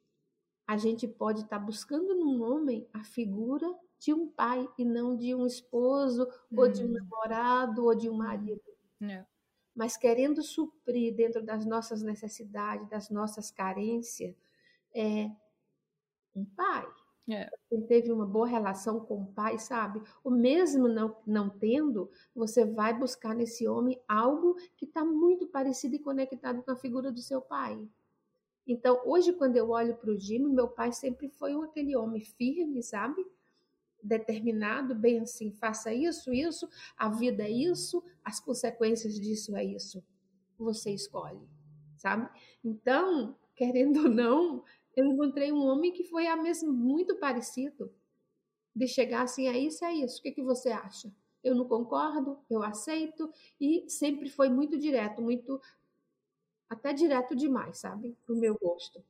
a 0.66 0.76
gente 0.76 1.06
pode 1.06 1.42
estar 1.42 1.60
tá 1.60 1.64
buscando 1.64 2.12
num 2.14 2.42
homem 2.42 2.88
a 2.92 3.04
figura 3.04 3.72
de 3.98 4.12
um 4.12 4.28
pai 4.28 4.68
e 4.78 4.84
não 4.84 5.16
de 5.16 5.34
um 5.34 5.46
esposo, 5.46 6.24
hum. 6.50 6.60
ou 6.60 6.68
de 6.68 6.84
um 6.84 6.88
hum. 6.88 6.92
namorado, 6.92 7.84
ou 7.84 7.94
de 7.94 8.08
um 8.08 8.16
marido. 8.16 8.62
É. 9.02 9.24
Mas 9.74 9.96
querendo 9.96 10.42
suprir 10.42 11.14
dentro 11.14 11.44
das 11.44 11.66
nossas 11.66 12.02
necessidades, 12.02 12.88
das 12.88 13.10
nossas 13.10 13.50
carências, 13.50 14.34
é 14.94 15.30
um 16.34 16.44
pai. 16.44 16.86
É. 17.28 17.50
Quem 17.68 17.82
teve 17.82 18.12
uma 18.12 18.24
boa 18.24 18.46
relação 18.46 19.00
com 19.00 19.22
o 19.22 19.32
pai, 19.32 19.58
sabe? 19.58 20.00
O 20.22 20.30
mesmo 20.30 20.86
não, 20.86 21.16
não 21.26 21.50
tendo, 21.50 22.08
você 22.34 22.64
vai 22.64 22.96
buscar 22.96 23.34
nesse 23.34 23.66
homem 23.66 24.00
algo 24.06 24.54
que 24.76 24.84
está 24.84 25.04
muito 25.04 25.46
parecido 25.48 25.96
e 25.96 25.98
conectado 25.98 26.62
com 26.62 26.70
a 26.70 26.76
figura 26.76 27.10
do 27.10 27.20
seu 27.20 27.42
pai. 27.42 27.76
Então, 28.66 29.00
hoje, 29.04 29.32
quando 29.32 29.56
eu 29.56 29.70
olho 29.70 29.96
para 29.96 30.10
o 30.10 30.18
Jimmy, 30.18 30.48
meu 30.48 30.68
pai 30.68 30.92
sempre 30.92 31.28
foi 31.28 31.52
aquele 31.64 31.96
homem 31.96 32.20
firme, 32.20 32.82
sabe? 32.82 33.24
Determinado, 34.06 34.94
bem 34.94 35.20
assim, 35.20 35.50
faça 35.52 35.92
isso, 35.92 36.32
isso, 36.32 36.68
a 36.96 37.08
vida 37.08 37.42
é 37.42 37.50
isso, 37.50 38.04
as 38.24 38.38
consequências 38.38 39.14
disso 39.14 39.56
é 39.56 39.64
isso. 39.64 40.02
Você 40.58 40.92
escolhe, 40.92 41.46
sabe? 41.96 42.28
Então, 42.64 43.36
querendo 43.56 44.04
ou 44.04 44.08
não, 44.08 44.64
eu 44.96 45.04
encontrei 45.06 45.52
um 45.52 45.66
homem 45.66 45.92
que 45.92 46.04
foi 46.04 46.26
a 46.28 46.36
mesmo 46.36 46.72
muito 46.72 47.16
parecido. 47.16 47.92
De 48.74 48.86
chegar 48.86 49.22
assim, 49.22 49.48
é 49.48 49.58
isso, 49.58 49.84
é 49.84 49.92
isso. 49.94 50.18
O 50.20 50.22
que, 50.22 50.32
que 50.32 50.42
você 50.42 50.70
acha? 50.70 51.12
Eu 51.42 51.54
não 51.54 51.66
concordo, 51.66 52.38
eu 52.50 52.62
aceito. 52.62 53.30
E 53.60 53.88
sempre 53.88 54.28
foi 54.30 54.48
muito 54.48 54.78
direto, 54.78 55.22
muito. 55.22 55.60
até 56.68 56.92
direto 56.92 57.34
demais, 57.34 57.78
sabe? 57.78 58.16
Pro 58.24 58.36
meu 58.36 58.56
gosto. 58.58 59.02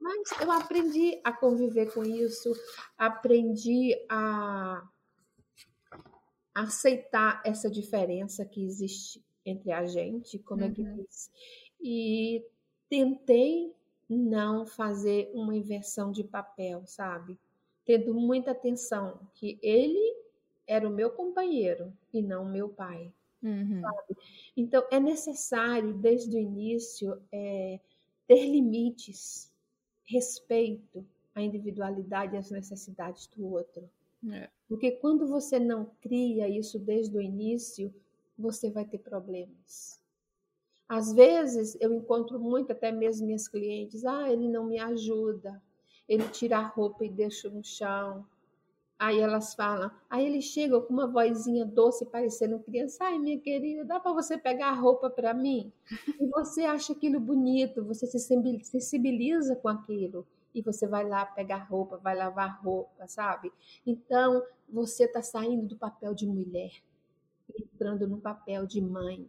Mas 0.00 0.30
eu 0.40 0.50
aprendi 0.50 1.20
a 1.24 1.32
conviver 1.32 1.92
com 1.92 2.02
isso, 2.04 2.52
aprendi 2.98 3.96
a 4.08 4.86
aceitar 6.54 7.42
essa 7.44 7.70
diferença 7.70 8.44
que 8.44 8.64
existe 8.64 9.24
entre 9.44 9.72
a 9.72 9.84
gente, 9.86 10.38
como 10.38 10.62
uhum. 10.62 10.68
é 10.68 10.72
que 10.72 10.82
uhum. 10.82 10.96
diz. 10.96 11.30
E 11.80 12.44
tentei 12.88 13.74
não 14.08 14.66
fazer 14.66 15.30
uma 15.34 15.54
inversão 15.56 16.12
de 16.12 16.22
papel, 16.22 16.86
sabe? 16.86 17.38
Tendo 17.84 18.14
muita 18.14 18.52
atenção 18.52 19.18
que 19.34 19.58
ele 19.62 20.16
era 20.66 20.88
o 20.88 20.92
meu 20.92 21.10
companheiro 21.10 21.92
e 22.12 22.22
não 22.22 22.44
o 22.44 22.48
meu 22.48 22.68
pai. 22.68 23.12
Uhum. 23.42 23.82
Então 24.56 24.86
é 24.90 24.98
necessário 24.98 25.92
desde 25.92 26.34
o 26.34 26.40
início 26.40 27.20
é, 27.30 27.78
ter 28.26 28.46
limites, 28.46 29.52
respeito 30.04 31.04
à 31.34 31.42
individualidade 31.42 32.34
e 32.34 32.38
às 32.38 32.50
necessidades 32.50 33.26
do 33.26 33.46
outro. 33.46 33.88
É. 34.30 34.48
Porque 34.68 34.92
quando 34.92 35.26
você 35.26 35.58
não 35.58 35.90
cria 36.00 36.48
isso 36.48 36.78
desde 36.78 37.16
o 37.16 37.20
início, 37.20 37.92
você 38.38 38.70
vai 38.70 38.84
ter 38.84 38.98
problemas. 38.98 40.00
Às 40.88 41.12
vezes 41.12 41.76
eu 41.80 41.92
encontro 41.92 42.38
muito, 42.38 42.72
até 42.72 42.92
mesmo 42.92 43.26
minhas 43.26 43.48
clientes, 43.48 44.04
ah, 44.04 44.30
ele 44.30 44.48
não 44.48 44.66
me 44.66 44.78
ajuda, 44.78 45.62
ele 46.08 46.28
tira 46.28 46.58
a 46.58 46.66
roupa 46.66 47.04
e 47.04 47.08
deixa 47.08 47.48
no 47.48 47.64
chão. 47.64 48.26
Aí 48.98 49.20
elas 49.20 49.54
falam, 49.54 49.90
aí 50.08 50.24
ele 50.24 50.40
chega 50.40 50.80
com 50.80 50.92
uma 50.92 51.06
vozinha 51.06 51.64
doce, 51.64 52.06
parecendo 52.06 52.60
criança, 52.60 53.04
ai 53.04 53.18
minha 53.18 53.38
querida, 53.40 53.84
dá 53.84 53.98
para 53.98 54.12
você 54.12 54.38
pegar 54.38 54.68
a 54.68 54.74
roupa 54.74 55.10
para 55.10 55.34
mim? 55.34 55.72
E 56.20 56.26
você 56.28 56.64
acha 56.64 56.92
aquilo 56.92 57.18
bonito, 57.20 57.84
você 57.84 58.06
se 58.06 58.18
sensibiliza 58.18 59.56
com 59.56 59.68
aquilo 59.68 60.26
e 60.54 60.62
você 60.62 60.86
vai 60.86 61.06
lá 61.06 61.26
pegar 61.26 61.64
roupa, 61.68 61.96
vai 61.98 62.16
lavar 62.16 62.62
roupa, 62.62 63.06
sabe? 63.08 63.52
Então 63.84 64.42
você 64.68 65.04
está 65.04 65.22
saindo 65.22 65.66
do 65.66 65.76
papel 65.76 66.14
de 66.14 66.26
mulher, 66.26 66.72
entrando 67.58 68.06
no 68.06 68.18
papel 68.18 68.64
de 68.66 68.80
mãe 68.80 69.28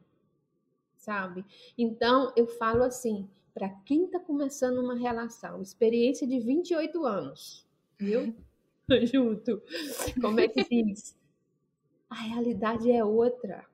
sabe? 1.06 1.46
Então, 1.78 2.34
eu 2.36 2.48
falo 2.48 2.84
assim, 2.84 3.30
para 3.54 3.70
quem 3.86 4.06
está 4.06 4.20
começando 4.20 4.80
uma 4.80 4.96
relação, 4.96 5.62
experiência 5.62 6.28
de 6.28 6.40
28 6.40 7.06
anos, 7.06 7.66
viu? 7.98 8.36
Junto. 9.12 9.62
Como 10.22 10.40
é 10.40 10.48
que 10.48 10.64
diz? 10.64 11.16
A 12.10 12.16
realidade 12.16 12.92
é 12.92 13.04
outra. 13.04 13.66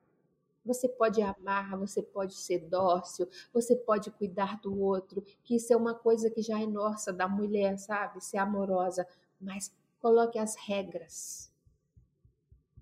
Você 0.63 0.87
pode 0.87 1.21
amar, 1.21 1.75
você 1.77 2.03
pode 2.03 2.35
ser 2.35 2.59
dócil, 2.59 3.27
você 3.51 3.75
pode 3.75 4.11
cuidar 4.11 4.59
do 4.61 4.79
outro, 4.79 5.23
que 5.43 5.55
isso 5.55 5.73
é 5.73 5.75
uma 5.75 5.95
coisa 5.95 6.29
que 6.29 6.41
já 6.41 6.61
é 6.61 6.67
nossa, 6.67 7.11
da 7.11 7.27
mulher, 7.27 7.79
sabe? 7.79 8.23
Ser 8.23 8.37
amorosa. 8.37 9.07
Mas 9.39 9.73
coloque 9.99 10.37
as 10.37 10.55
regras, 10.55 11.51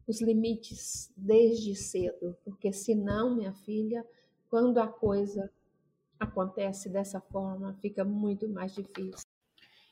os 0.06 0.22
limites 0.22 1.10
desde 1.16 1.74
cedo, 1.74 2.36
porque 2.44 2.74
senão, 2.74 3.36
minha 3.36 3.54
filha, 3.54 4.06
quando 4.50 4.78
a 4.80 4.88
coisa 4.88 5.50
acontece 6.20 6.90
dessa 6.90 7.22
forma, 7.22 7.74
fica 7.76 8.04
muito 8.04 8.50
mais 8.50 8.74
difícil. 8.74 9.29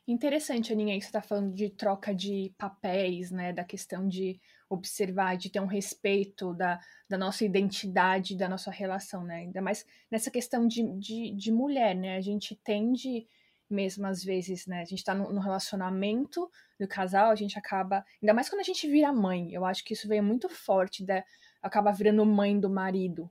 Interessante, 0.07 0.71
Aninha, 0.71 0.93
você 0.93 1.07
está 1.07 1.21
falando 1.21 1.53
de 1.53 1.69
troca 1.69 2.15
de 2.15 2.53
papéis, 2.57 3.29
né? 3.29 3.51
Da 3.51 3.65
questão 3.65 4.07
de 4.07 4.39
observar, 4.69 5.35
de 5.35 5.49
ter 5.49 5.59
um 5.59 5.65
respeito 5.65 6.53
da, 6.53 6.79
da 7.09 7.17
nossa 7.17 7.43
identidade, 7.43 8.37
da 8.37 8.47
nossa 8.47 8.71
relação, 8.71 9.25
né? 9.25 9.39
Ainda 9.39 9.61
mais 9.61 9.85
nessa 10.09 10.31
questão 10.31 10.65
de, 10.65 10.81
de, 10.97 11.31
de 11.35 11.51
mulher, 11.51 11.93
né? 11.93 12.15
A 12.15 12.21
gente 12.21 12.55
tende, 12.55 13.27
mesmo 13.69 14.07
às 14.07 14.23
vezes, 14.23 14.65
né? 14.65 14.79
A 14.79 14.85
gente 14.85 14.99
está 14.99 15.13
no, 15.13 15.33
no, 15.33 15.41
relacionamento 15.41 16.49
do 16.79 16.87
casal, 16.87 17.29
a 17.29 17.35
gente 17.35 17.59
acaba. 17.59 18.05
Ainda 18.21 18.33
mais 18.33 18.49
quando 18.49 18.61
a 18.61 18.63
gente 18.63 18.87
vira 18.87 19.11
mãe, 19.11 19.51
eu 19.53 19.65
acho 19.65 19.83
que 19.83 19.93
isso 19.93 20.07
veio 20.07 20.23
muito 20.23 20.47
forte, 20.47 21.05
da, 21.05 21.21
acaba 21.61 21.91
virando 21.91 22.25
mãe 22.25 22.57
do 22.57 22.69
marido, 22.69 23.29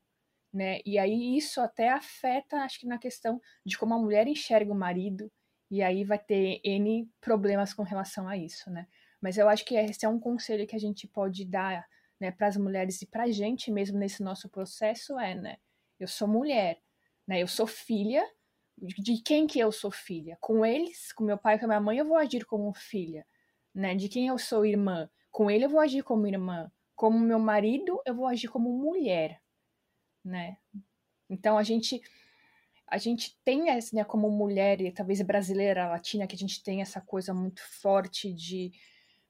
né? 0.53 0.81
E 0.85 0.99
aí 0.99 1.39
isso 1.39 1.59
até 1.59 1.89
afeta, 1.91 2.59
acho 2.59 2.81
que 2.81 2.87
na 2.87 2.99
questão 2.99 3.41
de 3.65 3.79
como 3.79 3.95
a 3.95 3.99
mulher 3.99 4.27
enxerga 4.29 4.71
o 4.71 4.77
marido, 4.77 5.33
e 5.71 5.83
aí 5.83 6.05
vai 6.05 6.19
ter 6.19 6.61
N 6.65 7.11
problemas 7.21 7.75
com 7.75 7.83
relação 7.83 8.29
a 8.29 8.37
isso, 8.37 8.71
né? 8.71 8.87
Mas 9.21 9.37
eu 9.39 9.49
acho 9.49 9.65
que 9.65 9.75
esse 9.75 10.05
é 10.05 10.09
um 10.09 10.21
conselho 10.21 10.67
que 10.67 10.77
a 10.77 10.79
gente 10.79 11.07
pode 11.09 11.45
dar, 11.45 11.87
né, 12.21 12.31
para 12.31 12.47
as 12.47 12.57
mulheres 12.57 13.03
e 13.03 13.07
para 13.07 13.25
a 13.25 13.31
gente 13.31 13.71
mesmo 13.71 13.99
nesse 13.99 14.23
nosso 14.23 14.49
processo 14.49 15.19
é, 15.19 15.35
né? 15.35 15.57
Eu 15.99 16.07
sou 16.07 16.29
mulher, 16.29 16.81
né? 17.27 17.43
Eu 17.43 17.49
sou 17.49 17.67
filha. 17.67 18.25
De 18.79 19.23
quem 19.23 19.47
que 19.47 19.59
eu 19.59 19.73
sou 19.73 19.91
filha? 19.91 20.37
Com 20.41 20.65
eles, 20.65 21.11
com 21.13 21.25
meu 21.25 21.39
pai 21.39 21.59
com 21.59 21.65
a 21.65 21.69
minha 21.69 21.81
mãe, 21.81 21.99
eu 21.99 22.05
vou 22.05 22.19
agir 22.19 22.45
como 22.45 22.73
filha, 22.75 23.27
né? 23.75 23.95
De 23.95 24.09
quem 24.09 24.29
eu 24.29 24.39
sou 24.39 24.67
irmã? 24.67 25.09
Com 25.31 25.51
ele 25.51 25.65
eu 25.65 25.71
vou 25.71 25.81
agir 25.81 26.03
como 26.03 26.27
irmã. 26.27 26.71
Como 26.95 27.19
meu 27.19 27.39
marido, 27.39 28.01
eu 28.07 28.15
vou 28.15 28.27
agir 28.27 28.49
como 28.49 28.71
mulher, 28.71 29.41
né? 30.25 30.59
Então 31.29 31.59
a 31.59 31.63
gente 31.63 32.03
a 32.87 32.99
gente 32.99 33.37
tem 33.45 33.71
essa, 33.71 33.95
né, 33.97 34.05
como 34.05 34.31
mulher, 34.31 34.81
e 34.81 34.93
talvez 34.93 35.21
brasileira, 35.23 35.89
latina, 35.89 36.27
que 36.27 36.37
a 36.37 36.39
gente 36.39 36.63
tem 36.63 36.81
essa 36.81 37.01
coisa 37.01 37.35
muito 37.35 37.61
forte 37.81 38.33
de 38.33 38.73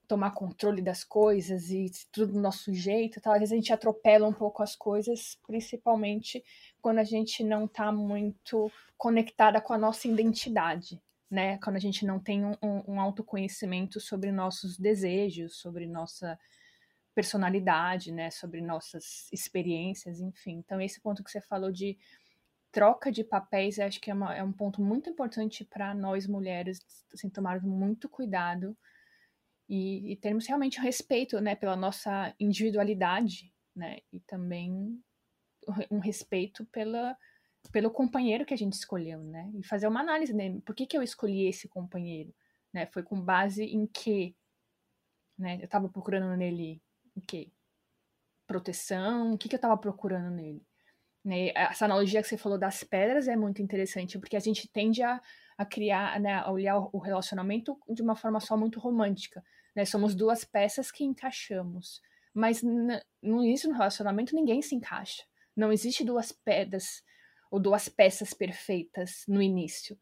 tomar 0.07 0.31
controle 0.31 0.81
das 0.81 1.03
coisas 1.03 1.69
e 1.69 1.91
tudo 2.11 2.33
do 2.33 2.39
nosso 2.39 2.73
jeito, 2.73 3.19
tal. 3.19 3.33
às 3.33 3.39
vezes 3.39 3.51
a 3.51 3.55
gente 3.55 3.73
atropela 3.73 4.27
um 4.27 4.33
pouco 4.33 4.63
as 4.63 4.75
coisas, 4.75 5.37
principalmente 5.45 6.43
quando 6.81 6.99
a 6.99 7.03
gente 7.03 7.43
não 7.43 7.65
está 7.65 7.91
muito 7.91 8.71
conectada 8.97 9.59
com 9.59 9.73
a 9.73 9.77
nossa 9.77 10.07
identidade, 10.07 11.01
né? 11.29 11.57
Quando 11.57 11.75
a 11.75 11.79
gente 11.79 12.05
não 12.05 12.19
tem 12.19 12.45
um, 12.45 12.55
um 12.87 13.01
autoconhecimento 13.01 13.99
sobre 13.99 14.31
nossos 14.31 14.77
desejos, 14.77 15.57
sobre 15.57 15.85
nossa 15.85 16.39
personalidade, 17.13 18.11
né, 18.11 18.29
sobre 18.29 18.61
nossas 18.61 19.27
experiências, 19.33 20.19
enfim. 20.19 20.57
Então, 20.63 20.79
esse 20.79 21.01
ponto 21.01 21.23
que 21.23 21.31
você 21.31 21.41
falou 21.41 21.71
de 21.71 21.97
troca 22.71 23.11
de 23.11 23.23
papéis, 23.23 23.79
acho 23.79 23.99
que 23.99 24.11
é, 24.11 24.13
uma, 24.13 24.35
é 24.35 24.43
um 24.43 24.51
ponto 24.51 24.81
muito 24.81 25.09
importante 25.09 25.65
para 25.65 25.93
nós 25.93 26.27
mulheres, 26.27 26.79
assim, 27.13 27.29
tomarmos 27.29 27.63
muito 27.63 28.09
cuidado 28.09 28.77
e, 29.69 30.11
e 30.11 30.15
termos 30.15 30.47
realmente 30.47 30.79
respeito, 30.79 31.39
né, 31.41 31.55
pela 31.55 31.75
nossa 31.75 32.33
individualidade, 32.39 33.53
né, 33.75 33.99
e 34.11 34.19
também 34.21 35.01
um 35.91 35.99
respeito 35.99 36.65
pela, 36.67 37.17
pelo 37.71 37.91
companheiro 37.91 38.45
que 38.45 38.53
a 38.53 38.57
gente 38.57 38.73
escolheu, 38.73 39.23
né, 39.23 39.51
e 39.55 39.65
fazer 39.65 39.87
uma 39.87 40.01
análise, 40.01 40.33
né, 40.33 40.59
por 40.65 40.75
que, 40.75 40.85
que 40.85 40.97
eu 40.97 41.01
escolhi 41.01 41.47
esse 41.47 41.67
companheiro, 41.67 42.33
né, 42.73 42.85
foi 42.87 43.03
com 43.03 43.19
base 43.19 43.63
em 43.63 43.87
que, 43.87 44.35
né, 45.37 45.57
eu 45.59 45.65
estava 45.65 45.89
procurando 45.89 46.35
nele 46.35 46.81
o 47.15 47.21
quê? 47.21 47.51
Proteção, 48.45 49.33
o 49.33 49.37
que, 49.37 49.49
que 49.49 49.55
eu 49.55 49.57
estava 49.57 49.77
procurando 49.77 50.29
nele? 50.29 50.66
Né? 51.27 51.51
Essa 51.53 51.83
analogia 51.83 52.21
que 52.21 52.27
você 52.29 52.37
falou 52.37 52.57
das 52.57 52.85
pedras 52.85 53.27
é 53.27 53.35
muito 53.35 53.61
interessante, 53.61 54.17
porque 54.17 54.37
a 54.37 54.39
gente 54.39 54.65
tende 54.69 55.03
a, 55.03 55.21
a 55.57 55.65
criar, 55.65 56.17
né, 56.21 56.35
a 56.35 56.49
olhar 56.49 56.77
o 56.77 56.99
relacionamento 56.99 57.77
de 57.89 58.01
uma 58.01 58.15
forma 58.15 58.39
só 58.39 58.55
muito 58.55 58.79
romântica. 58.79 59.43
Né? 59.75 59.83
Somos 59.83 60.15
duas 60.15 60.45
peças 60.45 60.89
que 60.89 61.03
encaixamos. 61.03 62.01
Mas 62.33 62.63
no 62.63 63.43
início 63.43 63.67
do 63.67 63.75
relacionamento 63.75 64.33
ninguém 64.33 64.61
se 64.61 64.73
encaixa. 64.73 65.23
Não 65.53 65.69
existe 65.69 66.05
duas 66.05 66.31
pedras 66.31 67.03
ou 67.51 67.59
duas 67.59 67.89
peças 67.89 68.33
perfeitas 68.33 69.25
no 69.27 69.41
início. 69.41 69.99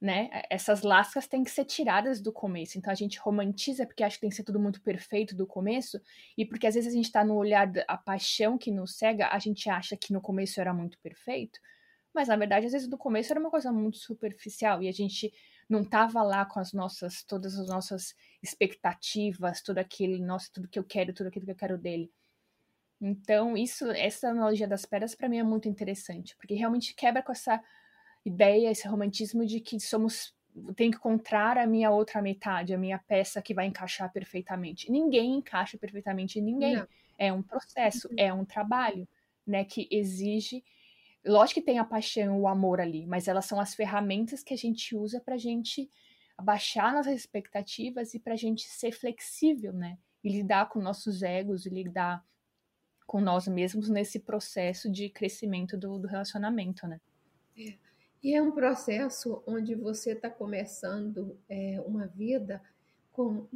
Né? 0.00 0.30
Essas 0.48 0.82
lascas 0.82 1.26
têm 1.26 1.42
que 1.42 1.50
ser 1.50 1.64
tiradas 1.64 2.20
do 2.20 2.32
começo. 2.32 2.78
Então 2.78 2.90
a 2.90 2.94
gente 2.94 3.18
romantiza 3.18 3.84
porque 3.84 4.04
acha 4.04 4.16
que 4.16 4.20
tem 4.20 4.30
que 4.30 4.36
ser 4.36 4.44
tudo 4.44 4.60
muito 4.60 4.80
perfeito 4.80 5.34
do 5.34 5.46
começo, 5.46 6.00
e 6.36 6.44
porque 6.44 6.66
às 6.66 6.74
vezes 6.74 6.92
a 6.92 6.96
gente 6.96 7.06
está 7.06 7.24
no 7.24 7.34
olhar 7.34 7.66
da 7.66 7.96
paixão 7.96 8.56
que 8.56 8.70
nos 8.70 8.96
cega, 8.96 9.28
a 9.28 9.38
gente 9.38 9.68
acha 9.68 9.96
que 9.96 10.12
no 10.12 10.20
começo 10.20 10.60
era 10.60 10.72
muito 10.72 10.98
perfeito, 11.00 11.58
mas 12.14 12.28
na 12.28 12.36
verdade 12.36 12.66
às 12.66 12.72
vezes 12.72 12.88
no 12.88 12.96
começo 12.98 13.32
era 13.32 13.40
uma 13.40 13.50
coisa 13.50 13.72
muito 13.72 13.98
superficial 13.98 14.82
e 14.82 14.88
a 14.88 14.92
gente 14.92 15.32
não 15.68 15.84
tava 15.84 16.22
lá 16.22 16.46
com 16.46 16.60
as 16.60 16.72
nossas 16.72 17.22
todas 17.24 17.58
as 17.58 17.66
nossas 17.68 18.14
expectativas, 18.42 19.60
tudo 19.62 19.78
aquele, 19.78 20.20
nossa, 20.20 20.48
tudo 20.52 20.68
que 20.68 20.78
eu 20.78 20.84
quero, 20.84 21.12
tudo 21.12 21.26
aquilo 21.26 21.44
que 21.44 21.52
eu 21.52 21.56
quero 21.56 21.76
dele. 21.76 22.10
Então, 23.00 23.56
isso, 23.56 23.88
essa 23.92 24.28
analogia 24.28 24.66
das 24.66 24.84
pedras 24.84 25.14
para 25.14 25.28
mim 25.28 25.38
é 25.38 25.42
muito 25.42 25.68
interessante, 25.68 26.36
porque 26.36 26.54
realmente 26.54 26.94
quebra 26.94 27.22
com 27.22 27.30
essa 27.30 27.62
ideia, 28.24 28.70
esse 28.70 28.86
romantismo 28.86 29.44
de 29.44 29.60
que 29.60 29.78
somos 29.80 30.36
tem 30.74 30.90
que 30.90 30.96
encontrar 30.96 31.56
a 31.56 31.66
minha 31.66 31.90
outra 31.90 32.20
metade, 32.20 32.74
a 32.74 32.78
minha 32.78 32.98
peça 32.98 33.40
que 33.40 33.54
vai 33.54 33.66
encaixar 33.66 34.12
perfeitamente. 34.12 34.90
Ninguém 34.90 35.36
encaixa 35.36 35.78
perfeitamente 35.78 36.38
em 36.38 36.42
ninguém. 36.42 36.76
Não. 36.76 36.88
É 37.16 37.32
um 37.32 37.42
processo, 37.42 38.08
uhum. 38.08 38.14
é 38.16 38.32
um 38.32 38.44
trabalho, 38.44 39.08
né, 39.46 39.64
que 39.64 39.88
exige 39.90 40.64
lógico 41.24 41.60
que 41.60 41.66
tem 41.66 41.78
a 41.78 41.84
paixão, 41.84 42.40
o 42.40 42.48
amor 42.48 42.80
ali, 42.80 43.06
mas 43.06 43.28
elas 43.28 43.44
são 43.44 43.60
as 43.60 43.74
ferramentas 43.74 44.42
que 44.42 44.54
a 44.54 44.56
gente 44.56 44.96
usa 44.96 45.20
para 45.20 45.34
a 45.34 45.38
gente 45.38 45.88
abaixar 46.36 46.92
nossas 46.92 47.14
expectativas 47.14 48.14
e 48.14 48.20
para 48.20 48.34
a 48.34 48.36
gente 48.36 48.68
ser 48.68 48.92
flexível, 48.92 49.72
né? 49.72 49.98
E 50.22 50.28
lidar 50.28 50.68
com 50.68 50.80
nossos 50.80 51.22
egos 51.22 51.66
e 51.66 51.70
lidar 51.70 52.24
com 53.06 53.20
nós 53.20 53.48
mesmos 53.48 53.88
nesse 53.88 54.20
processo 54.20 54.90
de 54.90 55.08
crescimento 55.08 55.76
do, 55.76 55.98
do 55.98 56.06
relacionamento, 56.06 56.86
né? 56.86 57.00
É. 57.56 57.74
E 58.22 58.34
é 58.34 58.42
um 58.42 58.50
processo 58.50 59.42
onde 59.46 59.74
você 59.74 60.12
está 60.12 60.28
começando 60.28 61.38
é, 61.48 61.80
uma 61.86 62.06
vida 62.06 62.60
com. 63.12 63.46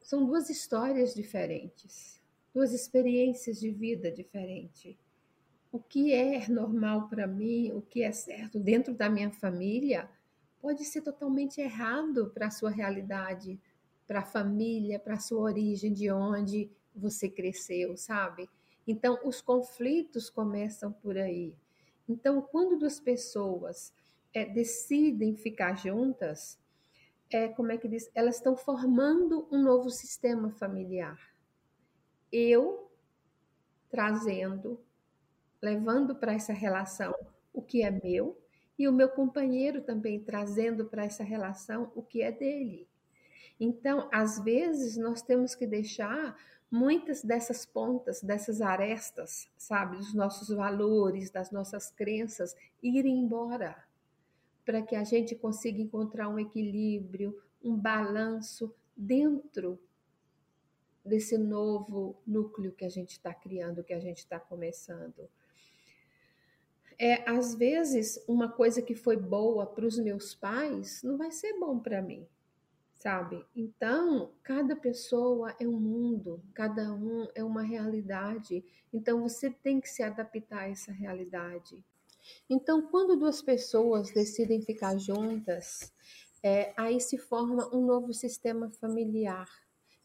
São 0.00 0.26
duas 0.26 0.50
histórias 0.50 1.14
diferentes, 1.14 2.20
duas 2.52 2.72
experiências 2.72 3.58
de 3.58 3.70
vida 3.70 4.10
diferentes. 4.10 4.96
O 5.70 5.78
que 5.78 6.12
é 6.12 6.46
normal 6.48 7.08
para 7.08 7.26
mim, 7.26 7.72
o 7.72 7.80
que 7.80 8.02
é 8.02 8.12
certo 8.12 8.58
dentro 8.58 8.92
da 8.92 9.08
minha 9.08 9.30
família, 9.30 10.10
pode 10.60 10.84
ser 10.84 11.00
totalmente 11.00 11.60
errado 11.60 12.30
para 12.34 12.48
a 12.48 12.50
sua 12.50 12.70
realidade, 12.70 13.58
para 14.06 14.20
a 14.20 14.24
família, 14.24 14.98
para 14.98 15.14
a 15.14 15.20
sua 15.20 15.40
origem, 15.40 15.92
de 15.92 16.10
onde 16.10 16.70
você 16.94 17.30
cresceu, 17.30 17.96
sabe? 17.96 18.50
Então, 18.86 19.18
os 19.24 19.40
conflitos 19.40 20.28
começam 20.28 20.92
por 20.92 21.16
aí. 21.16 21.56
Então, 22.08 22.42
quando 22.42 22.78
duas 22.78 23.00
pessoas 23.00 23.92
é, 24.34 24.44
decidem 24.44 25.36
ficar 25.36 25.76
juntas, 25.76 26.58
é, 27.30 27.48
como 27.48 27.72
é 27.72 27.78
que 27.78 27.88
diz? 27.88 28.10
Elas 28.14 28.36
estão 28.36 28.56
formando 28.56 29.48
um 29.50 29.62
novo 29.62 29.90
sistema 29.90 30.50
familiar. 30.50 31.18
Eu 32.30 32.90
trazendo, 33.90 34.80
levando 35.60 36.14
para 36.14 36.32
essa 36.32 36.52
relação 36.52 37.14
o 37.52 37.62
que 37.62 37.82
é 37.82 37.90
meu 37.90 38.38
e 38.78 38.88
o 38.88 38.92
meu 38.92 39.08
companheiro 39.08 39.82
também 39.82 40.20
trazendo 40.20 40.86
para 40.86 41.04
essa 41.04 41.22
relação 41.22 41.92
o 41.94 42.02
que 42.02 42.22
é 42.22 42.32
dele. 42.32 42.88
Então, 43.60 44.08
às 44.12 44.42
vezes, 44.42 44.96
nós 44.96 45.22
temos 45.22 45.54
que 45.54 45.66
deixar 45.66 46.36
muitas 46.70 47.22
dessas 47.22 47.66
pontas, 47.66 48.22
dessas 48.22 48.62
arestas, 48.62 49.48
sabe, 49.58 49.98
dos 49.98 50.14
nossos 50.14 50.48
valores, 50.48 51.30
das 51.30 51.50
nossas 51.50 51.90
crenças, 51.90 52.56
irem 52.82 53.20
embora 53.20 53.76
para 54.64 54.82
que 54.82 54.94
a 54.94 55.04
gente 55.04 55.34
consiga 55.34 55.80
encontrar 55.80 56.28
um 56.28 56.38
equilíbrio, 56.38 57.40
um 57.62 57.76
balanço 57.76 58.74
dentro 58.96 59.78
desse 61.04 61.36
novo 61.36 62.16
núcleo 62.26 62.72
que 62.72 62.84
a 62.84 62.88
gente 62.88 63.12
está 63.12 63.34
criando, 63.34 63.82
que 63.82 63.92
a 63.92 64.00
gente 64.00 64.18
está 64.18 64.38
começando. 64.38 65.28
É, 66.98 67.28
às 67.28 67.54
vezes, 67.54 68.22
uma 68.28 68.48
coisa 68.48 68.80
que 68.80 68.94
foi 68.94 69.16
boa 69.16 69.66
para 69.66 69.84
os 69.84 69.98
meus 69.98 70.34
pais 70.34 71.02
não 71.02 71.16
vai 71.16 71.32
ser 71.32 71.58
bom 71.58 71.78
para 71.78 72.00
mim, 72.00 72.26
sabe? 72.94 73.44
Então, 73.56 74.32
cada 74.42 74.76
pessoa 74.76 75.54
é 75.58 75.66
um 75.66 75.80
mundo, 75.80 76.40
cada 76.54 76.92
um 76.92 77.26
é 77.34 77.42
uma 77.42 77.62
realidade. 77.62 78.64
Então, 78.92 79.20
você 79.22 79.50
tem 79.50 79.80
que 79.80 79.88
se 79.88 80.02
adaptar 80.02 80.60
a 80.60 80.68
essa 80.68 80.92
realidade. 80.92 81.82
Então, 82.48 82.82
quando 82.82 83.16
duas 83.16 83.42
pessoas 83.42 84.10
decidem 84.12 84.62
ficar 84.62 84.98
juntas, 84.98 85.92
é, 86.42 86.72
aí 86.76 87.00
se 87.00 87.18
forma 87.18 87.68
um 87.74 87.84
novo 87.84 88.12
sistema 88.12 88.70
familiar. 88.70 89.48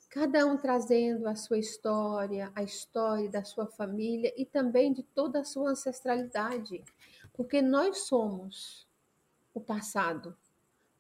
Cada 0.10 0.46
um 0.46 0.58
trazendo 0.58 1.28
a 1.28 1.36
sua 1.36 1.58
história, 1.58 2.52
a 2.56 2.64
história 2.64 3.30
da 3.30 3.44
sua 3.44 3.68
família 3.68 4.34
e 4.38 4.46
também 4.46 4.94
de 4.94 5.04
toda 5.04 5.40
a 5.40 5.44
sua 5.44 5.72
ancestralidade. 5.72 6.84
Porque 7.34 7.62
nós 7.62 8.08
somos 8.08 8.88
o 9.54 9.60
passado. 9.60 10.36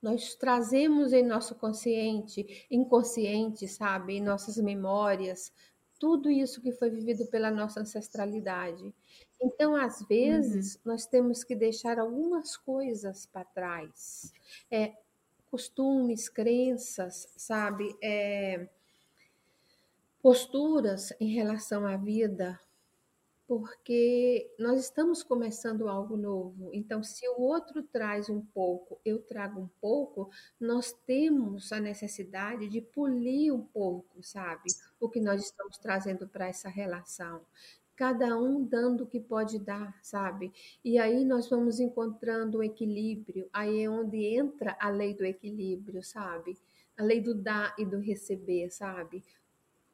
Nós 0.02 0.36
trazemos 0.36 1.14
em 1.14 1.24
nosso 1.24 1.56
consciente, 1.56 2.68
inconsciente, 2.70 3.68
sabe, 3.68 4.18
em 4.18 4.22
nossas 4.22 4.58
memórias, 4.58 5.52
tudo 6.00 6.30
isso 6.30 6.62
que 6.62 6.72
foi 6.72 6.90
vivido 6.90 7.26
pela 7.28 7.50
nossa 7.50 7.80
ancestralidade. 7.80 8.94
Então, 9.42 9.76
às 9.76 10.02
vezes, 10.08 10.76
uhum. 10.76 10.82
nós 10.86 11.06
temos 11.06 11.44
que 11.44 11.56
deixar 11.56 12.00
algumas 12.00 12.58
coisas 12.58 13.26
para 13.26 13.46
trás. 13.46 14.34
É, 14.70 14.94
costumes, 15.50 16.28
crenças, 16.28 17.28
sabe? 17.38 17.96
É, 18.04 18.68
posturas 20.22 21.14
em 21.20 21.34
relação 21.34 21.86
à 21.86 21.96
vida, 21.96 22.60
porque 23.48 24.54
nós 24.60 24.82
estamos 24.82 25.24
começando 25.24 25.88
algo 25.88 26.18
novo. 26.18 26.70
Então, 26.74 27.02
se 27.02 27.26
o 27.30 27.42
outro 27.42 27.82
traz 27.82 28.30
um 28.30 28.42
pouco, 28.42 29.00
eu 29.06 29.20
trago 29.20 29.62
um 29.62 29.70
pouco, 29.80 30.30
nós 30.60 30.92
temos 30.92 31.72
a 31.72 31.80
necessidade 31.80 32.68
de 32.68 32.82
polir 32.82 33.54
um 33.54 33.62
pouco, 33.62 34.22
sabe? 34.22 34.70
O 35.00 35.08
que 35.08 35.22
nós 35.22 35.42
estamos 35.42 35.78
trazendo 35.78 36.28
para 36.28 36.48
essa 36.48 36.68
relação 36.68 37.42
cada 37.98 38.38
um 38.38 38.64
dando 38.64 39.04
o 39.04 39.08
que 39.08 39.20
pode 39.20 39.58
dar, 39.58 39.98
sabe? 40.04 40.54
E 40.86 41.00
aí 41.00 41.26
nós 41.26 41.50
vamos 41.50 41.80
encontrando 41.80 42.60
o 42.60 42.64
equilíbrio, 42.64 43.50
aí 43.52 43.82
é 43.82 43.90
onde 43.90 44.24
entra 44.24 44.78
a 44.80 44.90
lei 44.90 45.16
do 45.16 45.26
equilíbrio, 45.26 46.04
sabe? 46.04 46.58
A 46.96 47.04
lei 47.04 47.20
do 47.20 47.34
dar 47.34 47.74
e 47.78 47.84
do 47.84 48.00
receber, 48.00 48.70
sabe? 48.70 49.24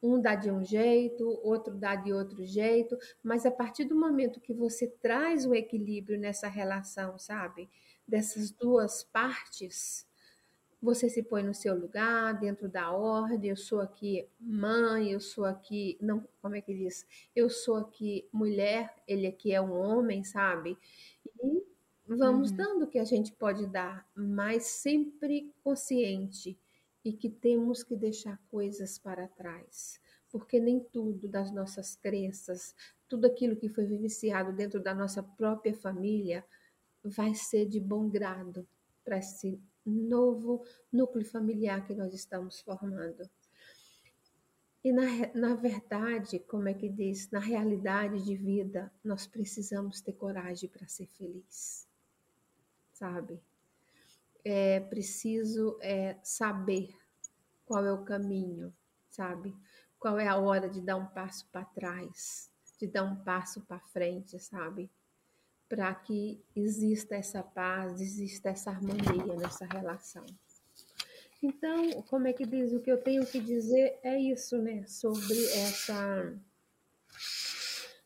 Um 0.01 0.21
dá 0.21 0.35
de 0.35 0.51
um 0.51 0.63
jeito, 0.65 1.25
outro 1.43 1.73
dá 1.75 1.95
de 1.95 2.11
outro 2.11 2.43
jeito, 2.45 2.97
mas 3.23 3.45
a 3.45 3.51
partir 3.51 3.85
do 3.85 3.95
momento 3.95 4.41
que 4.41 4.53
você 4.53 4.85
traz 4.85 5.45
o 5.45 5.55
equilíbrio 5.55 6.19
nessa 6.19 6.49
relação, 6.49 7.17
sabe? 7.17 7.69
Dessas 8.05 8.51
duas 8.51 9.01
partes, 9.05 10.05
você 10.84 11.09
se 11.09 11.23
põe 11.23 11.41
no 11.43 11.53
seu 11.53 11.73
lugar, 11.79 12.38
dentro 12.38 12.67
da 12.67 12.91
ordem. 12.91 13.49
Eu 13.49 13.55
sou 13.55 13.79
aqui 13.79 14.27
mãe, 14.38 15.11
eu 15.11 15.19
sou 15.21 15.45
aqui. 15.45 15.97
Não, 16.01 16.27
como 16.41 16.57
é 16.57 16.61
que 16.61 16.73
diz? 16.73 17.07
Eu 17.34 17.49
sou 17.49 17.77
aqui 17.77 18.27
mulher, 18.34 18.93
ele 19.07 19.25
aqui 19.25 19.53
é 19.53 19.61
um 19.61 19.71
homem, 19.71 20.25
sabe? 20.25 20.77
E 21.41 21.63
vamos 22.05 22.51
uhum. 22.51 22.57
dando 22.57 22.84
o 22.84 22.88
que 22.88 22.99
a 22.99 23.05
gente 23.05 23.31
pode 23.31 23.65
dar, 23.65 24.05
mas 24.13 24.65
sempre 24.65 25.53
consciente 25.63 26.59
e 27.03 27.13
que 27.13 27.29
temos 27.29 27.81
que 27.81 27.95
deixar 27.95 28.38
coisas 28.51 28.99
para 28.99 29.25
trás. 29.29 30.01
Porque 30.29 30.59
nem 30.59 30.81
tudo 30.81 31.29
das 31.29 31.49
nossas 31.49 31.95
crenças, 31.95 32.75
tudo 33.07 33.25
aquilo 33.25 33.55
que 33.55 33.69
foi 33.69 33.86
vivenciado 33.86 34.51
dentro 34.51 34.81
da 34.81 34.93
nossa 34.93 35.23
própria 35.23 35.73
família, 35.73 36.43
vai 37.01 37.34
ser 37.34 37.67
de 37.67 37.79
bom 37.79 38.09
grado 38.09 38.67
para 39.05 39.17
esse 39.17 39.61
novo 39.86 40.63
núcleo 40.91 41.25
familiar 41.25 41.86
que 41.86 41.93
nós 41.93 42.13
estamos 42.13 42.61
formando. 42.61 43.29
E 44.84 44.91
na, 44.91 45.05
na 45.34 45.55
verdade, 45.55 46.39
como 46.39 46.67
é 46.67 46.73
que 46.73 46.89
diz, 46.89 47.31
na 47.31 47.39
realidade 47.39 48.21
de 48.23 48.36
vida, 48.36 48.91
nós 49.03 49.25
precisamos 49.25 50.01
ter 50.01 50.13
coragem 50.13 50.69
para 50.69 50.88
ser 50.88 51.07
feliz, 51.07 51.88
sabe? 52.91 53.41
É 54.43 54.81
preciso 54.81 55.77
é, 55.81 56.17
saber 56.21 56.89
qual 57.65 57.86
é 57.86 57.93
o 57.93 58.03
caminho, 58.03 58.75
sabe? 59.09 59.55
Qual 59.97 60.19
é 60.19 60.27
a 60.27 60.38
hora 60.38 60.69
de 60.69 60.81
dar 60.81 60.97
um 60.97 61.07
passo 61.07 61.47
para 61.49 61.63
trás, 61.63 62.51
de 62.77 62.86
dar 62.86 63.03
um 63.03 63.23
passo 63.23 63.61
para 63.61 63.79
frente, 63.79 64.38
sabe? 64.38 64.91
Para 65.74 65.91
que 65.95 66.39
exista 66.55 67.15
essa 67.15 67.41
paz, 67.41 67.99
exista 67.99 68.49
essa 68.49 68.69
harmonia 68.69 69.36
nessa 69.36 69.65
relação. 69.65 70.24
Então, 71.41 72.03
como 72.03 72.28
é 72.28 72.34
que 72.34 72.45
diz? 72.45 72.71
O 72.71 72.80
que 72.80 72.91
eu 72.91 73.01
tenho 73.01 73.26
que 73.26 73.39
dizer 73.39 73.97
é 74.03 74.19
isso, 74.19 74.61
né? 74.61 74.86
Sobre 74.86 75.43
essa, 75.45 76.39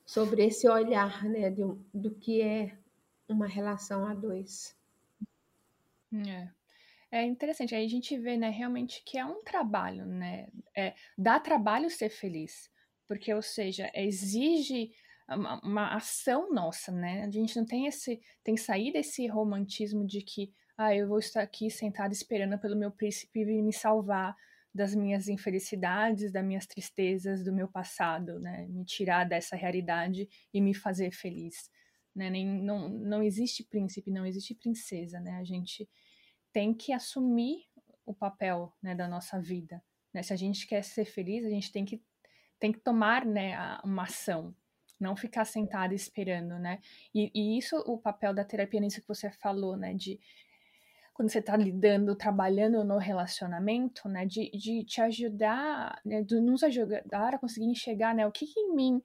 sobre 0.06 0.46
esse 0.46 0.66
olhar, 0.70 1.26
né? 1.26 1.52
Do, 1.52 1.86
do 1.94 2.16
que 2.16 2.42
é 2.42 2.78
uma 3.28 3.48
relação 3.48 4.08
a 4.08 4.14
dois. 4.14 4.74
É. 6.26 6.48
É 7.12 7.26
interessante, 7.26 7.76
aí 7.76 7.86
a 7.86 7.90
gente 7.90 8.18
vê, 8.18 8.38
né, 8.38 8.50
realmente 8.50 9.04
que 9.06 9.18
é 9.18 9.26
um 9.26 9.44
trabalho, 9.44 10.06
né? 10.06 10.48
É, 10.74 10.94
dá 11.18 11.38
trabalho 11.38 11.90
ser 11.90 12.10
feliz, 12.10 12.72
porque, 13.06 13.34
ou 13.34 13.42
seja, 13.42 13.92
exige 13.94 14.94
uma, 15.30 15.60
uma, 15.62 15.96
ação 15.96 16.52
nossa, 16.54 16.92
né? 16.92 17.24
A 17.24 17.32
gente 17.32 17.56
não 17.58 17.66
tem 17.66 17.88
esse, 17.88 18.22
tem 18.44 18.56
que 18.56 18.62
sair 18.62 18.92
desse 18.92 19.28
romantismo 19.28 20.06
de 20.06 20.22
que, 20.22 20.54
ah, 20.78 20.96
eu 20.96 21.08
vou 21.08 21.20
estar 21.20 21.42
aqui 21.42 21.70
sentada 21.70 22.14
esperando 22.14 22.58
pelo 22.60 22.76
meu 22.76 22.92
príncipe 22.92 23.44
vir 23.44 23.62
me 23.62 23.74
salvar 23.74 24.36
das 24.74 24.94
minhas 24.94 25.28
infelicidades, 25.28 26.32
das 26.32 26.46
minhas 26.46 26.66
tristezas, 26.66 27.44
do 27.44 27.52
meu 27.52 27.68
passado, 27.68 28.40
né? 28.40 28.68
Me 28.70 28.86
tirar 28.86 29.26
dessa 29.26 29.56
realidade 29.56 30.30
e 30.54 30.62
me 30.62 30.74
fazer 30.74 31.12
feliz, 31.12 31.70
né? 32.16 32.30
Nem, 32.30 32.46
não, 32.46 32.88
não 32.90 33.24
existe 33.24 33.64
príncipe, 33.64 34.12
não 34.12 34.26
existe 34.26 34.56
princesa, 34.56 35.20
né? 35.20 35.32
A 35.38 35.44
gente 35.44 35.90
tem 36.54 36.74
que 36.74 36.94
assumir 36.94 37.66
o 38.06 38.14
papel 38.14 38.74
né, 38.82 38.96
da 38.96 39.08
nossa 39.08 39.40
vida. 39.40 39.84
Né? 40.14 40.24
Se 40.24 40.34
a 40.34 40.36
gente 40.36 40.66
quer 40.66 40.82
ser 40.82 41.06
feliz, 41.06 41.46
a 41.46 41.50
gente 41.50 41.72
tem 41.72 41.86
que, 41.86 42.02
tem 42.58 42.72
que 42.72 42.80
tomar 42.80 43.26
né, 43.26 43.78
uma 43.84 44.04
ação, 44.04 44.56
não 45.00 45.16
ficar 45.16 45.46
sentado 45.46 45.94
esperando, 45.94 46.58
né? 46.60 46.80
E, 47.14 47.32
e, 47.34 47.58
isso, 47.58 47.78
o 47.86 47.98
papel 47.98 48.34
da 48.34 48.44
terapia, 48.44 48.80
nisso 48.80 49.02
que 49.02 49.08
você 49.08 49.30
falou, 49.30 49.78
né? 49.78 49.94
De 49.94 50.20
quando 51.14 51.30
você 51.30 51.40
está 51.40 51.56
lidando, 51.58 52.16
trabalhando 52.16 52.84
no 52.84 52.98
relacionamento, 52.98 54.08
né? 54.10 54.26
De, 54.26 54.50
de 54.52 54.84
te 54.84 55.02
ajudar, 55.02 56.00
né, 56.06 56.24
de 56.24 56.40
nos 56.40 56.64
ajudar 56.64 57.34
a 57.34 57.40
conseguir 57.40 57.68
enxergar, 57.68 58.14
né? 58.16 58.26
O 58.26 58.32
que, 58.32 58.46
que 58.46 58.60
em 58.60 58.76
mim 58.76 59.02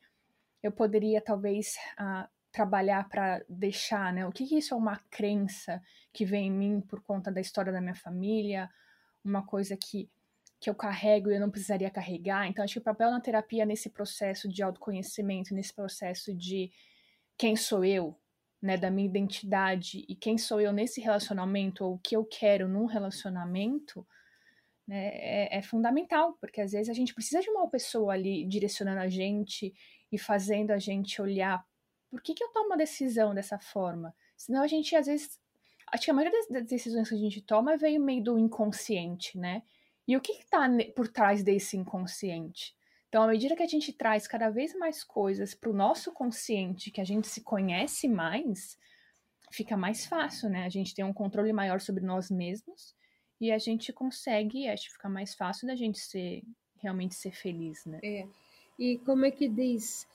eu 0.63 0.73
poderia, 0.73 1.21
talvez, 1.21 1.77
uh, 1.99 2.29
trabalhar 2.53 3.09
para 3.09 3.43
deixar, 3.49 4.13
né? 4.13 4.27
O 4.27 4.33
que, 4.33 4.47
que 4.47 4.59
isso 4.59 4.75
é 4.75 4.77
uma 4.77 4.99
crença 5.11 5.83
que 6.13 6.25
vem 6.25 6.49
em 6.49 6.51
mim 6.51 6.81
por 6.81 7.03
conta 7.03 7.33
da 7.33 7.41
história 7.41 7.73
da 7.73 7.81
minha 7.81 7.95
família, 7.95 8.71
uma 9.25 9.45
coisa 9.45 9.77
que 9.77 10.11
que 10.63 10.71
eu 10.71 10.75
carrego 10.75 11.29
e 11.29 11.35
eu 11.35 11.41
não 11.41 11.51
precisaria 11.51 11.91
carregar. 11.91 12.47
Então, 12.47 12.65
acho 12.65 12.75
que 12.75 12.79
o 12.79 12.83
papel 12.83 13.11
na 13.11 13.21
terapia 13.21 13.67
nesse 13.67 13.91
processo 13.91 14.49
de 14.49 14.63
autoconhecimento, 14.63 15.53
nesse 15.53 15.75
processo 15.75 16.33
de 16.33 16.71
quem 17.37 17.57
sou 17.57 17.85
eu, 17.85 18.17
né, 18.63 18.77
da 18.77 18.89
minha 18.89 19.09
identidade 19.09 20.05
e 20.09 20.15
quem 20.15 20.39
sou 20.39 20.61
eu 20.61 20.73
nesse 20.73 21.01
relacionamento 21.01 21.85
ou 21.85 21.95
o 21.95 21.99
que 21.99 22.15
eu 22.15 22.25
quero 22.25 22.69
num 22.69 22.87
relacionamento, 22.87 24.07
né, 24.87 25.09
é, 25.15 25.59
é 25.59 25.63
fundamental, 25.63 26.39
porque 26.41 26.61
às 26.61 26.71
vezes 26.71 26.89
a 26.89 26.95
gente 26.95 27.13
precisa 27.13 27.41
de 27.41 27.51
uma 27.51 27.69
pessoa 27.69 28.13
ali 28.13 28.47
direcionando 28.47 29.01
a 29.01 29.09
gente 29.09 29.75
e 30.13 30.17
fazendo 30.17 30.71
a 30.71 30.79
gente 30.79 31.21
olhar 31.21 31.67
por 32.13 32.21
que, 32.21 32.35
que 32.35 32.45
eu 32.45 32.49
tomo 32.49 32.67
uma 32.67 32.77
decisão 32.77 33.35
dessa 33.35 33.59
forma? 33.59 34.15
Senão 34.37 34.63
a 34.63 34.67
gente, 34.67 34.95
às 34.95 35.07
vezes, 35.07 35.41
acho 35.91 36.05
que 36.05 36.11
a 36.11 36.15
maioria 36.15 36.39
das 36.51 36.67
decisões 36.67 37.09
que 37.09 37.15
a 37.15 37.19
gente 37.19 37.41
toma 37.41 37.75
veio 37.79 37.99
meio 37.99 38.23
do 38.23 38.39
inconsciente, 38.39 39.39
né? 39.39 39.63
E 40.07 40.17
o 40.17 40.21
que 40.21 40.33
está 40.33 40.69
por 40.95 41.09
trás 41.09 41.43
desse 41.43 41.77
inconsciente? 41.77 42.75
Então, 43.09 43.23
à 43.23 43.27
medida 43.27 43.55
que 43.55 43.63
a 43.63 43.69
gente 43.69 43.93
traz 43.93 44.27
cada 44.27 44.51
vez 44.51 44.75
mais 44.79 45.05
coisas 45.05 45.55
para 45.55 45.71
o 45.71 45.75
nosso 45.75 46.13
consciente, 46.13 46.91
que 46.91 47.01
a 47.01 47.05
gente 47.05 47.29
se 47.29 47.43
conhece 47.43 48.09
mais, 48.09 48.79
fica 49.51 49.77
mais 49.77 50.07
fácil, 50.07 50.49
né? 50.49 50.65
A 50.65 50.69
gente 50.69 50.95
tem 50.95 51.05
um 51.05 51.13
controle 51.13 51.53
maior 51.53 51.81
sobre 51.81 52.05
nós 52.05 52.31
mesmos 52.31 52.95
e 53.41 53.53
a 53.53 53.59
gente 53.59 53.93
consegue, 53.93 54.69
acho 54.69 54.87
que 54.87 54.95
fica 54.95 55.09
mais 55.09 55.35
fácil 55.35 55.67
da 55.67 55.75
gente 55.75 55.99
ser 55.99 56.43
realmente 56.79 57.15
ser 57.15 57.33
feliz, 57.33 57.85
né? 57.85 58.01
É. 58.03 58.27
E 58.79 58.99
como 58.99 59.27
é 59.27 59.31
que 59.31 59.49
diz? 59.49 60.09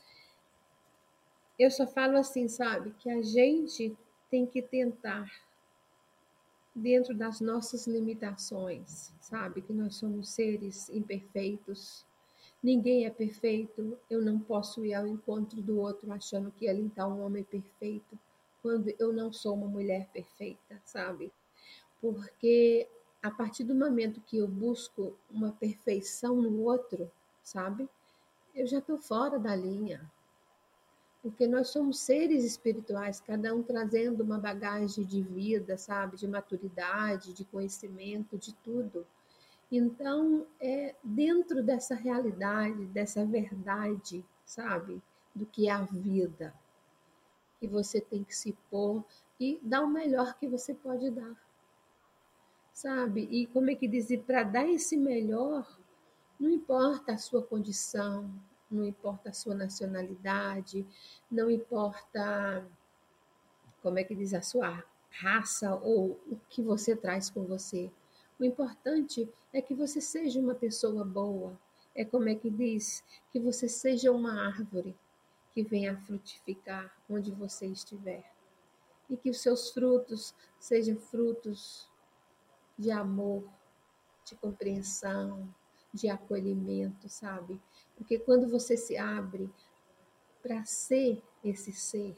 eu 1.58 1.70
só 1.70 1.86
falo 1.86 2.16
assim, 2.16 2.46
sabe, 2.46 2.94
que 3.00 3.10
a 3.10 3.20
gente 3.20 3.96
tem 4.30 4.46
que 4.46 4.62
tentar 4.62 5.28
dentro 6.78 7.14
das 7.14 7.40
nossas 7.40 7.86
limitações, 7.86 9.12
sabe, 9.20 9.62
que 9.62 9.72
nós 9.72 9.96
somos 9.96 10.30
seres 10.30 10.88
imperfeitos. 10.88 12.06
Ninguém 12.62 13.06
é 13.06 13.10
perfeito. 13.10 13.98
Eu 14.08 14.22
não 14.22 14.38
posso 14.38 14.84
ir 14.84 14.94
ao 14.94 15.06
encontro 15.06 15.60
do 15.60 15.78
outro 15.78 16.12
achando 16.12 16.50
que 16.50 16.66
ele 16.66 16.86
está 16.86 17.06
um 17.06 17.22
homem 17.24 17.44
perfeito, 17.44 18.18
quando 18.62 18.92
eu 18.98 19.12
não 19.12 19.32
sou 19.32 19.54
uma 19.54 19.68
mulher 19.68 20.08
perfeita, 20.12 20.80
sabe? 20.84 21.32
Porque 22.00 22.88
a 23.22 23.30
partir 23.30 23.64
do 23.64 23.74
momento 23.74 24.20
que 24.20 24.38
eu 24.38 24.48
busco 24.48 25.14
uma 25.30 25.52
perfeição 25.52 26.40
no 26.40 26.62
outro, 26.62 27.10
sabe? 27.42 27.88
Eu 28.54 28.66
já 28.66 28.78
estou 28.78 28.98
fora 28.98 29.38
da 29.38 29.54
linha 29.54 30.10
porque 31.22 31.46
nós 31.46 31.68
somos 31.68 31.98
seres 32.00 32.44
espirituais, 32.44 33.20
cada 33.20 33.54
um 33.54 33.62
trazendo 33.62 34.22
uma 34.22 34.38
bagagem 34.38 35.04
de 35.04 35.22
vida, 35.22 35.76
sabe, 35.76 36.16
de 36.16 36.28
maturidade, 36.28 37.32
de 37.32 37.44
conhecimento, 37.44 38.38
de 38.38 38.54
tudo. 38.56 39.06
Então, 39.70 40.46
é 40.60 40.94
dentro 41.02 41.62
dessa 41.62 41.94
realidade, 41.94 42.86
dessa 42.86 43.24
verdade, 43.24 44.24
sabe, 44.44 45.02
do 45.34 45.44
que 45.44 45.68
é 45.68 45.72
a 45.72 45.82
vida, 45.82 46.54
que 47.60 47.66
você 47.66 48.00
tem 48.00 48.24
que 48.24 48.34
se 48.34 48.56
pôr 48.70 49.04
e 49.38 49.58
dar 49.62 49.82
o 49.82 49.88
melhor 49.88 50.38
que 50.38 50.48
você 50.48 50.72
pode 50.72 51.10
dar. 51.10 51.36
Sabe? 52.72 53.22
E 53.30 53.46
como 53.48 53.70
é 53.70 53.74
que 53.74 53.88
dizer, 53.88 54.22
para 54.22 54.44
dar 54.44 54.68
esse 54.68 54.96
melhor, 54.96 55.78
não 56.38 56.48
importa 56.48 57.12
a 57.12 57.18
sua 57.18 57.42
condição, 57.42 58.30
não 58.70 58.84
importa 58.84 59.30
a 59.30 59.32
sua 59.32 59.54
nacionalidade, 59.54 60.86
não 61.30 61.50
importa 61.50 62.66
como 63.82 63.98
é 63.98 64.04
que 64.04 64.14
diz 64.14 64.34
a 64.34 64.42
sua 64.42 64.84
raça 65.10 65.74
ou 65.76 66.20
o 66.26 66.38
que 66.48 66.62
você 66.62 66.94
traz 66.94 67.30
com 67.30 67.44
você. 67.44 67.90
O 68.38 68.44
importante 68.44 69.28
é 69.52 69.60
que 69.60 69.74
você 69.74 70.00
seja 70.00 70.38
uma 70.38 70.54
pessoa 70.54 71.04
boa. 71.04 71.58
É 71.94 72.04
como 72.04 72.28
é 72.28 72.34
que 72.34 72.50
diz 72.50 73.02
que 73.32 73.40
você 73.40 73.68
seja 73.68 74.12
uma 74.12 74.46
árvore 74.46 74.94
que 75.52 75.62
venha 75.62 75.96
frutificar 76.02 76.94
onde 77.10 77.32
você 77.32 77.66
estiver. 77.66 78.30
E 79.10 79.16
que 79.16 79.30
os 79.30 79.40
seus 79.40 79.70
frutos 79.70 80.34
sejam 80.60 80.96
frutos 80.96 81.88
de 82.78 82.90
amor, 82.90 83.42
de 84.24 84.36
compreensão, 84.36 85.52
de 85.92 86.08
acolhimento, 86.08 87.08
sabe? 87.08 87.58
Porque 87.98 88.18
quando 88.18 88.48
você 88.48 88.76
se 88.76 88.96
abre 88.96 89.50
para 90.40 90.64
ser 90.64 91.20
esse 91.44 91.72
ser, 91.72 92.16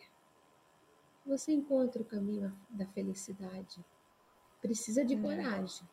você 1.25 1.53
encontra 1.53 2.03
o 2.03 2.05
caminho 2.05 2.55
da 2.69 2.87
felicidade. 2.87 3.83
Precisa 4.61 5.05
de 5.05 5.15
é. 5.15 5.21
coragem. 5.21 5.89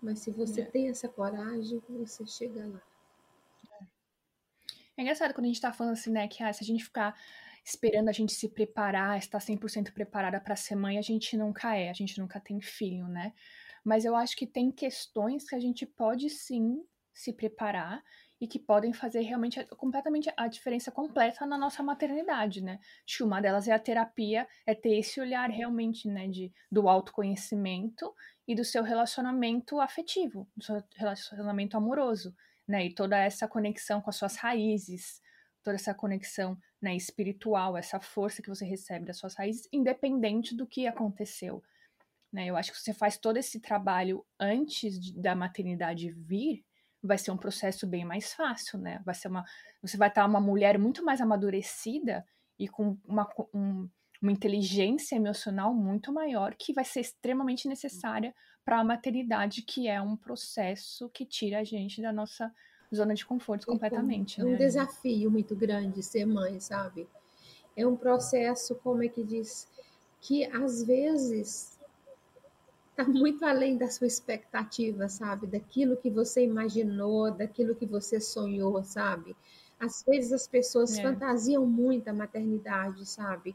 Mas 0.00 0.20
se 0.20 0.30
você 0.30 0.60
é. 0.60 0.64
tem 0.64 0.88
essa 0.88 1.08
coragem, 1.08 1.82
você 1.88 2.24
chega 2.24 2.66
lá. 2.66 2.80
É 4.96 5.02
engraçado 5.02 5.34
quando 5.34 5.46
a 5.46 5.48
gente 5.48 5.60
tá 5.60 5.72
falando 5.72 5.94
assim, 5.94 6.12
né, 6.12 6.28
que 6.28 6.42
ah, 6.42 6.52
se 6.52 6.62
a 6.62 6.66
gente 6.66 6.84
ficar 6.84 7.18
esperando 7.64 8.08
a 8.08 8.12
gente 8.12 8.32
se 8.32 8.48
preparar, 8.48 9.18
estar 9.18 9.38
100% 9.38 9.92
preparada 9.92 10.40
para 10.40 10.54
ser 10.54 10.76
mãe, 10.76 10.98
a 10.98 11.02
gente 11.02 11.36
nunca 11.36 11.74
é, 11.74 11.90
a 11.90 11.92
gente 11.92 12.20
nunca 12.20 12.38
tem 12.38 12.60
filho, 12.60 13.08
né? 13.08 13.32
Mas 13.82 14.04
eu 14.04 14.14
acho 14.14 14.36
que 14.36 14.46
tem 14.46 14.70
questões 14.70 15.48
que 15.48 15.54
a 15.56 15.60
gente 15.60 15.84
pode 15.84 16.30
sim 16.30 16.86
se 17.12 17.32
preparar 17.32 18.04
e 18.44 18.46
que 18.46 18.58
podem 18.58 18.92
fazer 18.92 19.22
realmente 19.22 19.64
completamente 19.68 20.30
a 20.36 20.46
diferença 20.46 20.90
completa 20.90 21.46
na 21.46 21.56
nossa 21.56 21.82
maternidade, 21.82 22.62
né? 22.62 22.78
Acho 23.06 23.16
que 23.16 23.22
uma 23.22 23.40
delas 23.40 23.66
é 23.66 23.72
a 23.72 23.78
terapia, 23.78 24.46
é 24.66 24.74
ter 24.74 24.98
esse 24.98 25.18
olhar 25.18 25.48
realmente, 25.48 26.06
né, 26.06 26.28
de, 26.28 26.52
do 26.70 26.86
autoconhecimento 26.86 28.14
e 28.46 28.54
do 28.54 28.62
seu 28.62 28.82
relacionamento 28.82 29.80
afetivo, 29.80 30.46
do 30.54 30.62
seu 30.62 30.84
relacionamento 30.94 31.74
amoroso, 31.74 32.36
né? 32.68 32.84
E 32.84 32.94
toda 32.94 33.16
essa 33.16 33.48
conexão 33.48 34.02
com 34.02 34.10
as 34.10 34.16
suas 34.16 34.36
raízes, 34.36 35.22
toda 35.62 35.76
essa 35.76 35.94
conexão 35.94 36.58
né, 36.82 36.94
espiritual, 36.94 37.78
essa 37.78 37.98
força 37.98 38.42
que 38.42 38.50
você 38.50 38.66
recebe 38.66 39.06
das 39.06 39.16
suas 39.16 39.34
raízes, 39.34 39.66
independente 39.72 40.54
do 40.54 40.66
que 40.66 40.86
aconteceu. 40.86 41.62
Né? 42.30 42.48
Eu 42.48 42.58
acho 42.58 42.72
que 42.72 42.78
você 42.78 42.92
faz 42.92 43.16
todo 43.16 43.38
esse 43.38 43.58
trabalho 43.58 44.22
antes 44.38 45.00
de, 45.00 45.18
da 45.18 45.34
maternidade 45.34 46.10
vir, 46.10 46.62
vai 47.06 47.18
ser 47.18 47.30
um 47.30 47.36
processo 47.36 47.86
bem 47.86 48.04
mais 48.04 48.32
fácil, 48.32 48.78
né? 48.78 49.02
Vai 49.04 49.14
ser 49.14 49.28
uma, 49.28 49.44
você 49.82 49.96
vai 49.96 50.08
estar 50.08 50.24
uma 50.26 50.40
mulher 50.40 50.78
muito 50.78 51.04
mais 51.04 51.20
amadurecida 51.20 52.24
e 52.58 52.68
com 52.68 52.96
uma, 53.04 53.28
um, 53.52 53.88
uma 54.22 54.32
inteligência 54.32 55.16
emocional 55.16 55.74
muito 55.74 56.12
maior 56.12 56.54
que 56.54 56.72
vai 56.72 56.84
ser 56.84 57.00
extremamente 57.00 57.68
necessária 57.68 58.34
para 58.64 58.80
a 58.80 58.84
maternidade, 58.84 59.62
que 59.62 59.86
é 59.86 60.00
um 60.00 60.16
processo 60.16 61.10
que 61.10 61.26
tira 61.26 61.60
a 61.60 61.64
gente 61.64 62.00
da 62.00 62.12
nossa 62.12 62.50
zona 62.94 63.14
de 63.14 63.26
conforto 63.26 63.66
completamente. 63.66 64.40
É 64.40 64.44
um 64.44 64.52
né? 64.52 64.56
desafio 64.56 65.30
muito 65.30 65.54
grande 65.54 66.02
ser 66.02 66.24
mãe, 66.24 66.58
sabe? 66.60 67.06
É 67.76 67.86
um 67.86 67.96
processo, 67.96 68.74
como 68.76 69.02
é 69.02 69.08
que 69.08 69.22
diz, 69.22 69.68
que 70.20 70.44
às 70.46 70.82
vezes 70.84 71.73
está 72.96 73.04
muito 73.04 73.44
além 73.44 73.76
da 73.76 73.88
sua 73.88 74.06
expectativa, 74.06 75.08
sabe? 75.08 75.46
Daquilo 75.46 75.96
que 75.96 76.08
você 76.10 76.44
imaginou, 76.44 77.30
daquilo 77.30 77.74
que 77.74 77.86
você 77.86 78.20
sonhou, 78.20 78.82
sabe? 78.84 79.34
Às 79.80 80.04
vezes 80.06 80.32
as 80.32 80.46
pessoas 80.46 80.96
é. 80.96 81.02
fantasiam 81.02 81.66
muito 81.66 82.08
a 82.08 82.12
maternidade, 82.12 83.04
sabe? 83.04 83.54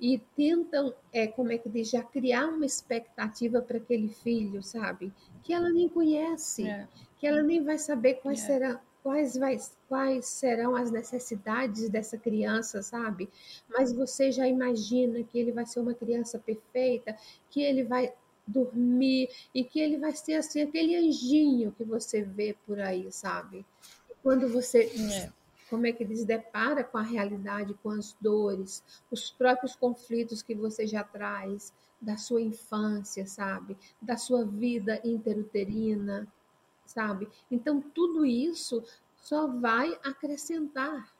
e 0.00 0.18
tentam, 0.36 0.94
é, 1.12 1.26
como 1.26 1.50
é 1.50 1.58
que 1.58 1.68
diz, 1.68 1.90
já 1.90 2.02
criar 2.02 2.46
uma 2.46 2.64
expectativa 2.64 3.60
para 3.60 3.78
aquele 3.78 4.08
filho, 4.08 4.62
sabe? 4.62 5.12
Que 5.42 5.52
ela 5.52 5.70
nem 5.70 5.88
conhece, 5.88 6.68
é. 6.68 6.86
que 7.18 7.26
ela 7.26 7.42
nem 7.42 7.62
vai 7.62 7.78
saber 7.78 8.14
quais 8.14 8.42
é. 8.44 8.46
serão 8.46 8.80
quais, 9.02 9.36
vai, 9.38 9.56
quais 9.88 10.26
serão 10.26 10.76
as 10.76 10.90
necessidades 10.90 11.88
dessa 11.88 12.18
criança, 12.18 12.82
sabe? 12.82 13.28
Mas 13.68 13.92
você 13.92 14.30
já 14.30 14.46
imagina 14.46 15.22
que 15.22 15.38
ele 15.38 15.50
vai 15.50 15.64
ser 15.64 15.80
uma 15.80 15.94
criança 15.94 16.38
perfeita, 16.38 17.16
que 17.48 17.62
ele 17.62 17.84
vai 17.84 18.12
dormir 18.48 19.28
e 19.54 19.62
que 19.62 19.78
ele 19.78 19.98
vai 19.98 20.12
ser 20.12 20.34
assim 20.34 20.62
aquele 20.62 20.96
anjinho 20.96 21.72
que 21.72 21.84
você 21.84 22.22
vê 22.22 22.56
por 22.66 22.80
aí, 22.80 23.10
sabe? 23.12 23.64
E 24.10 24.14
quando 24.22 24.48
você 24.48 24.84
é 24.84 25.38
como 25.68 25.86
é 25.86 25.92
que 25.92 26.02
eles 26.02 26.24
depara 26.24 26.82
com 26.82 26.98
a 26.98 27.02
realidade, 27.02 27.74
com 27.82 27.90
as 27.90 28.16
dores, 28.20 28.82
os 29.10 29.30
próprios 29.30 29.76
conflitos 29.76 30.42
que 30.42 30.54
você 30.54 30.86
já 30.86 31.04
traz 31.04 31.72
da 32.00 32.16
sua 32.16 32.40
infância, 32.40 33.26
sabe? 33.26 33.76
Da 34.00 34.16
sua 34.16 34.44
vida 34.44 35.00
interuterina, 35.04 36.26
sabe? 36.86 37.28
Então, 37.50 37.80
tudo 37.80 38.24
isso 38.24 38.82
só 39.16 39.46
vai 39.46 39.98
acrescentar. 40.02 41.12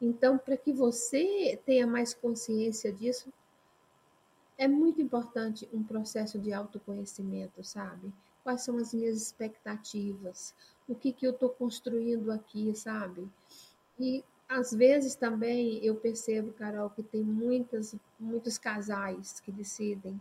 Então, 0.00 0.38
para 0.38 0.56
que 0.56 0.72
você 0.72 1.60
tenha 1.66 1.86
mais 1.86 2.14
consciência 2.14 2.90
disso, 2.90 3.30
é 4.60 4.68
muito 4.68 5.00
importante 5.00 5.66
um 5.72 5.82
processo 5.82 6.38
de 6.38 6.52
autoconhecimento, 6.52 7.64
sabe? 7.64 8.12
Quais 8.44 8.60
são 8.60 8.76
as 8.76 8.92
minhas 8.92 9.16
expectativas? 9.16 10.54
O 10.86 10.94
que, 10.94 11.14
que 11.14 11.26
eu 11.26 11.30
estou 11.30 11.48
construindo 11.48 12.30
aqui, 12.30 12.74
sabe? 12.76 13.26
E 13.98 14.22
às 14.46 14.70
vezes 14.70 15.14
também 15.14 15.82
eu 15.82 15.94
percebo, 15.94 16.52
Carol, 16.52 16.90
que 16.90 17.02
tem 17.02 17.22
muitas, 17.22 17.96
muitos 18.18 18.58
casais 18.58 19.40
que 19.40 19.50
decidem 19.50 20.20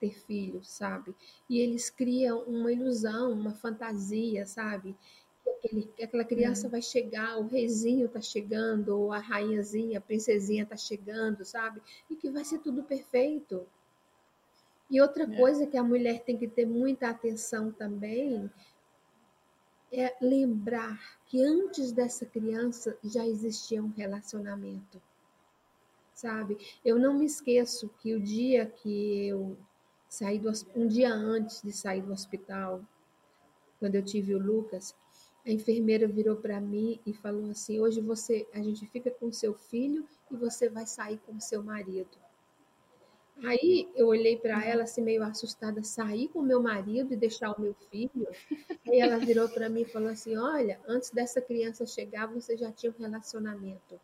ter 0.00 0.14
filhos, 0.14 0.70
sabe? 0.70 1.14
E 1.46 1.58
eles 1.58 1.90
criam 1.90 2.42
uma 2.44 2.72
ilusão, 2.72 3.32
uma 3.32 3.52
fantasia, 3.52 4.46
sabe? 4.46 4.96
Que 5.44 5.50
aquele, 5.50 5.90
aquela 6.02 6.24
criança 6.24 6.66
é. 6.66 6.70
vai 6.70 6.82
chegar, 6.82 7.38
o 7.38 7.46
reizinho 7.46 8.08
tá 8.08 8.20
chegando, 8.20 8.98
ou 8.98 9.12
a 9.12 9.18
rainhazinha, 9.18 9.98
a 9.98 10.00
princesinha 10.00 10.66
tá 10.66 10.76
chegando, 10.76 11.44
sabe? 11.44 11.80
E 12.10 12.16
que 12.16 12.30
vai 12.30 12.44
ser 12.44 12.58
tudo 12.58 12.82
perfeito. 12.82 13.66
E 14.90 15.00
outra 15.00 15.24
é. 15.24 15.36
coisa 15.36 15.66
que 15.66 15.76
a 15.76 15.82
mulher 15.82 16.22
tem 16.24 16.36
que 16.36 16.48
ter 16.48 16.66
muita 16.66 17.08
atenção 17.08 17.70
também 17.70 18.50
é 19.92 20.16
lembrar 20.20 21.18
que 21.26 21.42
antes 21.42 21.92
dessa 21.92 22.26
criança 22.26 22.96
já 23.02 23.26
existia 23.26 23.82
um 23.82 23.90
relacionamento. 23.90 25.00
Sabe? 26.12 26.56
Eu 26.84 26.98
não 26.98 27.14
me 27.14 27.26
esqueço 27.26 27.90
que 28.00 28.14
o 28.14 28.20
dia 28.20 28.66
que 28.66 29.28
eu 29.28 29.56
saí 30.08 30.38
do 30.38 30.50
um 30.76 30.86
dia 30.86 31.12
antes 31.12 31.60
de 31.62 31.72
sair 31.72 32.02
do 32.02 32.12
hospital, 32.12 32.80
quando 33.80 33.96
eu 33.96 34.02
tive 34.02 34.34
o 34.34 34.38
Lucas, 34.38 34.94
a 35.46 35.50
enfermeira 35.50 36.08
virou 36.08 36.36
para 36.36 36.60
mim 36.60 37.00
e 37.06 37.12
falou 37.12 37.50
assim: 37.50 37.80
"Hoje 37.80 38.00
você, 38.00 38.46
a 38.52 38.62
gente 38.62 38.86
fica 38.86 39.10
com 39.10 39.32
seu 39.32 39.54
filho 39.54 40.06
e 40.30 40.36
você 40.36 40.68
vai 40.68 40.86
sair 40.86 41.18
com 41.18 41.38
seu 41.38 41.62
marido". 41.62 42.16
Aí 43.42 43.88
eu 43.94 44.06
olhei 44.06 44.36
para 44.38 44.64
ela 44.64 44.84
assim 44.84 45.02
meio 45.02 45.22
assustada, 45.22 45.82
sair 45.82 46.28
com 46.28 46.40
meu 46.40 46.62
marido 46.62 47.12
e 47.12 47.16
deixar 47.16 47.50
o 47.50 47.60
meu 47.60 47.74
filho. 47.90 48.28
Aí 48.88 49.00
ela 49.00 49.18
virou 49.18 49.48
para 49.48 49.68
mim 49.68 49.82
e 49.82 49.92
falou 49.92 50.08
assim: 50.08 50.36
"Olha, 50.36 50.80
antes 50.86 51.10
dessa 51.10 51.40
criança 51.40 51.84
chegar, 51.84 52.26
você 52.26 52.56
já 52.56 52.70
tinha 52.70 52.92
um 52.92 53.02
relacionamento. 53.02 54.00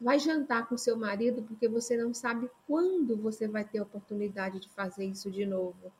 Vai 0.00 0.18
jantar 0.18 0.68
com 0.68 0.76
seu 0.76 0.96
marido 0.96 1.42
porque 1.42 1.68
você 1.68 1.96
não 1.96 2.14
sabe 2.14 2.50
quando 2.66 3.16
você 3.16 3.48
vai 3.48 3.64
ter 3.64 3.78
a 3.78 3.82
oportunidade 3.82 4.60
de 4.60 4.68
fazer 4.68 5.04
isso 5.04 5.30
de 5.30 5.44
novo". 5.46 5.92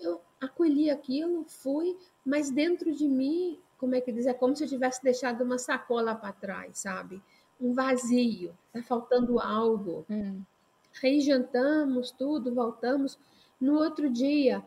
Eu 0.00 0.20
acolhi 0.40 0.88
aquilo, 0.90 1.44
fui, 1.44 1.98
mas 2.24 2.50
dentro 2.50 2.90
de 2.94 3.06
mim, 3.06 3.58
como 3.80 3.94
é 3.94 4.00
que 4.00 4.12
diz, 4.12 4.26
é 4.26 4.34
como 4.34 4.54
se 4.54 4.64
eu 4.64 4.68
tivesse 4.68 5.02
deixado 5.02 5.42
uma 5.42 5.58
sacola 5.58 6.14
para 6.14 6.34
trás, 6.34 6.78
sabe? 6.78 7.20
Um 7.58 7.72
vazio, 7.72 8.54
tá 8.70 8.82
faltando 8.82 9.40
algo. 9.40 10.04
Hum. 10.10 10.42
Aí 11.02 11.20
jantamos, 11.22 12.10
tudo, 12.10 12.54
voltamos. 12.54 13.18
No 13.58 13.78
outro 13.78 14.10
dia, 14.10 14.62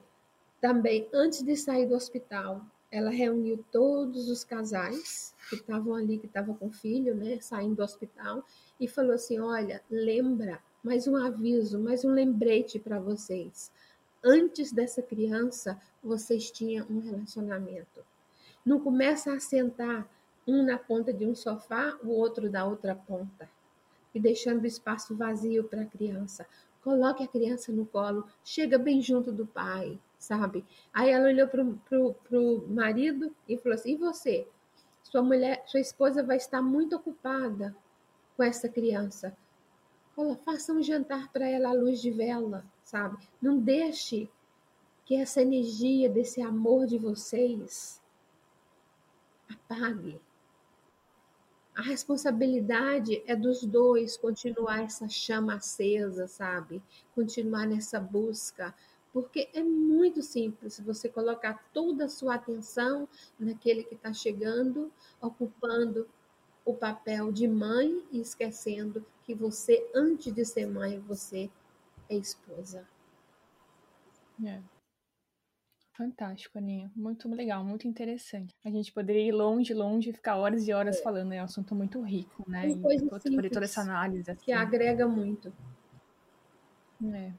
também, 0.59 1.07
antes 1.13 1.43
de 1.43 1.55
sair 1.55 1.85
do 1.85 1.93
hospital, 1.93 2.65
ela 2.91 3.11
reuniu 3.11 3.63
todos 3.71 4.29
os 4.29 4.43
casais 4.43 5.35
que 5.47 5.55
estavam 5.55 5.93
ali, 5.93 6.17
que 6.17 6.25
estavam 6.25 6.55
com 6.55 6.71
filho, 6.71 7.13
né, 7.13 7.39
saindo 7.39 7.75
do 7.75 7.83
hospital, 7.83 8.43
e 8.79 8.87
falou 8.87 9.13
assim: 9.13 9.39
Olha, 9.39 9.83
lembra, 9.91 10.59
mais 10.83 11.07
um 11.07 11.15
aviso, 11.15 11.77
mais 11.77 12.03
um 12.03 12.11
lembrete 12.11 12.79
para 12.79 12.99
vocês. 12.99 13.71
Antes 14.23 14.71
dessa 14.71 15.03
criança, 15.03 15.79
vocês 16.03 16.49
tinham 16.49 16.87
um 16.89 16.99
relacionamento. 16.99 18.03
Não 18.65 18.79
começa 18.79 19.33
a 19.33 19.39
sentar 19.39 20.07
um 20.47 20.63
na 20.63 20.77
ponta 20.77 21.13
de 21.13 21.25
um 21.25 21.35
sofá, 21.35 21.97
o 22.03 22.09
outro 22.09 22.49
da 22.49 22.65
outra 22.65 22.95
ponta 22.95 23.49
e 24.13 24.19
deixando 24.19 24.65
espaço 24.65 25.15
vazio 25.15 25.63
para 25.63 25.81
a 25.81 25.85
criança. 25.85 26.45
Coloque 26.83 27.23
a 27.23 27.27
criança 27.27 27.71
no 27.71 27.85
colo, 27.85 28.27
chega 28.43 28.77
bem 28.77 29.01
junto 29.01 29.31
do 29.31 29.45
pai, 29.45 29.99
sabe? 30.19 30.65
Aí 30.93 31.09
ela 31.09 31.27
olhou 31.27 31.47
para 31.47 31.63
o 31.63 32.67
marido 32.67 33.33
e 33.47 33.57
falou 33.57 33.75
assim: 33.75 33.93
e 33.93 33.97
você? 33.97 34.47
Sua 35.01 35.21
mulher, 35.21 35.63
sua 35.65 35.79
esposa 35.79 36.23
vai 36.23 36.37
estar 36.37 36.61
muito 36.61 36.95
ocupada 36.95 37.75
com 38.35 38.43
essa 38.43 38.69
criança. 38.69 39.35
Olha, 40.15 40.35
faça 40.35 40.71
um 40.71 40.83
jantar 40.83 41.31
para 41.31 41.47
ela 41.47 41.69
à 41.69 41.73
luz 41.73 42.01
de 42.01 42.11
vela, 42.11 42.65
sabe? 42.83 43.17
Não 43.41 43.57
deixe 43.57 44.29
que 45.05 45.15
essa 45.15 45.41
energia 45.41 46.09
desse 46.09 46.41
amor 46.41 46.85
de 46.85 46.97
vocês 46.97 48.01
apague. 49.53 50.19
A 51.75 51.81
responsabilidade 51.81 53.23
é 53.25 53.35
dos 53.35 53.63
dois 53.63 54.15
continuar 54.15 54.83
essa 54.83 55.09
chama 55.09 55.55
acesa, 55.55 56.27
sabe? 56.27 56.83
Continuar 57.15 57.65
nessa 57.65 57.99
busca. 57.99 58.75
Porque 59.11 59.49
é 59.53 59.63
muito 59.63 60.21
simples 60.21 60.79
você 60.79 61.07
colocar 61.07 61.63
toda 61.73 62.05
a 62.05 62.09
sua 62.09 62.35
atenção 62.35 63.07
naquele 63.39 63.83
que 63.83 63.95
está 63.95 64.11
chegando, 64.13 64.91
ocupando 65.21 66.07
o 66.65 66.73
papel 66.73 67.31
de 67.31 67.47
mãe 67.47 68.03
e 68.11 68.19
esquecendo 68.19 69.05
que 69.23 69.33
você, 69.33 69.87
antes 69.93 70.33
de 70.33 70.45
ser 70.45 70.65
mãe, 70.67 70.99
você 70.99 71.49
é 72.09 72.15
esposa. 72.15 72.87
É. 74.43 74.61
Fantástico, 75.93 76.57
Aninha. 76.57 76.91
Muito 76.95 77.29
legal, 77.29 77.63
muito 77.63 77.87
interessante. 77.87 78.55
A 78.65 78.69
gente 78.69 78.91
poderia 78.91 79.27
ir 79.27 79.31
longe, 79.31 79.73
longe 79.75 80.09
e 80.09 80.13
ficar 80.13 80.37
horas 80.37 80.67
e 80.67 80.73
horas 80.73 80.97
é. 80.97 81.03
falando. 81.03 81.33
É 81.33 81.41
um 81.41 81.45
assunto 81.45 81.75
muito 81.75 82.01
rico, 82.01 82.43
né? 82.49 82.65
Uma 82.65 82.81
coisa 82.81 83.05
e 83.05 83.35
poder 83.35 83.49
toda 83.51 83.65
essa 83.65 83.81
análise. 83.81 84.29
Assim. 84.29 84.43
Que 84.43 84.51
agrega 84.51 85.07
muito. 85.07 85.53
É. 87.13 87.31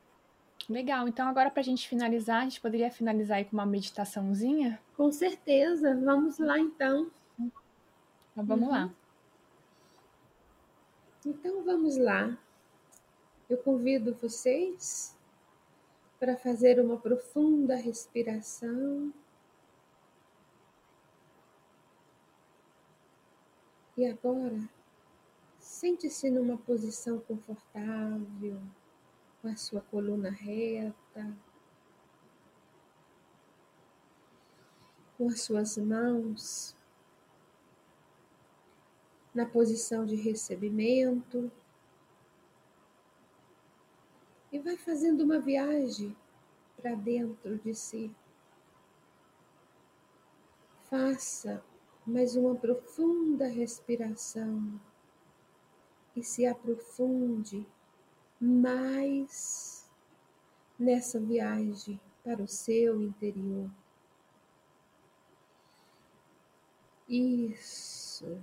Legal. 0.68 1.08
Então, 1.08 1.26
agora, 1.26 1.50
para 1.50 1.60
a 1.60 1.64
gente 1.64 1.88
finalizar, 1.88 2.42
a 2.42 2.44
gente 2.44 2.60
poderia 2.60 2.90
finalizar 2.92 3.38
aí 3.38 3.44
com 3.44 3.54
uma 3.54 3.66
meditaçãozinha? 3.66 4.80
Com 4.96 5.10
certeza. 5.10 5.96
Vamos 5.96 6.38
lá, 6.38 6.56
então. 6.58 7.10
Então, 7.38 8.46
vamos 8.46 8.68
uhum. 8.68 8.70
lá. 8.70 8.94
Então, 11.26 11.64
vamos 11.64 11.96
lá. 11.96 12.38
Eu 13.50 13.58
convido 13.58 14.14
vocês 14.14 15.14
para 16.18 16.36
fazer 16.36 16.80
uma 16.80 16.96
profunda 16.96 17.76
respiração. 17.76 19.12
E 23.96 24.06
agora, 24.06 24.68
sente-se 25.58 26.30
numa 26.30 26.56
posição 26.56 27.18
confortável, 27.20 28.60
com 29.40 29.48
a 29.48 29.56
sua 29.56 29.80
coluna 29.80 30.30
reta, 30.30 31.36
com 35.16 35.28
as 35.28 35.42
suas 35.42 35.76
mãos 35.76 36.74
na 39.34 39.46
posição 39.46 40.06
de 40.06 40.14
recebimento 40.14 41.50
e 44.54 44.58
vai 44.60 44.76
fazendo 44.76 45.24
uma 45.24 45.40
viagem 45.40 46.16
para 46.76 46.94
dentro 46.94 47.58
de 47.58 47.74
si. 47.74 48.14
Faça 50.88 51.60
mais 52.06 52.36
uma 52.36 52.54
profunda 52.54 53.48
respiração 53.48 54.80
e 56.14 56.22
se 56.22 56.46
aprofunde 56.46 57.66
mais 58.40 59.90
nessa 60.78 61.18
viagem 61.18 62.00
para 62.22 62.40
o 62.40 62.46
seu 62.46 63.02
interior. 63.02 63.68
Isso. 67.08 68.40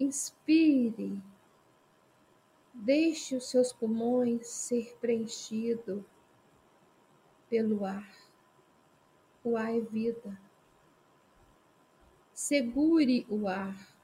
Inspire 0.00 1.22
Deixe 2.74 3.36
os 3.36 3.48
seus 3.48 3.72
pulmões 3.72 4.48
ser 4.48 4.96
preenchido 5.00 6.04
pelo 7.48 7.84
ar. 7.84 8.12
O 9.44 9.56
ar 9.56 9.72
é 9.72 9.80
vida. 9.80 10.36
Segure 12.32 13.24
o 13.30 13.46
ar. 13.46 13.94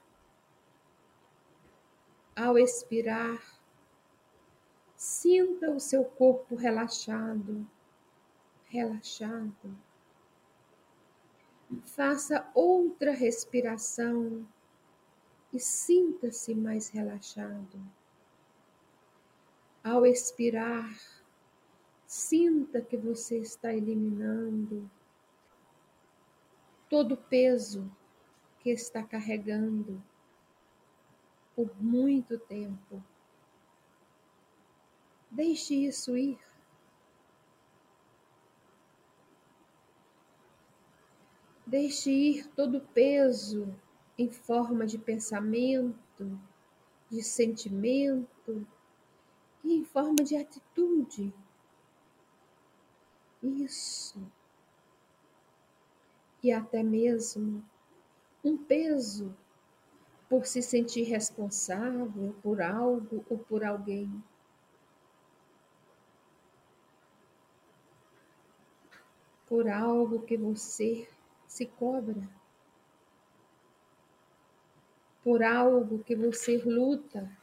Ao 2.37 2.57
expirar, 2.57 3.61
sinta 4.97 5.71
o 5.73 5.81
seu 5.81 6.05
corpo 6.05 6.55
relaxado, 6.55 7.68
relaxado. 8.66 9.77
Faça 11.83 12.49
outra 12.55 13.11
respiração 13.11 14.47
e 15.53 15.59
sinta-se 15.59 16.55
mais 16.55 16.89
relaxado. 16.89 17.81
Ao 19.83 20.05
expirar, 20.05 20.95
sinta 22.07 22.83
que 22.83 22.99
você 22.99 23.39
está 23.39 23.72
eliminando 23.72 24.91
todo 26.91 27.12
o 27.12 27.16
peso 27.16 27.91
que 28.59 28.68
está 28.68 29.03
carregando 29.03 30.03
por 31.57 31.74
muito 31.83 32.37
tempo. 32.37 33.03
Deixe 35.31 35.74
isso 35.74 36.14
ir. 36.14 36.39
Deixe 41.66 42.11
ir 42.11 42.49
todo 42.49 42.78
o 42.78 42.87
peso 42.89 43.74
em 44.18 44.31
forma 44.31 44.85
de 44.85 44.99
pensamento, 44.99 46.39
de 47.09 47.22
sentimento 47.22 48.66
e 49.65 49.75
em 49.75 49.85
forma 49.85 50.17
de 50.25 50.37
atitude. 50.37 51.33
Isso. 53.43 54.21
E 56.43 56.53
até 56.53 56.83
mesmo 56.83 57.65
um 58.43 58.57
peso 58.57 59.35
por 60.29 60.47
se 60.47 60.63
sentir 60.63 61.03
responsável 61.03 62.35
por 62.43 62.63
algo 62.63 63.25
ou 63.29 63.39
por 63.39 63.65
alguém. 63.65 64.23
Por 69.47 69.69
algo 69.69 70.23
que 70.23 70.37
você 70.37 71.09
se 71.47 71.67
cobra. 71.67 72.29
Por 75.25 75.43
algo 75.43 75.99
que 76.05 76.15
você 76.15 76.59
luta. 76.59 77.39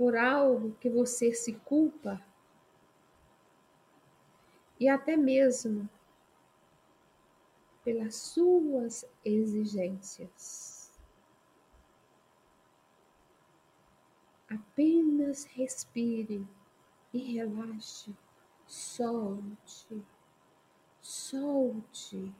Por 0.00 0.16
algo 0.16 0.72
que 0.80 0.88
você 0.88 1.30
se 1.30 1.52
culpa. 1.52 2.24
E 4.80 4.88
até 4.88 5.14
mesmo 5.14 5.86
pelas 7.84 8.14
suas 8.14 9.04
exigências. 9.22 10.98
Apenas 14.48 15.44
respire 15.44 16.48
e 17.12 17.34
relaxe, 17.34 18.16
solte, 18.66 20.02
solte, 21.02 22.34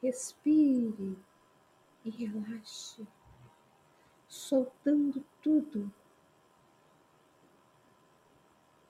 respire 0.00 1.18
e 2.04 2.10
relaxe, 2.10 3.04
soltando 4.28 5.24
tudo, 5.42 5.92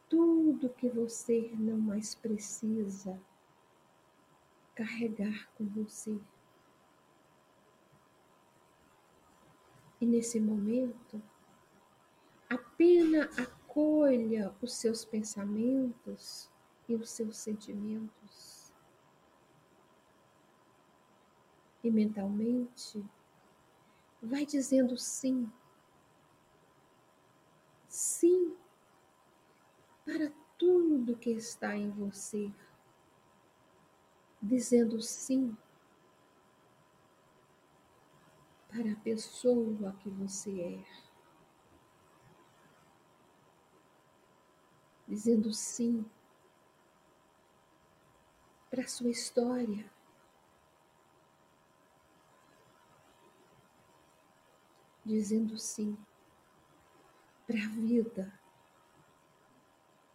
tudo 0.09 0.71
que 0.71 0.89
você 0.89 1.51
não 1.55 1.79
mais 1.79 2.15
precisa 2.15 3.21
carregar 4.75 5.49
com 5.55 5.67
você. 5.67 6.19
E 10.01 10.07
nesse 10.07 10.41
momento, 10.41 11.21
apenas 12.49 13.39
acolha 13.39 14.55
os 14.63 14.75
seus 14.75 15.05
pensamentos 15.05 16.49
e 16.89 16.95
os 16.95 17.11
seus 17.11 17.37
sentimentos. 17.37 18.73
E 21.83 21.91
mentalmente, 21.91 23.05
vai 24.23 24.47
dizendo 24.47 24.97
sim. 24.97 25.51
Sim 27.89 28.57
para 30.09 30.33
tudo 30.57 31.19
que 31.19 31.29
está 31.33 31.77
em 31.77 31.91
você 31.91 32.51
dizendo 34.41 35.03
sim 35.03 35.55
para 38.71 38.93
a 38.93 38.97
pessoa 38.97 39.93
que 40.01 40.09
você 40.09 40.61
é. 40.63 40.85
Dizendo 45.07 45.53
sim 45.53 46.09
para 48.71 48.85
a 48.85 48.89
sua 48.89 49.11
história. 49.11 49.93
Dizendo 55.05 55.59
sim 55.59 55.99
para 57.47 57.63
a 57.63 57.69
vida, 57.69 58.38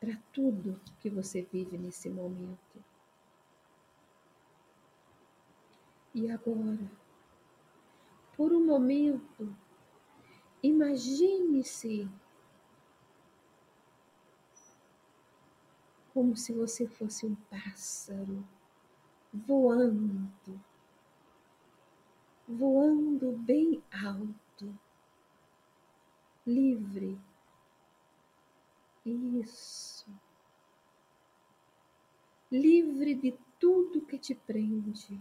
para 0.04 0.20
tudo 0.34 0.82
que 1.00 1.10
você 1.10 1.44
vive 1.44 1.78
nesse 1.78 2.10
momento. 2.10 2.84
E 6.14 6.30
agora, 6.30 6.92
por 8.36 8.52
um 8.52 8.66
momento, 8.66 9.56
imagine-se 10.62 12.10
como 16.14 16.36
se 16.36 16.52
você 16.52 16.86
fosse 16.86 17.26
um 17.26 17.36
pássaro 17.36 18.46
voando, 19.34 20.60
voando 22.46 23.32
bem 23.32 23.82
alto, 23.90 24.78
livre. 26.46 27.18
Isso. 29.06 29.93
Livre 32.54 33.16
de 33.16 33.36
tudo 33.60 34.06
que 34.06 34.20
te 34.20 34.36
prende 34.36 35.20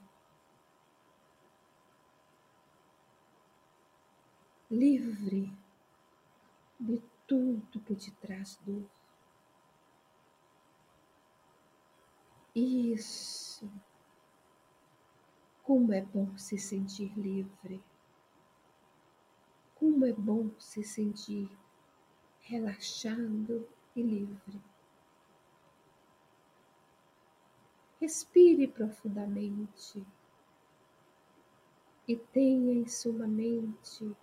livre 4.71 5.51
de 6.79 7.03
tudo 7.27 7.81
que 7.81 7.95
te 7.95 8.11
traz 8.11 8.59
dor. 8.67 8.85
Isso. 12.55 13.71
Como 15.63 15.91
é 15.93 16.03
bom 16.03 16.37
se 16.37 16.59
sentir 16.59 17.19
livre. 17.19 17.83
Como 19.75 20.05
é 20.05 20.13
bom 20.13 20.51
se 20.59 20.85
sentir 20.85 21.51
relaxado 22.43 23.67
e 23.97 24.03
livre. 24.03 24.72
Respire 28.03 28.67
profundamente 28.67 30.05
e 32.09 32.17
tenha 32.17 32.73
em 32.73 32.85
sua 32.85 33.29
mente 33.29 34.17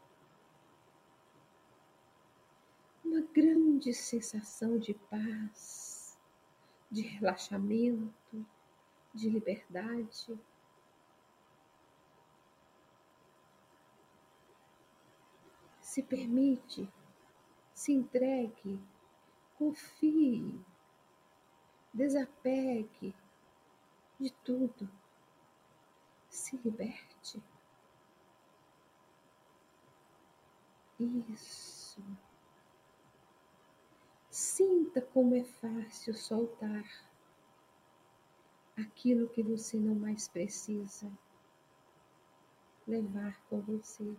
uma 3.05 3.21
grande 3.21 3.93
sensação 3.93 4.77
de 4.77 4.93
paz, 4.93 6.19
de 6.91 7.03
relaxamento, 7.03 8.45
de 9.13 9.29
liberdade. 9.29 10.37
Se 15.79 16.03
permite, 16.03 16.85
se 17.73 17.93
entregue, 17.93 18.77
confie, 19.57 20.59
desapegue 21.93 23.15
de 24.19 24.31
tudo, 24.43 24.89
se 26.29 26.57
liberte. 26.57 27.41
Isso. 30.99 32.03
Sinta 34.29 35.01
como 35.01 35.35
é 35.35 35.43
fácil 35.43 36.13
soltar 36.13 36.83
aquilo 38.77 39.29
que 39.29 39.41
você 39.41 39.77
não 39.77 39.95
mais 39.95 40.27
precisa 40.27 41.09
levar 42.85 43.39
com 43.49 43.61
você. 43.61 44.15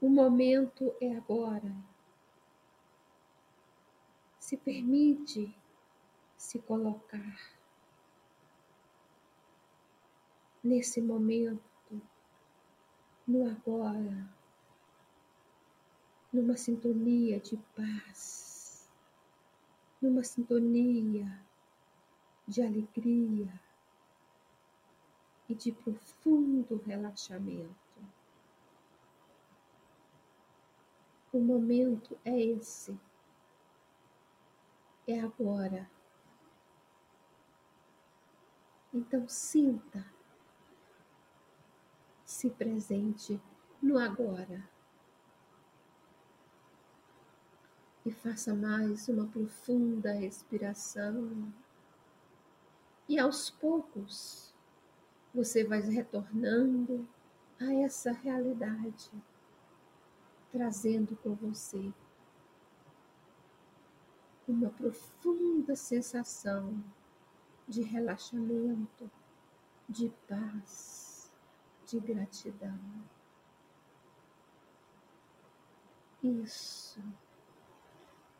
O 0.00 0.08
momento 0.08 0.94
é 1.00 1.16
agora. 1.16 1.74
Se 4.38 4.56
permite 4.56 5.54
se 6.36 6.58
colocar 6.58 7.59
nesse 10.62 11.00
momento, 11.00 11.62
no 13.26 13.48
agora, 13.50 14.28
numa 16.32 16.56
sintonia 16.56 17.40
de 17.40 17.56
paz, 17.74 18.90
numa 20.00 20.22
sintonia 20.22 21.40
de 22.46 22.62
alegria 22.62 23.60
e 25.48 25.54
de 25.54 25.72
profundo 25.72 26.76
relaxamento. 26.86 27.74
O 31.32 31.38
momento 31.38 32.18
é 32.24 32.40
esse. 32.40 32.98
É 35.06 35.20
agora. 35.20 35.88
Então 38.92 39.28
sinta, 39.28 40.04
se 42.40 42.48
presente 42.48 43.38
no 43.82 43.98
agora. 43.98 44.66
E 48.06 48.10
faça 48.10 48.54
mais 48.54 49.08
uma 49.08 49.26
profunda 49.26 50.10
respiração. 50.12 51.52
E 53.06 53.18
aos 53.18 53.50
poucos 53.50 54.54
você 55.34 55.62
vai 55.64 55.82
retornando 55.82 57.06
a 57.60 57.74
essa 57.74 58.10
realidade 58.10 59.10
trazendo 60.50 61.14
com 61.16 61.34
você 61.34 61.92
uma 64.48 64.70
profunda 64.70 65.76
sensação 65.76 66.82
de 67.68 67.82
relaxamento, 67.82 69.10
de 69.86 70.08
paz, 70.26 70.99
de 71.90 71.98
gratidão. 71.98 72.78
Isso. 76.22 77.02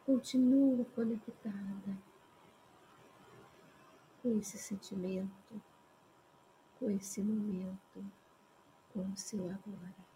Continua 0.06 0.84
conectada 0.94 1.98
com 4.22 4.38
esse 4.38 4.56
sentimento, 4.56 5.60
com 6.78 6.90
esse 6.90 7.22
momento, 7.22 8.04
com 8.92 9.00
o 9.00 9.16
seu 9.16 9.44
agora. 9.50 10.10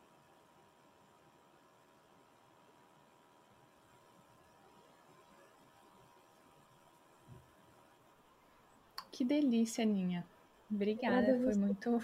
Que 9.10 9.24
delícia, 9.24 9.82
Aninha. 9.82 10.24
Obrigada, 10.70 11.38
foi 11.40 11.54
muito. 11.54 12.00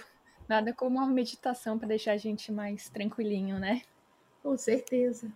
Nada 0.50 0.74
como 0.74 0.98
uma 0.98 1.06
meditação 1.06 1.78
para 1.78 1.86
deixar 1.86 2.10
a 2.10 2.16
gente 2.16 2.50
mais 2.50 2.88
tranquilinho, 2.88 3.56
né? 3.60 3.82
Com 4.42 4.56
certeza. 4.56 5.32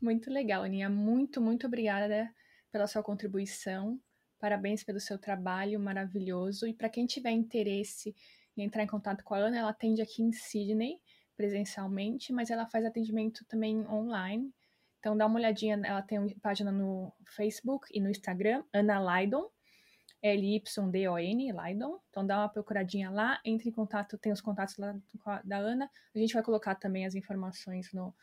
Muito 0.00 0.30
legal, 0.30 0.62
Aninha. 0.62 0.88
Muito, 0.88 1.38
muito 1.38 1.66
obrigada 1.66 2.34
pela 2.72 2.86
sua 2.86 3.02
contribuição. 3.02 4.00
Parabéns 4.40 4.82
pelo 4.82 4.98
seu 4.98 5.18
trabalho 5.18 5.78
maravilhoso. 5.78 6.66
E 6.66 6.72
para 6.72 6.88
quem 6.88 7.04
tiver 7.04 7.32
interesse 7.32 8.16
em 8.56 8.62
entrar 8.62 8.82
em 8.82 8.86
contato 8.86 9.22
com 9.22 9.34
a 9.34 9.38
Ana, 9.40 9.58
ela 9.58 9.70
atende 9.72 10.00
aqui 10.00 10.22
em 10.22 10.32
Sydney, 10.32 10.98
presencialmente, 11.36 12.32
mas 12.32 12.48
ela 12.48 12.64
faz 12.64 12.86
atendimento 12.86 13.44
também 13.44 13.86
online. 13.88 14.50
Então 15.00 15.14
dá 15.14 15.26
uma 15.26 15.36
olhadinha, 15.36 15.78
ela 15.84 16.00
tem 16.00 16.18
uma 16.18 16.34
página 16.40 16.72
no 16.72 17.12
Facebook 17.36 17.88
e 17.92 18.00
no 18.00 18.08
Instagram, 18.08 18.64
Ana 18.72 19.20
Lydon. 19.20 19.50
L-Y-D-O-N, 20.22 21.52
Lydon. 21.52 21.98
Então 22.10 22.26
dá 22.26 22.38
uma 22.38 22.48
procuradinha 22.48 23.10
lá, 23.10 23.40
entre 23.44 23.68
em 23.68 23.72
contato, 23.72 24.18
tem 24.18 24.32
os 24.32 24.40
contatos 24.40 24.76
lá 24.76 24.96
da 25.44 25.58
Ana. 25.58 25.90
A 26.14 26.18
gente 26.18 26.34
vai 26.34 26.42
colocar 26.42 26.74
também 26.74 27.06
as 27.06 27.14
informações 27.14 27.92
no, 27.92 28.14